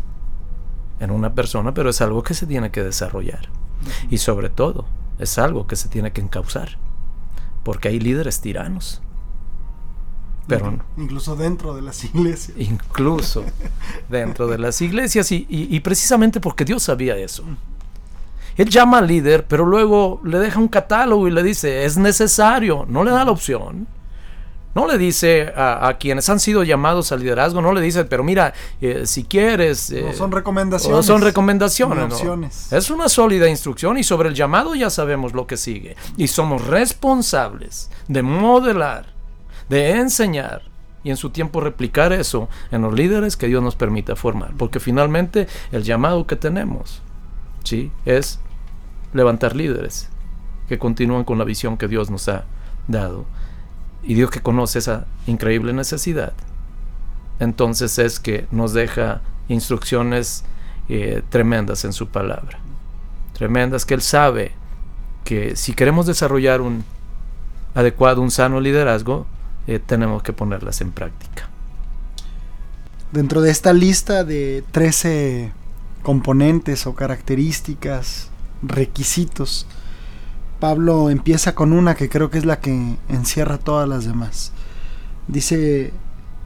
en 0.99 1.11
una 1.11 1.33
persona, 1.33 1.73
pero 1.73 1.89
es 1.89 2.01
algo 2.01 2.23
que 2.23 2.33
se 2.33 2.45
tiene 2.45 2.71
que 2.71 2.83
desarrollar. 2.83 3.49
Y 4.09 4.19
sobre 4.19 4.49
todo, 4.49 4.85
es 5.17 5.37
algo 5.37 5.67
que 5.67 5.75
se 5.75 5.89
tiene 5.89 6.11
que 6.11 6.21
encauzar, 6.21 6.77
porque 7.63 7.89
hay 7.89 7.99
líderes 7.99 8.41
tiranos. 8.41 9.01
Pero, 10.49 10.79
incluso 10.97 11.35
dentro 11.35 11.75
de 11.75 11.81
las 11.81 12.03
iglesias. 12.03 12.57
Incluso 12.57 13.43
dentro 14.09 14.47
de 14.47 14.57
las 14.57 14.81
iglesias 14.81 15.31
y, 15.31 15.45
y, 15.49 15.79
precisamente 15.79 16.39
porque 16.39 16.65
Dios 16.65 16.83
sabía 16.83 17.15
eso. 17.17 17.43
Él 18.57 18.69
llama 18.69 18.97
al 18.97 19.07
líder, 19.07 19.45
pero 19.47 19.65
luego 19.65 20.19
le 20.23 20.39
deja 20.39 20.59
un 20.59 20.67
catálogo 20.67 21.27
y 21.27 21.31
le 21.31 21.43
dice, 21.43 21.85
es 21.85 21.97
necesario, 21.97 22.85
no 22.89 23.03
le 23.03 23.11
da 23.11 23.23
la 23.23 23.31
opción. 23.31 23.87
No 24.75 24.85
le 24.85 24.97
dice 24.99 25.51
a, 25.55 25.95
quienes 25.99 26.29
han 26.29 26.39
sido 26.39 26.63
llamados 26.63 27.11
al 27.11 27.21
liderazgo, 27.21 27.61
no 27.61 27.73
le 27.73 27.81
dice, 27.81 28.05
pero 28.05 28.23
mira, 28.23 28.53
eh, 28.79 29.03
si 29.05 29.23
quieres... 29.23 29.91
no 29.91 30.13
son 30.13 30.31
recomendaciones. 30.31 30.95
No 30.95 31.03
son 31.03 31.21
recomendaciones. 31.21 32.71
Es 32.71 32.91
una 32.91 33.09
sólida 33.09 33.49
instrucción 33.49 33.97
y 33.97 34.03
sobre 34.03 34.29
el 34.29 34.35
llamado 34.35 34.75
ya 34.75 34.89
sabemos 34.89 35.33
lo 35.33 35.47
que 35.47 35.57
sigue. 35.57 35.95
Y 36.17 36.27
somos 36.27 36.67
responsables 36.67 37.89
de 38.07 38.21
modelar, 38.21 39.07
de 39.69 39.91
enseñar 39.91 40.63
y 41.03 41.11
en 41.11 41.17
su 41.17 41.29
tiempo 41.29 41.61
replicar 41.61 42.11
eso 42.11 42.49
en 42.71 42.81
los 42.81 42.93
líderes 42.93 43.37
que 43.37 43.47
Dios 43.47 43.63
nos 43.63 43.75
permita 43.75 44.15
formar. 44.15 44.53
Porque 44.57 44.79
finalmente 44.79 45.47
el 45.71 45.83
llamado 45.83 46.27
que 46.27 46.35
tenemos 46.35 47.01
¿sí? 47.63 47.91
es 48.05 48.39
levantar 49.13 49.55
líderes 49.55 50.09
que 50.67 50.77
continúan 50.77 51.23
con 51.23 51.37
la 51.37 51.45
visión 51.45 51.77
que 51.77 51.87
Dios 51.87 52.09
nos 52.09 52.27
ha 52.27 52.43
dado 52.87 53.25
y 54.03 54.13
Dios 54.13 54.29
que 54.29 54.41
conoce 54.41 54.79
esa 54.79 55.05
increíble 55.27 55.73
necesidad, 55.73 56.33
entonces 57.39 57.97
es 57.99 58.19
que 58.19 58.47
nos 58.51 58.73
deja 58.73 59.21
instrucciones 59.47 60.43
eh, 60.87 61.21
tremendas 61.29 61.85
en 61.85 61.93
su 61.93 62.07
palabra. 62.07 62.59
Tremendas 63.33 63.85
que 63.85 63.93
Él 63.93 64.01
sabe 64.01 64.53
que 65.23 65.55
si 65.55 65.73
queremos 65.73 66.05
desarrollar 66.05 66.61
un 66.61 66.83
adecuado, 67.75 68.21
un 68.21 68.31
sano 68.31 68.59
liderazgo, 68.59 69.27
eh, 69.69 69.77
tenemos 69.77 70.23
que 70.23 70.33
ponerlas 70.33 70.81
en 70.81 70.91
práctica. 70.91 71.47
Dentro 73.11 73.41
de 73.41 73.51
esta 73.51 73.71
lista 73.71 74.23
de 74.23 74.63
13 74.71 75.51
componentes 76.01 76.87
o 76.87 76.95
características, 76.95 78.31
requisitos, 78.63 79.67
Pablo 80.59 81.11
empieza 81.11 81.53
con 81.53 81.71
una 81.71 81.93
que 81.93 82.09
creo 82.09 82.31
que 82.31 82.39
es 82.39 82.45
la 82.45 82.59
que 82.59 82.97
encierra 83.09 83.59
todas 83.59 83.87
las 83.87 84.05
demás. 84.05 84.53
Dice, 85.27 85.93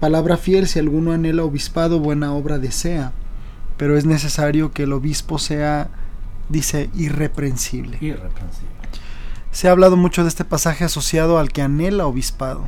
palabra 0.02 0.36
fiel, 0.36 0.68
si 0.68 0.80
alguno 0.80 1.14
anhela 1.14 1.46
obispado, 1.46 2.00
buena 2.00 2.34
obra 2.34 2.60
desea, 2.60 3.14
pero 3.78 3.98
es 3.98 4.06
necesario 4.06 4.74
que 4.74 4.84
el 4.84 4.92
obispo 4.92 5.40
sea, 5.40 5.88
dice, 6.50 6.90
irreprensible. 6.94 8.00
Irreprensible. 8.02 8.68
Se 9.52 9.70
ha 9.70 9.72
hablado 9.72 9.96
mucho 9.96 10.24
de 10.24 10.28
este 10.28 10.44
pasaje 10.44 10.84
asociado 10.84 11.40
al 11.40 11.54
que 11.54 11.62
anhela 11.62 12.06
obispado, 12.06 12.68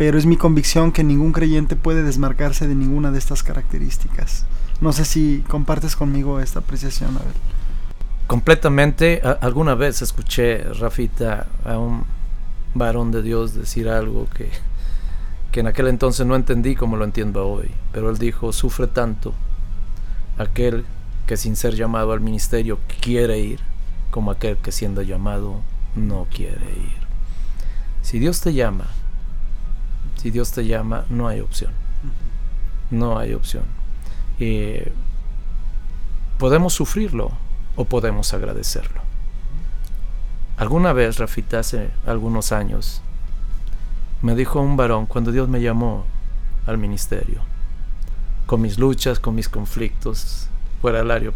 pero 0.00 0.16
es 0.16 0.24
mi 0.24 0.38
convicción 0.38 0.92
que 0.92 1.04
ningún 1.04 1.32
creyente 1.32 1.76
puede 1.76 2.02
desmarcarse 2.02 2.66
de 2.66 2.74
ninguna 2.74 3.10
de 3.10 3.18
estas 3.18 3.42
características. 3.42 4.46
No 4.80 4.94
sé 4.94 5.04
si 5.04 5.44
compartes 5.46 5.94
conmigo 5.94 6.40
esta 6.40 6.60
apreciación, 6.60 7.10
a 7.18 7.18
ver 7.18 7.34
completamente. 8.26 9.20
alguna 9.42 9.74
vez 9.74 10.00
escuché, 10.00 10.64
Rafita, 10.72 11.48
a 11.66 11.76
un 11.76 12.04
varón 12.72 13.10
de 13.10 13.20
Dios 13.20 13.52
decir 13.52 13.90
algo 13.90 14.26
que, 14.34 14.48
que 15.52 15.60
en 15.60 15.66
aquel 15.66 15.88
entonces 15.88 16.24
no 16.24 16.34
entendí 16.34 16.76
como 16.76 16.96
lo 16.96 17.04
entiendo 17.04 17.46
hoy. 17.46 17.70
Pero 17.92 18.08
él 18.08 18.16
dijo, 18.16 18.54
sufre 18.54 18.86
tanto 18.86 19.34
aquel 20.38 20.86
que 21.26 21.36
sin 21.36 21.56
ser 21.56 21.74
llamado 21.74 22.12
al 22.12 22.20
ministerio 22.20 22.78
quiere 23.02 23.38
ir, 23.38 23.60
como 24.10 24.30
aquel 24.30 24.56
que 24.56 24.72
siendo 24.72 25.02
llamado 25.02 25.60
no 25.94 26.26
quiere 26.32 26.70
ir. 26.70 27.00
Si 28.00 28.18
Dios 28.18 28.40
te 28.40 28.54
llama, 28.54 28.86
si 30.20 30.30
Dios 30.30 30.52
te 30.52 30.66
llama, 30.66 31.06
no 31.08 31.28
hay 31.28 31.40
opción. 31.40 31.72
No 32.90 33.18
hay 33.18 33.32
opción. 33.32 33.62
Eh, 34.38 34.92
podemos 36.36 36.74
sufrirlo, 36.74 37.30
o 37.74 37.86
podemos 37.86 38.34
agradecerlo. 38.34 39.00
Alguna 40.58 40.92
vez, 40.92 41.16
Rafita, 41.16 41.60
hace 41.60 41.88
algunos 42.04 42.52
años, 42.52 43.00
me 44.20 44.34
dijo 44.34 44.60
un 44.60 44.76
varón 44.76 45.06
cuando 45.06 45.32
Dios 45.32 45.48
me 45.48 45.62
llamó 45.62 46.04
al 46.66 46.76
ministerio, 46.76 47.40
con 48.44 48.60
mis 48.60 48.78
luchas, 48.78 49.20
con 49.20 49.34
mis 49.34 49.48
conflictos, 49.48 50.48
fuera 50.82 50.98
del 50.98 51.12
aire, 51.12 51.32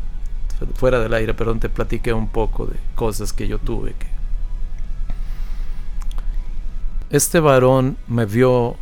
fuera 0.75 0.99
del 0.99 1.15
aire, 1.15 1.33
perdón, 1.33 1.59
te 1.59 1.71
platiqué 1.71 2.13
un 2.13 2.29
poco 2.29 2.67
de 2.67 2.77
cosas 2.95 3.33
que 3.33 3.49
yo 3.49 3.59
tuve 3.59 3.95
que 3.95 4.14
este 7.11 7.41
varón 7.41 7.97
me 8.09 8.27
vio 8.27 8.77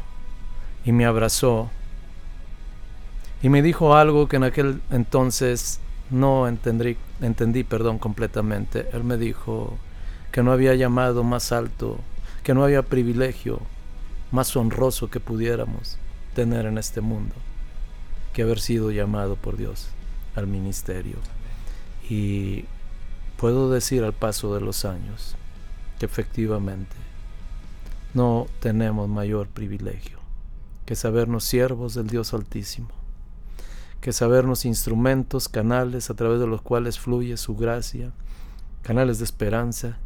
y 0.85 0.93
me 0.93 1.05
abrazó 1.05 1.71
y 3.43 3.49
me 3.49 3.61
dijo 3.61 3.95
algo 3.97 4.29
que 4.29 4.37
en 4.37 4.45
aquel 4.45 4.81
entonces 4.91 5.81
no 6.11 6.47
entendí, 6.47 6.97
entendí 7.21 7.65
perdón, 7.65 7.99
completamente. 7.99 8.89
Él 8.93 9.03
me 9.03 9.17
dijo 9.17 9.77
que 10.31 10.43
no 10.43 10.53
había 10.53 10.75
llamado 10.75 11.25
más 11.25 11.51
alto, 11.51 11.99
que 12.45 12.55
no 12.55 12.63
había 12.63 12.83
privilegio 12.83 13.61
más 14.31 14.55
honroso 14.57 15.11
que 15.11 15.21
pudiéramos 15.21 15.99
tener 16.35 16.67
en 16.67 16.79
este 16.79 17.01
mundo 17.01 17.35
que 18.33 18.43
haber 18.43 18.61
sido 18.61 18.91
llamado 18.91 19.37
por 19.37 19.57
Dios 19.57 19.89
al 20.37 20.47
ministerio. 20.47 21.17
Y 22.09 22.65
puedo 23.37 23.71
decir 23.71 24.05
al 24.05 24.13
paso 24.13 24.55
de 24.55 24.61
los 24.61 24.85
años 24.85 25.35
que 25.99 26.07
efectivamente 26.07 26.97
no 28.15 28.47
tenemos 28.61 29.09
mayor 29.09 29.49
privilegio 29.49 30.19
que 30.87 30.97
sabernos 30.97 31.45
siervos 31.45 31.95
del 31.95 32.09
Dios 32.09 32.35
Altísimo 32.35 33.03
que 34.03 34.13
sabernos 34.13 34.65
instrumentos, 34.65 35.49
canales 35.49 36.11
a 36.11 36.15
través 36.15 36.41
de 36.41 36.49
los 36.49 36.61
cuales 36.61 36.99
fluye 36.99 37.37
su 37.37 37.55
gracia, 37.55 38.13
canales 38.83 39.19
de 39.19 39.25
esperanza, 39.25 39.97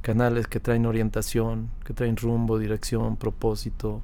canales 0.00 0.46
que 0.46 0.58
traen 0.58 0.86
orientación, 0.86 1.70
que 1.84 1.92
traen 1.92 2.16
rumbo, 2.16 2.58
dirección, 2.58 3.18
propósito, 3.18 4.00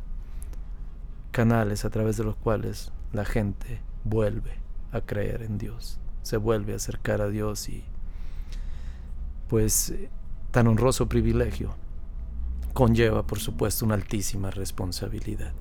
canales 1.31 1.87
a 1.87 1.91
través 1.91 2.19
de 2.19 2.25
los 2.25 2.37
cuales 2.37 2.93
la 3.15 3.25
gente 3.25 3.81
vuelve 4.05 4.53
a 4.93 5.01
creer 5.01 5.41
en 5.41 5.57
Dios, 5.57 5.99
se 6.23 6.37
vuelve 6.37 6.75
a 6.75 6.77
acercar 6.77 7.23
a 7.23 7.29
Dios 7.29 7.71
y 7.71 7.85
pues 9.49 9.95
tan 10.51 10.67
honroso 10.67 11.09
privilegio 11.09 11.75
conlleva, 12.79 13.27
por 13.27 13.41
supuesto, 13.41 13.85
una 13.85 13.97
altísima 13.97 14.53
responsabilidad. 14.53 15.53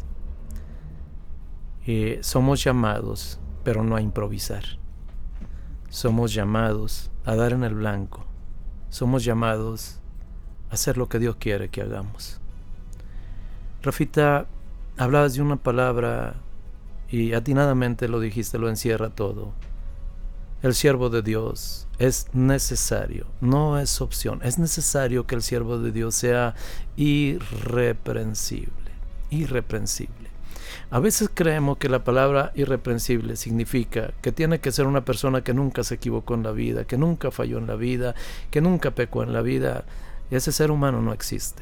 Eh, 1.87 2.19
somos 2.21 2.63
llamados, 2.63 3.39
pero 3.63 3.83
no 3.83 3.95
a 3.95 4.01
improvisar. 4.01 4.63
Somos 5.89 6.31
llamados 6.31 7.09
a 7.25 7.35
dar 7.35 7.53
en 7.53 7.63
el 7.63 7.73
blanco. 7.73 8.27
Somos 8.91 9.23
llamados 9.23 9.99
a 10.69 10.75
hacer 10.75 10.99
lo 10.99 11.09
que 11.09 11.17
Dios 11.17 11.37
quiere 11.37 11.69
que 11.69 11.81
hagamos. 11.81 12.39
Rafita, 13.81 14.45
hablabas 14.95 15.33
de 15.33 15.41
una 15.41 15.55
palabra 15.55 16.35
y 17.09 17.33
atinadamente 17.33 18.09
lo 18.09 18.19
dijiste, 18.19 18.59
lo 18.59 18.69
encierra 18.69 19.09
todo. 19.09 19.53
El 20.63 20.73
siervo 20.73 21.11
de 21.11 21.21
Dios 21.21 21.87
es 21.99 22.27
necesario, 22.33 23.27
no 23.41 23.77
es 23.77 24.01
opción, 24.01 24.39
es 24.43 24.57
necesario 24.57 25.27
que 25.27 25.35
el 25.35 25.43
siervo 25.43 25.77
de 25.77 25.91
Dios 25.91 26.15
sea 26.15 26.55
irreprensible, 26.95 28.71
irreprensible. 29.29 30.29
A 30.89 30.99
veces 30.99 31.29
creemos 31.31 31.77
que 31.77 31.89
la 31.89 32.03
palabra 32.03 32.53
irreprensible 32.55 33.35
significa 33.35 34.13
que 34.23 34.31
tiene 34.31 34.59
que 34.59 34.71
ser 34.71 34.87
una 34.87 35.05
persona 35.05 35.43
que 35.43 35.53
nunca 35.53 35.83
se 35.83 35.95
equivocó 35.95 36.33
en 36.33 36.41
la 36.41 36.51
vida, 36.51 36.85
que 36.85 36.97
nunca 36.97 37.29
falló 37.29 37.59
en 37.59 37.67
la 37.67 37.75
vida, 37.75 38.15
que 38.49 38.59
nunca 38.59 38.91
pecó 38.91 39.21
en 39.21 39.33
la 39.33 39.43
vida. 39.43 39.85
Ese 40.31 40.51
ser 40.51 40.71
humano 40.71 41.03
no 41.03 41.13
existe. 41.13 41.61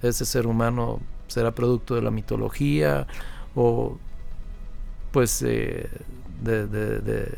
Ese 0.00 0.24
ser 0.24 0.46
humano 0.46 1.00
será 1.28 1.54
producto 1.54 1.94
de 1.94 2.00
la 2.02 2.10
mitología 2.10 3.06
o 3.54 3.98
pues 5.12 5.42
eh, 5.42 5.90
de, 6.42 6.66
de 6.66 7.28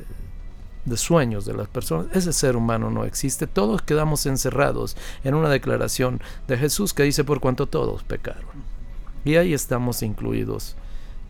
sueños 0.94 1.44
de 1.44 1.54
las 1.54 1.68
personas. 1.68 2.06
Ese 2.14 2.32
ser 2.32 2.56
humano 2.56 2.90
no 2.90 3.04
existe. 3.04 3.46
Todos 3.46 3.82
quedamos 3.82 4.26
encerrados 4.26 4.96
en 5.24 5.34
una 5.34 5.48
declaración 5.48 6.20
de 6.46 6.56
Jesús 6.56 6.94
que 6.94 7.02
dice 7.02 7.24
por 7.24 7.40
cuanto 7.40 7.66
todos 7.66 8.04
pecaron. 8.04 8.76
Y 9.24 9.36
ahí 9.36 9.52
estamos 9.52 10.02
incluidos 10.02 10.76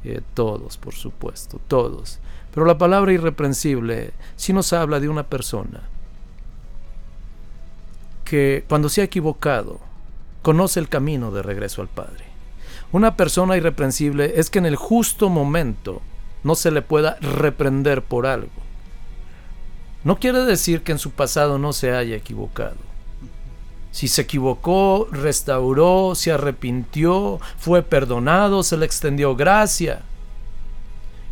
eh, 0.04 0.20
todos, 0.34 0.76
por 0.76 0.94
supuesto, 0.94 1.58
todos. 1.66 2.18
Pero 2.52 2.66
la 2.66 2.76
palabra 2.78 3.12
irreprensible 3.12 4.12
sí 4.36 4.52
nos 4.52 4.72
habla 4.72 5.00
de 5.00 5.08
una 5.08 5.24
persona 5.24 5.82
que 8.24 8.64
cuando 8.68 8.88
se 8.88 9.00
ha 9.00 9.04
equivocado 9.04 9.80
conoce 10.42 10.80
el 10.80 10.88
camino 10.88 11.30
de 11.30 11.42
regreso 11.42 11.80
al 11.80 11.88
Padre. 11.88 12.24
Una 12.92 13.16
persona 13.16 13.56
irreprensible 13.56 14.34
es 14.36 14.50
que 14.50 14.58
en 14.58 14.66
el 14.66 14.76
justo 14.76 15.28
momento 15.28 16.02
no 16.44 16.54
se 16.54 16.70
le 16.70 16.82
pueda 16.82 17.16
reprender 17.20 18.02
por 18.02 18.26
algo. 18.26 18.65
No 20.06 20.20
quiere 20.20 20.44
decir 20.44 20.82
que 20.82 20.92
en 20.92 21.00
su 21.00 21.10
pasado 21.10 21.58
no 21.58 21.72
se 21.72 21.90
haya 21.90 22.14
equivocado. 22.14 22.76
Si 23.90 24.06
se 24.06 24.22
equivocó, 24.22 25.08
restauró, 25.10 26.14
se 26.14 26.30
arrepintió, 26.30 27.40
fue 27.58 27.82
perdonado, 27.82 28.62
se 28.62 28.76
le 28.76 28.86
extendió 28.86 29.34
gracia. 29.34 30.02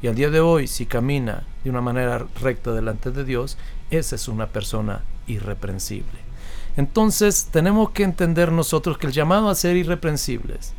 Y 0.03 0.09
al 0.09 0.17
día 0.17 0.29
de 0.29 0.41
hoy, 0.41 0.67
si 0.67 0.87
camina 0.87 1.45
de 1.63 1.71
una 1.71 1.83
manera 1.83 2.27
recta 2.43 2.73
delante 2.73 3.13
de 3.13 3.23
Dios, 3.23 3.59
esa 3.93 4.17
es 4.17 4.27
una 4.27 4.49
persona 4.49 5.03
irreprensible. 5.29 6.19
Entonces 6.77 7.51
tenemos 7.53 7.91
que 7.91 8.03
entender 8.03 8.51
nosotros 8.51 8.99
que 8.99 9.07
el 9.07 9.13
llamado 9.13 9.51
a 9.51 9.55
ser 9.55 9.77
irreprensibles 9.77 10.73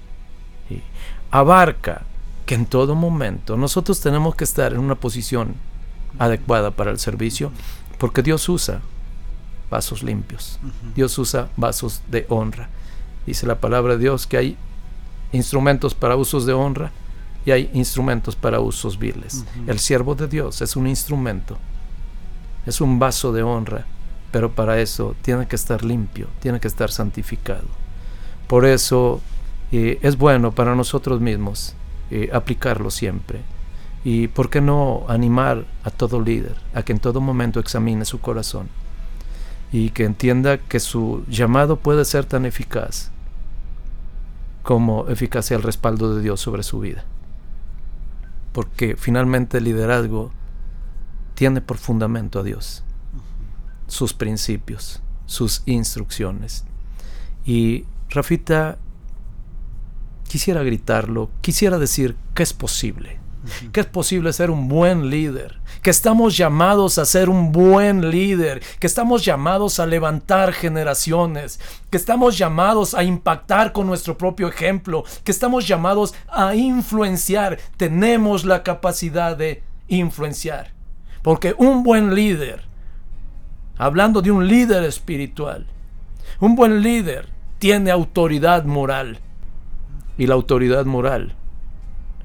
abarca 1.31 2.01
que 2.45 2.55
en 2.55 2.65
todo 2.65 2.93
momento 2.93 3.55
nosotros 3.55 4.01
tenemos 4.01 4.35
que 4.35 4.43
estar 4.43 4.73
en 4.73 4.79
una 4.79 4.95
posición 4.95 5.55
adecuada 6.19 6.71
para 6.71 6.91
el 6.91 6.99
servicio, 6.99 7.51
porque 7.97 8.21
Dios 8.21 8.47
usa 8.49 8.81
vasos 9.69 10.03
limpios. 10.03 10.59
Dios 10.95 11.17
usa 11.17 11.49
vasos 11.57 12.01
de 12.09 12.25
honra. 12.29 12.69
Dice 13.25 13.47
la 13.47 13.59
palabra 13.59 13.93
de 13.93 13.99
Dios 13.99 14.27
que 14.27 14.37
hay 14.37 14.57
instrumentos 15.31 15.93
para 15.93 16.15
usos 16.15 16.45
de 16.45 16.53
honra 16.53 16.91
y 17.45 17.51
hay 17.51 17.69
instrumentos 17.73 18.35
para 18.35 18.59
usos 18.59 18.97
viles. 18.97 19.45
El 19.67 19.79
siervo 19.79 20.15
de 20.15 20.27
Dios 20.27 20.61
es 20.61 20.75
un 20.75 20.87
instrumento, 20.87 21.57
es 22.65 22.81
un 22.81 22.99
vaso 22.99 23.31
de 23.31 23.43
honra, 23.43 23.85
pero 24.31 24.51
para 24.51 24.79
eso 24.79 25.15
tiene 25.21 25.47
que 25.47 25.55
estar 25.55 25.83
limpio, 25.83 26.27
tiene 26.41 26.59
que 26.59 26.67
estar 26.67 26.91
santificado. 26.91 27.67
Por 28.47 28.65
eso 28.65 29.21
eh, 29.71 29.99
es 30.01 30.17
bueno 30.17 30.51
para 30.51 30.75
nosotros 30.75 31.21
mismos 31.21 31.75
eh, 32.11 32.29
aplicarlo 32.33 32.91
siempre. 32.91 33.41
Y 34.05 34.27
por 34.27 34.51
qué 34.51 34.61
no 34.61 35.03
animar 35.09 35.65
a 35.83 35.89
todo 35.89 36.21
líder 36.21 36.55
a 36.75 36.83
que 36.83 36.93
en 36.93 36.99
todo 36.99 37.21
momento 37.21 37.59
examine 37.59 38.05
su 38.05 38.21
corazón 38.21 38.69
y 39.71 39.89
que 39.89 40.05
entienda 40.05 40.59
que 40.59 40.79
su 40.79 41.25
llamado 41.27 41.77
puede 41.77 42.05
ser 42.05 42.23
tan 42.23 42.45
eficaz 42.45 43.09
como 44.61 45.09
eficaz 45.09 45.49
el 45.49 45.63
respaldo 45.63 46.15
de 46.15 46.21
Dios 46.21 46.39
sobre 46.39 46.61
su 46.61 46.79
vida. 46.79 47.03
Porque 48.53 48.95
finalmente 48.95 49.57
el 49.57 49.63
liderazgo 49.63 50.31
tiene 51.33 51.61
por 51.61 51.77
fundamento 51.77 52.39
a 52.39 52.43
Dios, 52.43 52.83
sus 53.87 54.13
principios, 54.13 55.01
sus 55.25 55.63
instrucciones. 55.65 56.63
Y 57.43 57.85
Rafita, 58.11 58.77
quisiera 60.27 60.61
gritarlo, 60.61 61.31
quisiera 61.41 61.79
decir 61.79 62.15
que 62.35 62.43
es 62.43 62.53
posible 62.53 63.24
que 63.71 63.81
es 63.81 63.85
posible 63.85 64.33
ser 64.33 64.51
un 64.51 64.67
buen 64.67 65.09
líder, 65.09 65.59
que 65.81 65.89
estamos 65.89 66.35
llamados 66.35 66.97
a 66.97 67.05
ser 67.05 67.29
un 67.29 67.51
buen 67.51 68.09
líder, 68.09 68.61
que 68.79 68.87
estamos 68.87 69.23
llamados 69.23 69.79
a 69.79 69.85
levantar 69.85 70.53
generaciones, 70.53 71.59
que 71.89 71.97
estamos 71.97 72.37
llamados 72.37 72.93
a 72.93 73.03
impactar 73.03 73.71
con 73.71 73.87
nuestro 73.87 74.17
propio 74.17 74.47
ejemplo, 74.47 75.03
que 75.23 75.31
estamos 75.31 75.67
llamados 75.67 76.13
a 76.27 76.55
influenciar. 76.55 77.57
Tenemos 77.77 78.45
la 78.45 78.63
capacidad 78.63 79.37
de 79.37 79.63
influenciar. 79.87 80.73
Porque 81.21 81.55
un 81.57 81.83
buen 81.83 82.13
líder, 82.13 82.63
hablando 83.77 84.21
de 84.21 84.31
un 84.31 84.47
líder 84.47 84.83
espiritual, 84.83 85.65
un 86.39 86.55
buen 86.55 86.81
líder 86.81 87.29
tiene 87.59 87.91
autoridad 87.91 88.65
moral. 88.65 89.19
Y 90.17 90.27
la 90.27 90.35
autoridad 90.35 90.85
moral 90.85 91.35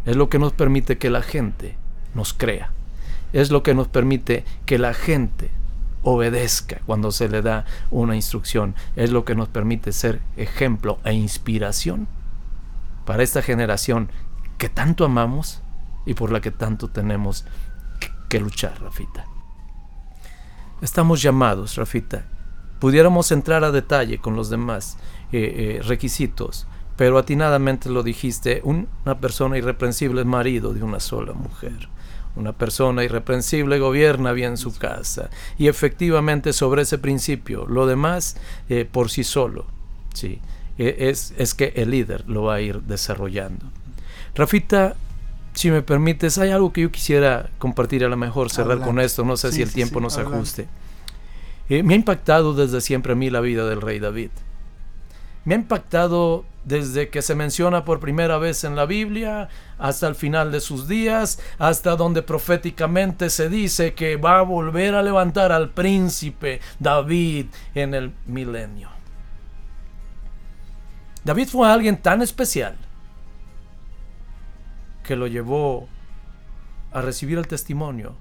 es 0.05 0.17
lo 0.17 0.29
que 0.29 0.39
nos 0.39 0.53
permite 0.53 0.99
que 0.99 1.11
la 1.11 1.23
gente 1.23 1.77
nos 2.15 2.33
crea. 2.33 2.73
Es 3.33 3.51
lo 3.51 3.63
que 3.63 3.75
nos 3.75 3.89
permite 3.89 4.45
que 4.67 4.79
la 4.79 4.95
gente 4.95 5.51
obedezca 6.03 6.81
cuando 6.87 7.13
se 7.13 7.29
le 7.29 7.43
da 7.43 7.65
una 7.91 8.17
instrucción. 8.17 8.75
Es 8.97 9.11
lo 9.11 9.25
que 9.25 9.35
nos 9.35 9.49
permite 9.49 9.93
ser 9.93 10.21
ejemplo 10.37 10.99
e 11.05 11.13
inspiración 11.13 12.09
para 13.05 13.23
esta 13.23 13.43
generación 13.43 14.11
que 14.59 14.69
tanto 14.69 15.05
amamos 15.05 15.63
y 16.07 16.15
por 16.15 16.33
la 16.33 16.41
que 16.41 16.51
tanto 16.51 16.89
tenemos 16.89 17.45
que 18.29 18.41
luchar, 18.41 18.81
Rafita. 18.81 19.25
Estamos 20.81 21.21
llamados, 21.21 21.77
Rafita. 21.77 22.25
Pudiéramos 22.79 23.31
entrar 23.33 23.65
a 23.65 23.71
detalle 23.71 24.19
con 24.19 24.35
los 24.37 24.49
demás 24.49 24.97
eh, 25.33 25.79
eh, 25.79 25.83
requisitos, 25.83 26.67
pero 27.01 27.17
atinadamente 27.17 27.89
lo 27.89 28.03
dijiste, 28.03 28.61
una 28.63 29.21
persona 29.21 29.57
irreprensible 29.57 30.21
es 30.21 30.27
marido 30.27 30.75
de 30.75 30.83
una 30.83 31.01
sola 31.01 31.33
mujer. 31.33 31.89
Una 32.37 32.53
persona 32.53 33.03
irreprensible 33.03 33.79
gobierna 33.79 34.33
bien 34.33 34.59
su 34.59 34.77
casa. 34.77 35.31
Y 35.57 35.69
efectivamente 35.69 36.53
sobre 36.53 36.83
ese 36.83 36.99
principio, 36.99 37.65
lo 37.65 37.87
demás 37.87 38.37
eh, 38.69 38.85
por 38.85 39.09
sí 39.09 39.25
solo, 39.25 39.65
sí, 40.13 40.41
e, 40.77 41.09
es, 41.09 41.33
es 41.39 41.55
que 41.55 41.73
el 41.77 41.93
líder 41.93 42.29
lo 42.29 42.43
va 42.43 42.57
a 42.57 42.61
ir 42.61 42.83
desarrollando. 42.83 43.65
Rafita, 44.35 44.95
si 45.55 45.71
me 45.71 45.81
permites, 45.81 46.37
hay 46.37 46.51
algo 46.51 46.71
que 46.71 46.83
yo 46.83 46.91
quisiera 46.91 47.49
compartir, 47.57 48.05
a 48.05 48.11
lo 48.11 48.19
mejor 48.19 48.51
cerrar 48.51 48.83
con 48.83 49.01
esto, 49.01 49.25
no 49.25 49.39
sé 49.39 49.53
si 49.53 49.63
el 49.63 49.73
tiempo 49.73 50.01
nos 50.01 50.19
ajuste. 50.19 50.69
Eh, 51.71 51.83
me 51.83 51.95
ha 51.95 51.97
impactado 51.97 52.53
desde 52.53 52.83
siempre 52.83 53.15
a 53.15 53.17
mí 53.17 53.31
la 53.31 53.41
vida 53.41 53.67
del 53.67 53.81
rey 53.81 54.01
David. 54.01 54.33
Me 55.47 55.55
ha 55.55 55.57
impactado 55.57 56.45
desde 56.65 57.09
que 57.09 57.23
se 57.23 57.35
menciona 57.35 57.85
por 57.85 58.01
primera 58.01 58.39
vez 58.39 58.65
en 58.65 58.77
la 58.77 58.87
Biblia 58.87 59.49
hasta 59.79 60.07
el 60.09 60.15
final 60.15 60.53
de 60.53 60.61
sus 60.61 60.89
días, 60.89 61.41
hasta 61.59 61.97
donde 61.97 62.23
proféticamente 62.23 63.31
se 63.31 63.49
dice 63.49 63.95
que 63.95 64.17
va 64.17 64.39
a 64.39 64.43
volver 64.43 64.95
a 64.95 65.03
levantar 65.03 65.53
al 65.53 65.71
príncipe 65.71 66.61
David 66.79 67.47
en 67.75 67.95
el 67.95 68.13
milenio. 68.27 68.89
David 71.25 71.49
fue 71.49 71.71
alguien 71.71 71.97
tan 71.97 72.23
especial 72.23 72.77
que 75.05 75.17
lo 75.17 75.27
llevó 75.27 75.89
a 76.93 77.01
recibir 77.01 77.39
el 77.39 77.47
testimonio 77.47 78.15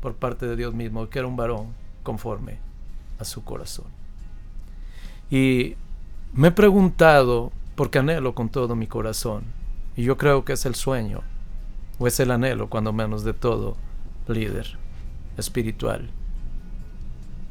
por 0.00 0.14
parte 0.14 0.46
de 0.46 0.56
Dios 0.56 0.74
mismo, 0.74 1.08
que 1.08 1.18
era 1.18 1.28
un 1.28 1.36
varón 1.36 1.74
conforme 2.02 2.58
a 3.18 3.24
su 3.24 3.44
corazón. 3.44 3.86
Y 5.30 5.76
me 6.32 6.48
he 6.48 6.50
preguntado 6.50 7.52
porque 7.74 7.98
anhelo 7.98 8.34
con 8.34 8.48
todo 8.48 8.76
mi 8.76 8.86
corazón. 8.86 9.44
Y 9.96 10.02
yo 10.02 10.16
creo 10.16 10.44
que 10.44 10.54
es 10.54 10.66
el 10.66 10.74
sueño, 10.74 11.22
o 11.98 12.06
es 12.06 12.18
el 12.20 12.30
anhelo, 12.30 12.68
cuando 12.68 12.92
menos 12.92 13.24
de 13.24 13.32
todo, 13.32 13.76
líder 14.28 14.78
espiritual. 15.36 16.10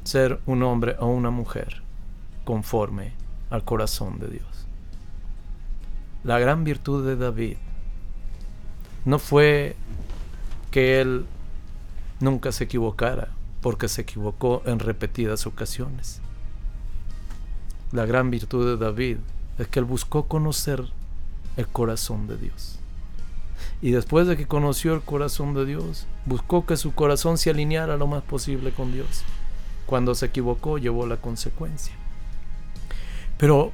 Ser 0.04 0.40
un 0.46 0.64
hombre 0.64 0.96
o 1.00 1.08
una 1.08 1.30
mujer 1.30 1.82
conforme 2.44 3.14
al 3.50 3.64
corazón 3.64 4.20
de 4.20 4.28
Dios. 4.28 4.68
La 6.24 6.40
gran 6.40 6.64
virtud 6.64 7.06
de 7.06 7.16
David 7.16 7.58
no 9.06 9.20
fue 9.20 9.76
que 10.72 11.02
él 11.02 11.26
nunca 12.20 12.52
se 12.52 12.64
equivocara, 12.64 13.30
porque 13.62 13.88
se 13.88 14.02
equivocó 14.02 14.62
en 14.66 14.80
repetidas 14.80 15.46
ocasiones. 15.46 16.22
La 17.92 18.06
gran 18.06 18.32
virtud 18.32 18.66
de 18.66 18.84
David 18.84 19.18
es 19.58 19.68
que 19.68 19.80
él 19.80 19.86
buscó 19.86 20.24
conocer 20.28 20.84
el 21.58 21.68
corazón 21.68 22.28
de 22.28 22.38
Dios. 22.38 22.80
Y 23.82 23.92
después 23.92 24.28
de 24.28 24.38
que 24.38 24.48
conoció 24.48 24.94
el 24.94 25.02
corazón 25.02 25.54
de 25.54 25.66
Dios, 25.66 26.08
buscó 26.26 26.66
que 26.66 26.78
su 26.78 26.94
corazón 26.94 27.38
se 27.38 27.50
alineara 27.50 27.98
lo 27.98 28.08
más 28.08 28.24
posible 28.24 28.72
con 28.72 28.94
Dios. 28.94 29.24
Cuando 29.86 30.16
se 30.16 30.28
equivocó, 30.28 30.78
llevó 30.78 31.06
la 31.06 31.18
consecuencia. 31.18 31.94
Pero 33.38 33.72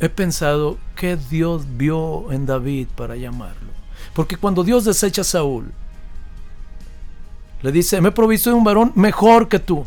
he 0.00 0.08
pensado 0.08 0.78
qué 0.94 1.16
Dios 1.16 1.64
vio 1.76 2.30
en 2.32 2.46
David 2.46 2.88
para 2.94 3.16
llamarlo. 3.16 3.72
Porque 4.14 4.36
cuando 4.36 4.62
Dios 4.62 4.84
desecha 4.84 5.22
a 5.22 5.24
Saúl, 5.24 5.72
le 7.62 7.72
dice, 7.72 8.00
me 8.00 8.10
he 8.10 8.12
provisto 8.12 8.50
de 8.50 8.56
un 8.56 8.64
varón 8.64 8.92
mejor 8.94 9.48
que 9.48 9.58
tú. 9.58 9.84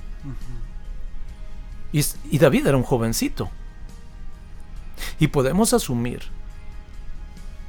y, 1.94 2.04
y 2.30 2.38
David 2.38 2.68
era 2.68 2.78
un 2.78 2.84
jovencito. 2.84 3.50
Y 5.20 5.28
podemos 5.28 5.74
asumir 5.74 6.22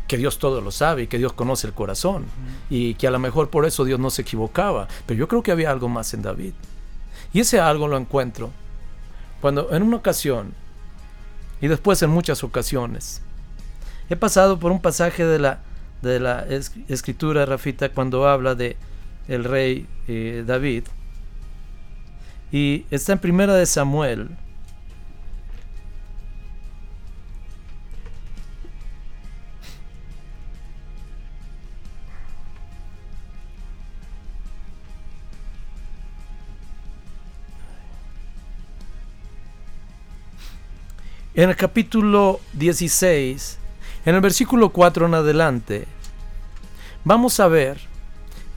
que 0.09 0.19
Dios 0.19 0.39
todo 0.39 0.61
lo 0.61 0.71
sabe 0.71 1.05
y 1.05 1.07
que 1.07 1.19
Dios 1.19 1.33
conoce 1.33 1.67
el 1.67 1.73
corazón 1.73 2.27
y 2.69 2.95
que 2.95 3.07
a 3.07 3.11
lo 3.11 3.19
mejor 3.19 3.49
por 3.49 3.65
eso 3.65 3.85
Dios 3.85 3.99
no 3.99 4.11
se 4.11 4.23
equivocaba. 4.23 4.89
Pero 5.07 5.19
yo 5.19 5.29
creo 5.29 5.43
que 5.43 5.53
había 5.53 5.71
algo 5.71 5.89
más 5.89 6.13
en 6.13 6.23
David. 6.23 6.53
Y 7.33 7.41
ese 7.41 7.61
algo 7.61 7.89
lo 7.89 7.97
encuentro 7.97 8.51
cuando 9.41 9.73
en 9.73 9.83
una 9.83 9.97
ocasión 9.97 10.55
y 11.61 11.67
después 11.67 12.03
en 12.03 12.11
muchas 12.11 12.45
ocasiones 12.45 13.23
he 14.09 14.17
pasado 14.17 14.59
por 14.59 14.71
un 14.71 14.81
pasaje 14.81 15.25
de 15.25 15.39
la, 15.39 15.61
de 16.03 16.21
la 16.21 16.47
escritura, 16.89 17.47
Rafita, 17.47 17.89
cuando 17.89 18.29
habla 18.29 18.55
de 18.55 18.77
el 19.29 19.45
rey 19.45 19.87
eh, 20.09 20.45
David. 20.47 20.85
Y 22.51 22.85
está 22.91 23.15
en 23.15 23.19
primera 23.19 23.55
de 23.55 23.65
Samuel 23.65 24.29
En 41.35 41.49
el 41.49 41.57
capítulo 41.57 42.41
16, 42.53 43.59
en 44.05 44.15
el 44.15 44.21
versículo 44.21 44.69
4 44.69 45.07
en 45.07 45.15
adelante, 45.15 45.87
vamos 47.05 47.41
a 47.41 47.49
ver, 47.49 47.79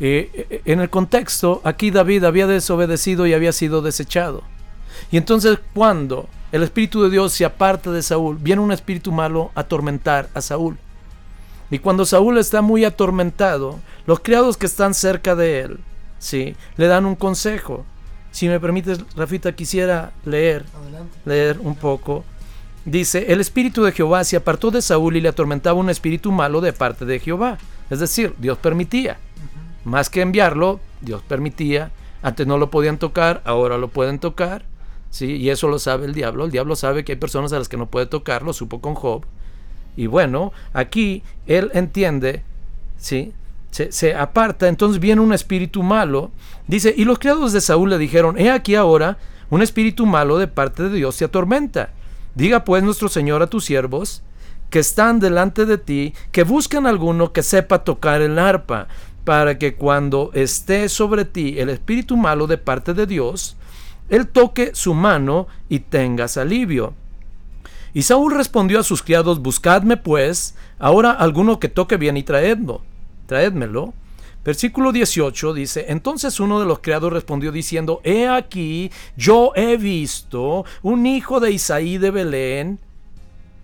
eh, 0.01 0.29
eh, 0.49 0.61
en 0.65 0.81
el 0.81 0.89
contexto, 0.89 1.61
aquí 1.63 1.89
David 1.89 2.25
había 2.25 2.47
desobedecido 2.47 3.25
y 3.27 3.33
había 3.33 3.53
sido 3.53 3.81
desechado. 3.81 4.43
Y 5.09 5.15
entonces 5.15 5.57
cuando 5.73 6.27
el 6.51 6.63
Espíritu 6.63 7.01
de 7.01 7.11
Dios 7.11 7.31
se 7.31 7.45
aparta 7.45 7.91
de 7.91 8.03
Saúl, 8.03 8.37
viene 8.41 8.61
un 8.61 8.73
espíritu 8.73 9.13
malo 9.13 9.51
a 9.55 9.61
atormentar 9.61 10.27
a 10.33 10.41
Saúl. 10.41 10.77
Y 11.71 11.79
cuando 11.79 12.05
Saúl 12.05 12.37
está 12.37 12.61
muy 12.61 12.83
atormentado, 12.83 13.79
los 14.05 14.19
criados 14.19 14.57
que 14.57 14.65
están 14.65 14.93
cerca 14.93 15.33
de 15.33 15.61
él, 15.61 15.79
¿sí? 16.19 16.57
le 16.75 16.87
dan 16.87 17.05
un 17.05 17.15
consejo. 17.15 17.85
Si 18.31 18.49
me 18.49 18.59
permites, 18.59 18.99
Rafita, 19.15 19.53
quisiera 19.53 20.11
leer, 20.25 20.65
leer 21.23 21.57
un 21.61 21.75
poco 21.75 22.25
dice, 22.85 23.31
el 23.33 23.41
espíritu 23.41 23.83
de 23.83 23.91
Jehová 23.91 24.23
se 24.23 24.37
apartó 24.37 24.71
de 24.71 24.81
Saúl 24.81 25.17
y 25.17 25.21
le 25.21 25.29
atormentaba 25.29 25.79
un 25.79 25.89
espíritu 25.89 26.31
malo 26.31 26.61
de 26.61 26.73
parte 26.73 27.05
de 27.05 27.19
Jehová. 27.19 27.57
Es 27.89 27.99
decir, 27.99 28.33
Dios 28.37 28.57
permitía. 28.57 29.17
Más 29.83 30.09
que 30.09 30.21
enviarlo, 30.21 30.79
Dios 31.01 31.21
permitía. 31.27 31.91
Antes 32.21 32.47
no 32.47 32.57
lo 32.57 32.71
podían 32.71 32.97
tocar, 32.97 33.41
ahora 33.45 33.77
lo 33.77 33.89
pueden 33.89 34.19
tocar. 34.19 34.63
¿sí? 35.09 35.35
Y 35.35 35.49
eso 35.49 35.67
lo 35.67 35.79
sabe 35.79 36.05
el 36.05 36.13
diablo. 36.13 36.45
El 36.45 36.51
diablo 36.51 36.75
sabe 36.75 37.03
que 37.03 37.13
hay 37.13 37.17
personas 37.17 37.53
a 37.53 37.59
las 37.59 37.69
que 37.69 37.77
no 37.77 37.87
puede 37.87 38.05
tocar, 38.05 38.43
lo 38.43 38.53
supo 38.53 38.81
con 38.81 38.95
Job. 38.95 39.25
Y 39.95 40.07
bueno, 40.07 40.51
aquí 40.73 41.23
él 41.47 41.71
entiende, 41.73 42.43
¿sí? 42.97 43.33
Se, 43.71 43.91
se, 43.91 44.15
aparta, 44.15 44.67
entonces 44.67 44.99
viene 44.99 45.21
un 45.21 45.33
espíritu 45.33 45.83
malo. 45.83 46.31
Dice, 46.67 46.93
y 46.95 47.05
los 47.05 47.19
criados 47.19 47.53
de 47.53 47.61
Saúl 47.61 47.89
le 47.89 47.97
dijeron, 47.97 48.37
he 48.37 48.49
aquí 48.49 48.75
ahora, 48.75 49.17
un 49.49 49.61
espíritu 49.61 50.05
malo 50.05 50.37
de 50.37 50.47
parte 50.47 50.83
de 50.83 50.97
Dios 50.97 51.15
se 51.15 51.25
atormenta. 51.25 51.91
Diga 52.35 52.65
pues 52.65 52.83
nuestro 52.83 53.09
Señor 53.09 53.41
a 53.41 53.47
tus 53.47 53.65
siervos, 53.65 54.21
que 54.69 54.79
están 54.79 55.19
delante 55.19 55.65
de 55.65 55.77
ti, 55.77 56.13
que 56.31 56.43
buscan 56.43 56.85
alguno 56.85 57.31
que 57.31 57.43
sepa 57.43 57.83
tocar 57.83 58.21
el 58.21 58.37
arpa, 58.37 58.87
para 59.23 59.57
que 59.57 59.75
cuando 59.75 60.31
esté 60.33 60.87
sobre 60.87 61.25
ti 61.25 61.55
el 61.57 61.69
espíritu 61.69 62.15
malo 62.15 62.45
de 62.45 62.57
parte 62.57 62.93
de 62.93 63.07
Dios, 63.07 63.55
él 64.09 64.27
toque 64.27 64.71
su 64.75 64.93
mano 64.93 65.47
y 65.67 65.79
tengas 65.79 66.37
alivio. 66.37 66.93
Y 67.93 68.03
Saúl 68.03 68.35
respondió 68.35 68.79
a 68.79 68.83
sus 68.83 69.01
criados, 69.01 69.41
Buscadme 69.41 69.97
pues 69.97 70.55
ahora 70.77 71.11
alguno 71.11 71.59
que 71.59 71.69
toque 71.69 71.97
bien 71.97 72.17
y 72.17 72.23
traedlo, 72.23 72.81
traédmelo. 73.25 73.93
Versículo 74.45 74.91
18 74.91 75.53
dice, 75.53 75.85
entonces 75.89 76.39
uno 76.39 76.59
de 76.59 76.67
los 76.67 76.79
criados 76.79 77.11
respondió 77.11 77.51
diciendo, 77.51 77.99
he 78.03 78.27
aquí, 78.27 78.91
yo 79.17 79.51
he 79.55 79.75
visto 79.75 80.63
un 80.83 81.07
hijo 81.07 81.39
de 81.39 81.51
Isaí 81.51 81.97
de 81.97 82.11
Belén, 82.11 82.79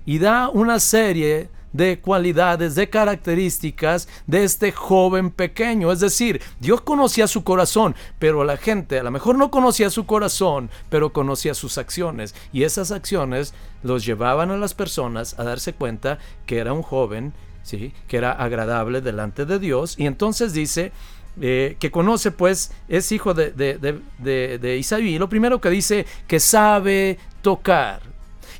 y 0.05 0.19
da 0.19 0.49
una 0.49 0.79
serie 0.79 1.49
de 1.73 1.99
cualidades, 1.99 2.75
de 2.75 2.89
características 2.89 4.09
de 4.27 4.43
este 4.43 4.71
joven 4.71 5.31
pequeño. 5.31 5.91
Es 5.91 5.99
decir, 5.99 6.41
Dios 6.59 6.81
conocía 6.81 7.27
su 7.27 7.43
corazón, 7.43 7.95
pero 8.19 8.43
la 8.43 8.57
gente 8.57 8.99
a 8.99 9.03
lo 9.03 9.11
mejor 9.11 9.37
no 9.37 9.51
conocía 9.51 9.89
su 9.89 10.05
corazón, 10.05 10.69
pero 10.89 11.13
conocía 11.13 11.53
sus 11.53 11.77
acciones. 11.77 12.35
Y 12.51 12.63
esas 12.63 12.91
acciones 12.91 13.53
los 13.83 14.05
llevaban 14.05 14.51
a 14.51 14.57
las 14.57 14.73
personas 14.73 15.39
a 15.39 15.43
darse 15.43 15.73
cuenta 15.73 16.19
que 16.45 16.57
era 16.57 16.73
un 16.73 16.81
joven 16.81 17.33
¿sí? 17.63 17.93
que 18.07 18.17
era 18.17 18.31
agradable 18.31 19.01
delante 19.01 19.45
de 19.45 19.59
Dios. 19.59 19.95
Y 19.97 20.05
entonces 20.05 20.53
dice 20.53 20.91
eh, 21.39 21.77
que 21.79 21.91
conoce, 21.91 22.31
pues, 22.31 22.71
es 22.89 23.11
hijo 23.11 23.33
de, 23.33 23.51
de, 23.51 24.77
Isaí. 24.77 25.17
Lo 25.17 25.29
primero 25.29 25.61
que 25.61 25.69
dice, 25.69 26.05
que 26.27 26.39
sabe 26.39 27.17
tocar. 27.41 28.01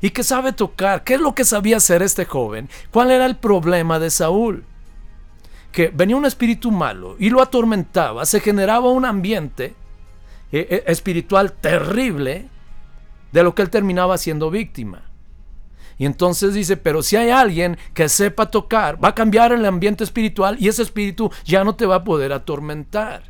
Y 0.00 0.10
que 0.10 0.24
sabe 0.24 0.52
tocar. 0.52 1.04
¿Qué 1.04 1.14
es 1.14 1.20
lo 1.20 1.34
que 1.34 1.44
sabía 1.44 1.76
hacer 1.76 2.02
este 2.02 2.24
joven? 2.24 2.68
¿Cuál 2.90 3.10
era 3.10 3.26
el 3.26 3.36
problema 3.36 3.98
de 3.98 4.10
Saúl? 4.10 4.64
Que 5.70 5.88
venía 5.88 6.16
un 6.16 6.26
espíritu 6.26 6.70
malo 6.70 7.16
y 7.18 7.30
lo 7.30 7.40
atormentaba, 7.40 8.26
se 8.26 8.40
generaba 8.40 8.90
un 8.90 9.06
ambiente 9.06 9.74
eh, 10.50 10.66
eh, 10.68 10.84
espiritual 10.86 11.52
terrible 11.52 12.48
de 13.32 13.42
lo 13.42 13.54
que 13.54 13.62
él 13.62 13.70
terminaba 13.70 14.18
siendo 14.18 14.50
víctima. 14.50 15.02
Y 15.98 16.06
entonces 16.06 16.54
dice, 16.54 16.76
pero 16.76 17.02
si 17.02 17.16
hay 17.16 17.30
alguien 17.30 17.78
que 17.94 18.08
sepa 18.08 18.50
tocar, 18.50 19.02
va 19.02 19.08
a 19.08 19.14
cambiar 19.14 19.52
el 19.52 19.64
ambiente 19.64 20.04
espiritual 20.04 20.56
y 20.58 20.68
ese 20.68 20.82
espíritu 20.82 21.30
ya 21.44 21.64
no 21.64 21.74
te 21.74 21.86
va 21.86 21.96
a 21.96 22.04
poder 22.04 22.32
atormentar. 22.32 23.24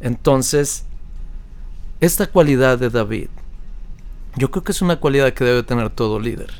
Entonces, 0.00 0.84
esta 2.00 2.26
cualidad 2.26 2.78
de 2.78 2.90
David, 2.90 3.28
yo 4.36 4.50
creo 4.50 4.62
que 4.62 4.72
es 4.72 4.82
una 4.82 4.96
cualidad 4.96 5.32
que 5.32 5.44
debe 5.44 5.62
tener 5.62 5.90
todo 5.90 6.20
líder. 6.20 6.50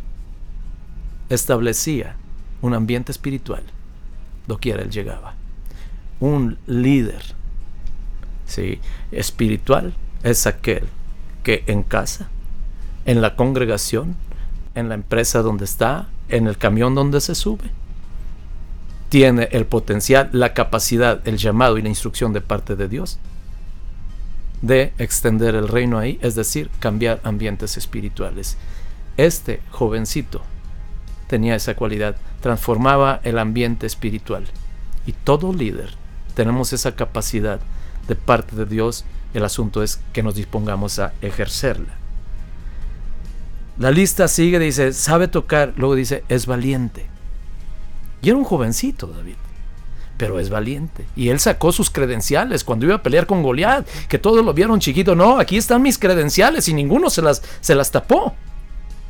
Establecía 1.29 2.17
un 2.63 2.75
ambiente 2.75 3.13
espiritual, 3.13 3.63
doquiera 4.47 4.83
él 4.83 4.91
llegaba. 4.91 5.35
Un 6.21 6.59
líder 6.67 7.23
¿sí? 8.47 8.81
espiritual 9.11 9.95
es 10.23 10.47
aquel 10.47 10.85
que 11.43 11.65
en 11.67 11.83
casa, 11.83 12.29
en 13.05 13.21
la 13.21 13.37
congregación, 13.37 14.17
en 14.77 14.89
la 14.89 14.95
empresa 14.95 15.43
donde 15.43 15.65
está, 15.65 16.09
en 16.29 16.47
el 16.47 16.57
camión 16.57 16.95
donde 16.95 17.21
se 17.21 17.35
sube. 17.35 17.71
Tiene 19.09 19.49
el 19.51 19.67
potencial, 19.67 20.31
la 20.33 20.55
capacidad, 20.55 21.27
el 21.27 21.39
llamado 21.39 21.79
y 21.79 21.83
la 21.83 21.89
instrucción 21.89 22.33
de 22.33 22.41
parte 22.41 22.77
de 22.77 22.89
Dios 22.89 23.19
de 24.63 24.93
extender 24.99 25.55
el 25.55 25.69
reino 25.69 25.99
ahí, 25.99 26.19
es 26.23 26.35
decir, 26.35 26.71
cambiar 26.81 27.21
ambientes 27.25 27.77
espirituales. 27.77 28.57
Este 29.17 29.61
jovencito 29.71 30.43
tenía 31.27 31.55
esa 31.55 31.75
cualidad, 31.75 32.17
transformaba 32.41 33.21
el 33.23 33.39
ambiente 33.39 33.87
espiritual. 33.87 34.45
Y 35.07 35.13
todo 35.13 35.53
líder 35.53 35.91
tenemos 36.35 36.73
esa 36.73 36.95
capacidad 36.95 37.61
de 38.09 38.15
parte 38.15 38.57
de 38.57 38.67
Dios, 38.67 39.05
el 39.35 39.45
asunto 39.45 39.83
es 39.83 40.01
que 40.13 40.23
nos 40.23 40.35
dispongamos 40.35 40.99
a 40.99 41.13
ejercerla. 41.23 41.95
La 43.79 43.91
lista 43.91 44.27
sigue, 44.29 44.59
dice, 44.59 44.93
sabe 44.93 45.29
tocar, 45.29 45.75
luego 45.77 45.95
dice, 45.95 46.25
es 46.29 46.47
valiente. 46.47 47.07
Y 48.23 48.29
era 48.31 48.39
un 48.39 48.45
jovencito 48.45 49.07
David. 49.07 49.37
pero 50.17 50.41
es 50.41 50.49
valiente. 50.49 51.05
Y 51.15 51.29
él 51.29 51.39
sacó 51.41 51.73
sus 51.73 51.91
credenciales 51.91 52.65
cuando 52.65 52.87
iba 52.87 52.95
a 52.95 53.03
pelear 53.03 53.27
con 53.27 53.43
Goliat, 53.43 53.87
que 54.09 54.19
todos 54.19 54.45
lo 54.45 54.55
vieron 54.55 54.81
chiquito. 54.81 55.15
No, 55.15 55.39
aquí 55.39 55.59
están 55.59 55.83
mis 55.83 55.99
credenciales 55.99 56.69
y 56.69 56.75
ninguno 56.75 57.11
se 57.11 57.21
las, 57.21 57.43
se 57.61 57.75
las 57.75 57.91
tapó. 57.91 58.35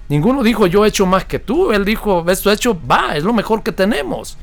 Ninguno 0.09 0.43
dijo 0.43 0.67
yo 0.67 0.85
he 0.85 0.89
hecho 0.89 1.07
más 1.07 1.25
que 1.25 1.39
tú. 1.39 1.73
Él 1.73 1.85
dijo 1.85 2.25
esto 2.29 2.51
hecho 2.51 2.77
va, 2.91 3.17
es 3.17 3.25
lo 3.25 3.33
mejor 3.33 3.63
que 3.63 3.73
tenemos. 3.73 4.37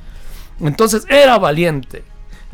Entonces 0.61 1.05
era 1.09 1.37
valiente. 1.37 2.03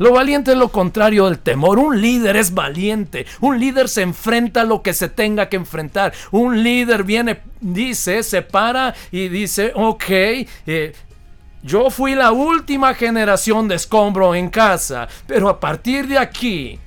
Lo 0.00 0.12
valiente 0.12 0.52
es 0.52 0.56
lo 0.56 0.70
contrario 0.70 1.26
del 1.26 1.40
temor. 1.40 1.78
Un 1.78 2.00
líder 2.00 2.34
es 2.36 2.54
valiente. 2.54 3.26
Un 3.42 3.60
líder 3.60 3.86
se 3.86 4.00
enfrenta 4.00 4.62
a 4.62 4.64
lo 4.64 4.80
que 4.80 4.94
se 4.94 5.10
tenga 5.10 5.50
que 5.50 5.56
enfrentar. 5.56 6.14
Un 6.30 6.62
líder 6.62 7.04
viene, 7.04 7.42
dice, 7.60 8.22
se 8.22 8.40
para 8.40 8.94
y 9.12 9.28
dice, 9.28 9.72
ok, 9.74 10.04
eh, 10.08 10.94
yo 11.62 11.90
fui 11.90 12.14
la 12.14 12.32
última 12.32 12.94
generación 12.94 13.68
de 13.68 13.74
escombro 13.74 14.34
en 14.34 14.48
casa, 14.48 15.06
pero 15.26 15.50
a 15.50 15.60
partir 15.60 16.08
de 16.08 16.16
aquí 16.16 16.78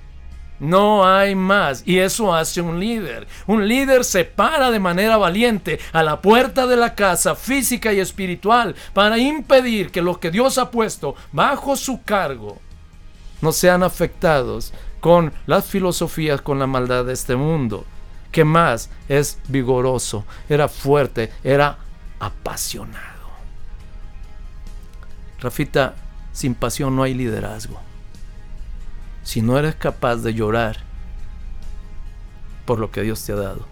no 0.60 1.08
hay 1.08 1.36
más. 1.36 1.84
Y 1.86 2.00
eso 2.00 2.34
hace 2.34 2.62
un 2.62 2.80
líder. 2.80 3.28
Un 3.46 3.68
líder 3.68 4.06
se 4.06 4.26
para 4.26 4.72
de 4.72 4.80
manera 4.80 5.18
valiente 5.18 5.80
a 5.92 6.02
la 6.02 6.20
puerta 6.20 6.66
de 6.66 6.78
la 6.78 6.96
casa 6.96 7.36
física 7.36 7.94
y 7.94 8.00
espiritual 8.00 8.74
para 8.92 9.20
impedir 9.20 9.92
que 9.92 10.02
los 10.02 10.18
que 10.18 10.32
Dios 10.32 10.58
ha 10.58 10.72
puesto 10.72 11.14
bajo 11.32 11.76
su 11.76 12.02
cargo 12.02 12.60
no 13.44 13.52
sean 13.52 13.84
afectados 13.84 14.74
con 15.02 15.34
las 15.48 15.66
filosofías, 15.66 16.42
con 16.42 16.60
la 16.60 16.66
maldad 16.66 17.04
de 17.04 17.12
este 17.12 17.36
mundo. 17.36 17.86
Que 18.32 18.46
más 18.46 18.90
es 19.10 19.38
vigoroso, 19.50 20.24
era 20.48 20.70
fuerte, 20.70 21.30
era 21.44 21.78
apasionado. 22.20 23.04
Rafita, 25.42 25.96
sin 26.32 26.56
pasión 26.56 26.96
no 26.96 27.04
hay 27.04 27.14
liderazgo. 27.14 27.82
Si 29.24 29.42
no 29.42 29.60
eres 29.60 29.76
capaz 29.76 30.16
de 30.18 30.34
llorar 30.34 30.78
por 32.66 32.80
lo 32.80 32.92
que 32.92 33.02
Dios 33.02 33.26
te 33.26 33.34
ha 33.34 33.36
dado, 33.36 33.68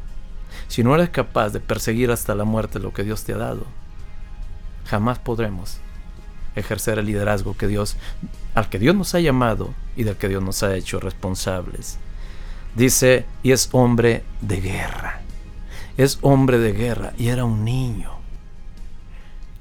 si 0.67 0.84
no 0.84 0.93
eres 0.95 1.11
capaz 1.11 1.51
de 1.51 1.61
perseguir 1.61 2.11
hasta 2.11 2.36
la 2.36 2.43
muerte 2.43 2.78
lo 2.80 2.93
que 2.93 3.03
Dios 3.03 3.24
te 3.24 3.32
ha 3.32 3.38
dado, 3.38 3.65
jamás 4.86 5.17
podremos 5.17 5.78
ejercer 6.55 6.99
el 6.99 7.05
liderazgo 7.05 7.55
que 7.55 7.67
Dios, 7.67 7.95
al 8.54 8.70
que 8.70 8.80
Dios 8.80 8.95
nos 8.95 9.16
ha 9.16 9.20
llamado 9.20 9.74
y 9.95 10.04
del 10.04 10.18
que 10.18 10.30
Dios 10.30 10.43
nos 10.43 10.64
ha 10.64 10.76
hecho 10.76 10.99
responsables. 10.99 11.97
Dice, 12.76 13.26
y 13.43 13.52
es 13.52 13.70
hombre 13.72 14.24
de 14.41 14.62
guerra. 14.62 15.22
Es 15.97 16.20
hombre 16.22 16.58
de 16.58 16.74
guerra 16.74 17.14
y 17.18 17.28
era 17.28 17.45
un 17.45 17.66
niño. 17.66 18.12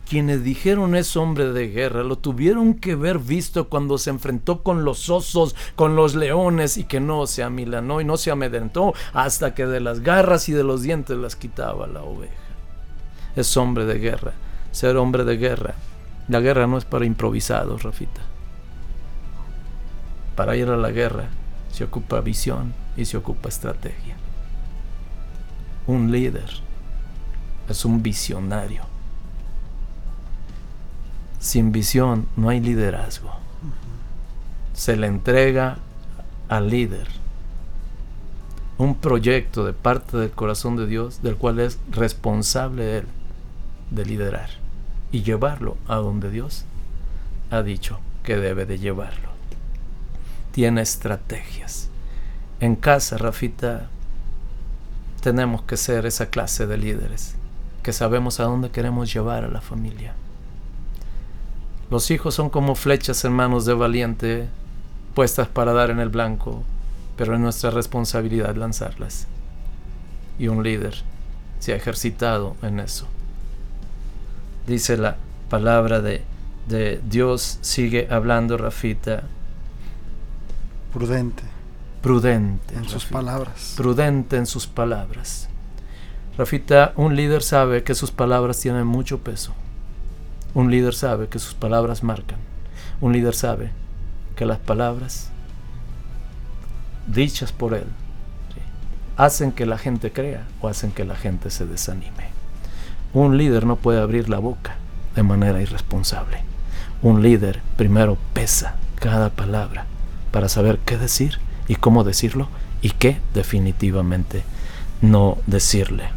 Quienes 0.09 0.43
dijeron 0.43 0.97
es 0.97 1.16
hombre 1.16 1.53
de 1.53 1.68
guerra 1.68 2.03
lo 2.03 2.16
tuvieron 2.16 2.74
que 2.74 2.97
ver 2.97 3.18
visto 3.18 3.68
cuando 3.68 3.97
se 3.97 4.11
enfrentó 4.11 4.62
con 4.62 4.84
los 4.84 5.09
osos, 5.09 5.55
con 5.76 5.95
los 5.95 6.16
leones 6.16 6.76
y 6.78 6.84
que 6.84 6.99
no 6.99 7.26
se 7.26 7.45
amilanó 7.45 8.01
y 8.01 8.05
no 8.05 8.16
se 8.16 8.32
amedrentó 8.32 8.93
hasta 9.12 9.55
que 9.55 9.66
de 9.66 9.78
las 9.78 10.01
garras 10.01 10.49
y 10.49 10.53
de 10.53 10.64
los 10.64 10.82
dientes 10.82 11.16
las 11.16 11.36
quitaba 11.36 11.86
la 11.86 12.03
oveja. 12.03 12.34
Es 13.36 13.57
hombre 13.57 13.84
de 13.84 13.99
guerra. 13.99 14.32
Ser 14.72 14.97
hombre 14.97 15.24
de 15.24 15.36
guerra 15.36 15.74
la 16.30 16.38
guerra 16.38 16.68
no 16.68 16.78
es 16.78 16.84
para 16.84 17.05
improvisados, 17.05 17.82
Rafita. 17.82 18.20
Para 20.36 20.56
ir 20.56 20.68
a 20.68 20.76
la 20.76 20.90
guerra 20.90 21.28
se 21.72 21.84
ocupa 21.84 22.20
visión 22.20 22.74
y 22.96 23.04
se 23.04 23.16
ocupa 23.16 23.48
estrategia. 23.48 24.16
Un 25.86 26.12
líder 26.12 26.50
es 27.68 27.84
un 27.84 28.02
visionario. 28.02 28.82
Sin 31.38 31.72
visión 31.72 32.28
no 32.36 32.48
hay 32.48 32.60
liderazgo. 32.60 33.30
Se 34.74 34.96
le 34.96 35.06
entrega 35.06 35.78
al 36.48 36.68
líder 36.68 37.08
un 38.78 38.94
proyecto 38.94 39.64
de 39.64 39.74
parte 39.74 40.16
del 40.16 40.30
corazón 40.30 40.76
de 40.76 40.86
Dios 40.86 41.22
del 41.22 41.36
cual 41.36 41.60
es 41.60 41.78
responsable 41.90 42.98
él 42.98 43.04
de 43.90 44.06
liderar 44.06 44.48
y 45.12 45.22
llevarlo 45.22 45.76
a 45.86 45.96
donde 45.96 46.30
Dios 46.30 46.64
ha 47.50 47.62
dicho 47.62 48.00
que 48.22 48.36
debe 48.36 48.64
de 48.64 48.78
llevarlo. 48.78 49.39
Tiene 50.53 50.82
estrategias. 50.82 51.88
En 52.61 52.76
casa, 52.76 53.16
Rafita, 53.18 53.88
tenemos 55.22 55.62
que 55.62 55.76
ser 55.76 56.07
esa 56.07 56.26
clase 56.26 56.66
de 56.66 56.76
líderes, 56.76 57.34
que 57.82 57.92
sabemos 57.92 58.40
a 58.40 58.44
dónde 58.44 58.70
queremos 58.70 59.12
llevar 59.12 59.44
a 59.44 59.48
la 59.48 59.61
familia. 59.61 60.14
Los 61.90 62.11
hijos 62.11 62.34
son 62.34 62.51
como 62.51 62.74
flechas 62.74 63.24
en 63.24 63.32
manos 63.32 63.64
de 63.64 63.74
valiente, 63.74 64.48
puestas 65.14 65.48
para 65.48 65.72
dar 65.72 65.90
en 65.90 66.01
el 66.01 66.09
blanco, 66.09 66.62
pero 67.16 67.34
es 67.34 67.40
nuestra 67.40 67.70
responsabilidad 67.70 68.57
lanzarlas. 68.57 69.26
Y 70.38 70.48
un 70.48 70.62
líder 70.62 71.03
se 71.59 71.72
ha 71.72 71.76
ejercitado 71.76 72.57
en 72.62 72.80
eso 72.80 73.07
dice 74.70 74.96
la 74.96 75.16
palabra 75.48 76.01
de, 76.01 76.22
Dios, 77.09 77.59
sigue 77.61 78.07
hablando 78.11 78.57
Rafita. 78.57 79.24
Prudente. 80.93 81.45
Prudente. 82.03 82.74
En 82.74 82.88
sus 82.88 83.05
palabras. 83.05 83.74
Prudente 83.76 84.36
en 84.36 84.47
sus 84.47 84.66
palabras. 84.66 85.49
Rafita, 86.36 86.93
un 86.97 87.14
líder 87.14 87.43
sabe 87.43 87.84
que 87.84 87.95
sus 87.95 88.11
palabras 88.11 88.59
tienen 88.59 88.86
mucho 88.86 89.18
peso. 89.18 89.53
Un 90.53 90.70
líder 90.70 90.95
sabe 90.95 91.28
que 91.28 91.38
sus 91.38 91.55
palabras 91.55 92.03
marcan. 92.03 92.38
Un 93.01 93.12
líder 93.12 93.34
sabe 93.34 93.70
que 94.34 94.47
las 94.47 94.59
palabras 94.59 95.30
dichas 97.07 97.53
por 97.53 97.74
él 97.74 97.86
hacen 99.16 99.53
que 99.53 99.66
la 99.66 99.78
gente 99.78 100.12
crea 100.12 100.47
o 100.61 100.68
hacen 100.68 100.93
que 100.93 101.05
la 101.05 101.14
gente 101.14 101.51
se 101.51 101.66
desanime. 101.66 102.30
Un 103.12 103.36
líder 103.36 103.66
no 103.66 103.76
puede 103.76 104.01
abrir 104.01 104.28
la 104.28 104.38
boca 104.38 104.76
de 105.14 105.22
manera 105.22 105.61
irresponsable. 105.61 106.43
Un 107.03 107.22
líder 107.22 107.61
primero 107.76 108.16
pesa 108.32 108.76
cada 108.97 109.30
palabra 109.30 109.86
para 110.30 110.48
saber 110.48 110.78
qué 110.84 110.98
decir 110.98 111.38
y 111.68 111.76
cómo 111.76 112.04
decirlo 112.04 112.48
y 112.82 112.90
qué 112.90 113.20
definitivamente 113.34 114.42
no 115.02 115.38
decirle. 115.46 116.10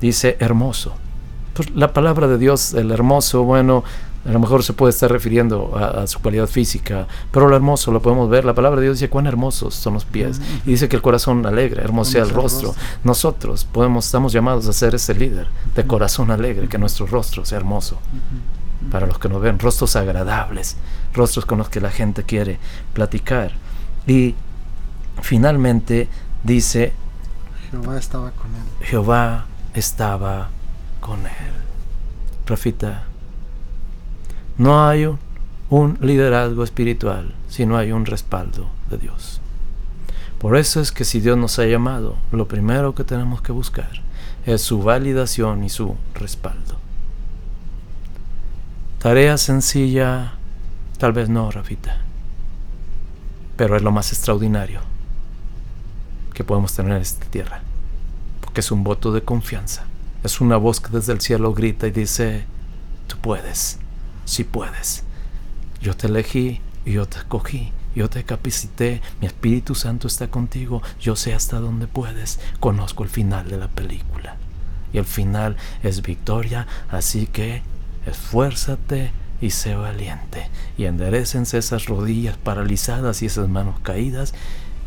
Dice 0.00 0.36
hermoso. 0.40 0.94
Pues 1.54 1.70
la 1.70 1.92
palabra 1.92 2.28
de 2.28 2.36
Dios, 2.36 2.74
el 2.74 2.90
hermoso, 2.90 3.44
bueno, 3.44 3.82
a 4.26 4.32
lo 4.32 4.40
mejor 4.40 4.62
se 4.62 4.72
puede 4.72 4.90
estar 4.90 5.10
refiriendo 5.10 5.76
a, 5.76 6.06
su 6.06 6.20
cualidad 6.20 6.48
física, 6.48 7.06
pero 7.30 7.48
lo 7.48 7.54
hermoso 7.54 7.92
lo 7.92 8.02
podemos 8.02 8.28
ver. 8.28 8.44
La 8.44 8.54
palabra 8.54 8.80
de 8.80 8.86
Dios 8.86 8.98
dice 8.98 9.08
cuán 9.08 9.26
hermosos 9.26 9.74
son 9.74 9.94
los 9.94 10.04
pies. 10.04 10.40
Y 10.66 10.70
dice 10.70 10.88
que 10.88 10.96
el 10.96 11.02
corazón 11.02 11.46
alegre, 11.46 11.82
hermoso 11.82 12.12
sea 12.12 12.24
el 12.24 12.30
rostro. 12.30 12.74
Nosotros 13.04 13.64
podemos, 13.64 14.06
estamos 14.06 14.32
llamados 14.32 14.66
a 14.66 14.72
ser 14.72 14.94
ese 14.96 15.14
líder 15.14 15.46
de 15.74 15.86
corazón 15.86 16.30
alegre, 16.30 16.68
que 16.68 16.76
nuestro 16.76 17.06
rostro 17.06 17.44
sea 17.44 17.58
hermoso. 17.58 17.98
Para 18.90 19.06
los 19.06 19.18
que 19.18 19.28
nos 19.28 19.40
ven, 19.40 19.58
rostros 19.58 19.96
agradables, 19.96 20.76
rostros 21.14 21.44
con 21.44 21.58
los 21.58 21.68
que 21.68 21.80
la 21.80 21.90
gente 21.90 22.22
quiere 22.22 22.58
platicar. 22.92 23.52
Y 24.06 24.34
finalmente 25.22 26.08
dice, 26.42 26.92
Jehová 27.70 27.98
estaba 27.98 28.30
con 28.30 28.54
él. 28.54 28.86
Jehová 28.86 29.46
estaba 29.74 30.48
con 31.00 31.20
él. 31.20 31.54
Profita 32.44 33.04
no 34.58 34.86
hay 34.88 35.06
un, 35.68 35.98
liderazgo 36.00 36.64
espiritual 36.64 37.34
si 37.48 37.66
no 37.66 37.76
hay 37.76 37.92
un 37.92 38.06
respaldo 38.06 38.70
de 38.88 38.96
Dios. 38.96 39.42
Por 40.38 40.56
eso 40.56 40.80
es 40.80 40.92
que 40.92 41.04
si 41.04 41.20
Dios 41.20 41.36
nos 41.36 41.58
ha 41.58 41.66
llamado, 41.66 42.16
lo 42.32 42.48
primero 42.48 42.94
que 42.94 43.04
tenemos 43.04 43.42
que 43.42 43.52
buscar 43.52 43.90
es 44.46 44.62
su 44.62 44.82
validación 44.82 45.62
y 45.62 45.68
su 45.68 45.96
respaldo. 46.14 46.75
Tarea 48.98 49.38
sencilla, 49.38 50.34
tal 50.98 51.12
vez 51.12 51.28
no, 51.28 51.50
Rafita, 51.50 51.98
pero 53.56 53.76
es 53.76 53.82
lo 53.82 53.92
más 53.92 54.12
extraordinario 54.12 54.80
que 56.34 56.44
podemos 56.44 56.74
tener 56.74 56.92
en 56.92 57.02
esta 57.02 57.24
tierra, 57.26 57.62
porque 58.40 58.60
es 58.60 58.70
un 58.70 58.84
voto 58.84 59.12
de 59.12 59.22
confianza, 59.22 59.84
es 60.24 60.40
una 60.40 60.56
voz 60.56 60.80
que 60.80 60.90
desde 60.90 61.12
el 61.12 61.20
cielo 61.20 61.54
grita 61.54 61.86
y 61.86 61.90
dice, 61.92 62.44
tú 63.06 63.16
puedes 63.18 63.78
si 64.26 64.44
puedes. 64.44 65.04
Yo 65.80 65.96
te 65.96 66.08
elegí 66.08 66.60
y 66.84 66.92
yo 66.92 67.06
te 67.06 67.18
escogí. 67.18 67.72
Yo 67.94 68.10
te 68.10 68.24
capacité, 68.24 69.00
mi 69.22 69.26
Espíritu 69.26 69.74
Santo 69.74 70.06
está 70.06 70.28
contigo, 70.28 70.82
yo 71.00 71.16
sé 71.16 71.32
hasta 71.32 71.60
dónde 71.60 71.86
puedes, 71.86 72.38
conozco 72.60 73.04
el 73.04 73.08
final 73.08 73.48
de 73.48 73.56
la 73.56 73.68
película. 73.68 74.36
Y 74.92 74.98
el 74.98 75.06
final 75.06 75.56
es 75.82 76.02
victoria, 76.02 76.66
así 76.90 77.26
que 77.26 77.62
esfuérzate 78.06 79.12
y 79.40 79.50
sé 79.50 79.74
valiente. 79.74 80.48
Y 80.78 80.86
enderecense 80.86 81.58
esas 81.58 81.86
rodillas 81.86 82.36
paralizadas 82.36 83.22
y 83.22 83.26
esas 83.26 83.48
manos 83.48 83.78
caídas 83.80 84.34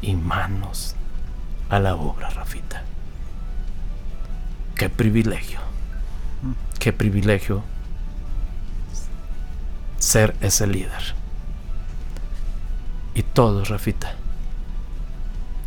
y 0.02 0.16
manos 0.16 0.96
a 1.70 1.80
la 1.80 1.96
obra, 1.96 2.30
Rafita. 2.30 2.84
Qué 4.76 4.90
privilegio, 4.90 5.60
qué 6.80 6.94
privilegio 6.94 7.64
ser 9.98 10.36
ese 10.42 10.66
líder. 10.68 11.20
todos, 13.34 13.70
Rafita, 13.70 14.16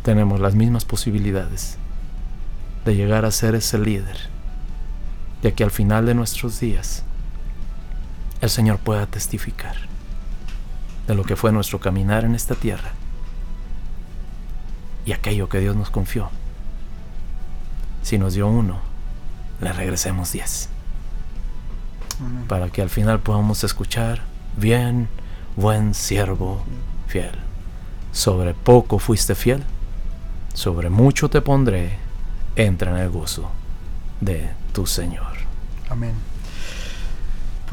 tenemos 0.03 0.39
las 0.39 0.53
mismas 0.53 0.85
posibilidades 0.85 1.77
de 2.85 2.95
llegar 2.95 3.25
a 3.25 3.31
ser 3.31 3.55
ese 3.55 3.77
líder, 3.77 4.17
de 5.41 5.53
que 5.53 5.63
al 5.63 5.71
final 5.71 6.05
de 6.05 6.13
nuestros 6.13 6.59
días 6.59 7.03
el 8.43 8.49
Señor 8.49 8.77
pueda 8.77 9.05
testificar 9.05 9.73
de 11.07 11.15
lo 11.15 11.23
que 11.23 11.37
fue 11.37 11.53
nuestro 11.53 11.79
caminar 11.79 12.25
en 12.25 12.35
esta 12.35 12.55
tierra 12.55 12.91
y 15.05 15.13
aquello 15.13 15.47
que 15.47 15.61
Dios 15.61 15.77
nos 15.77 15.89
confió. 15.89 16.29
Si 18.01 18.17
nos 18.17 18.33
dio 18.33 18.49
uno, 18.49 18.81
le 19.61 19.71
regresemos 19.71 20.33
diez. 20.33 20.67
Para 22.49 22.69
que 22.69 22.81
al 22.81 22.89
final 22.89 23.21
podamos 23.21 23.63
escuchar, 23.63 24.23
bien, 24.57 25.07
buen 25.55 25.93
siervo 25.93 26.65
fiel. 27.07 27.31
Sobre 28.11 28.53
poco 28.53 28.99
fuiste 28.99 29.35
fiel, 29.35 29.63
sobre 30.53 30.89
mucho 30.89 31.29
te 31.29 31.39
pondré, 31.39 31.97
entra 32.57 32.91
en 32.91 32.97
el 32.97 33.09
gozo 33.09 33.49
de 34.19 34.51
tu 34.73 34.85
Señor. 34.85 35.31
Amén. 35.89 36.32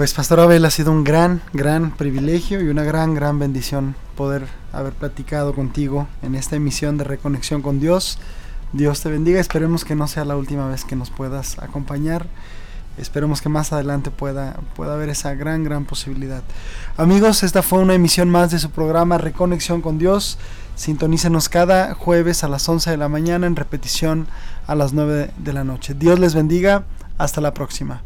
Pues 0.00 0.14
Pastor 0.14 0.40
Abel 0.40 0.64
ha 0.64 0.70
sido 0.70 0.92
un 0.92 1.04
gran, 1.04 1.42
gran 1.52 1.90
privilegio 1.90 2.62
y 2.62 2.68
una 2.68 2.84
gran, 2.84 3.14
gran 3.14 3.38
bendición 3.38 3.94
poder 4.16 4.46
haber 4.72 4.94
platicado 4.94 5.54
contigo 5.54 6.08
en 6.22 6.34
esta 6.34 6.56
emisión 6.56 6.96
de 6.96 7.04
Reconexión 7.04 7.60
con 7.60 7.80
Dios. 7.80 8.16
Dios 8.72 9.02
te 9.02 9.10
bendiga, 9.10 9.40
esperemos 9.40 9.84
que 9.84 9.94
no 9.94 10.08
sea 10.08 10.24
la 10.24 10.38
última 10.38 10.66
vez 10.68 10.86
que 10.86 10.96
nos 10.96 11.10
puedas 11.10 11.58
acompañar. 11.58 12.24
Esperemos 12.96 13.42
que 13.42 13.50
más 13.50 13.74
adelante 13.74 14.10
pueda, 14.10 14.58
pueda 14.74 14.94
haber 14.94 15.10
esa 15.10 15.34
gran, 15.34 15.64
gran 15.64 15.84
posibilidad. 15.84 16.42
Amigos, 16.96 17.42
esta 17.42 17.60
fue 17.60 17.80
una 17.80 17.92
emisión 17.92 18.30
más 18.30 18.50
de 18.50 18.58
su 18.58 18.70
programa 18.70 19.18
Reconexión 19.18 19.82
con 19.82 19.98
Dios. 19.98 20.38
Sintonícenos 20.76 21.50
cada 21.50 21.92
jueves 21.92 22.42
a 22.42 22.48
las 22.48 22.66
11 22.66 22.88
de 22.88 22.96
la 22.96 23.10
mañana 23.10 23.46
en 23.46 23.54
repetición 23.54 24.28
a 24.66 24.74
las 24.74 24.94
9 24.94 25.32
de 25.36 25.52
la 25.52 25.64
noche. 25.64 25.92
Dios 25.92 26.18
les 26.18 26.34
bendiga. 26.34 26.84
Hasta 27.18 27.42
la 27.42 27.52
próxima. 27.52 28.00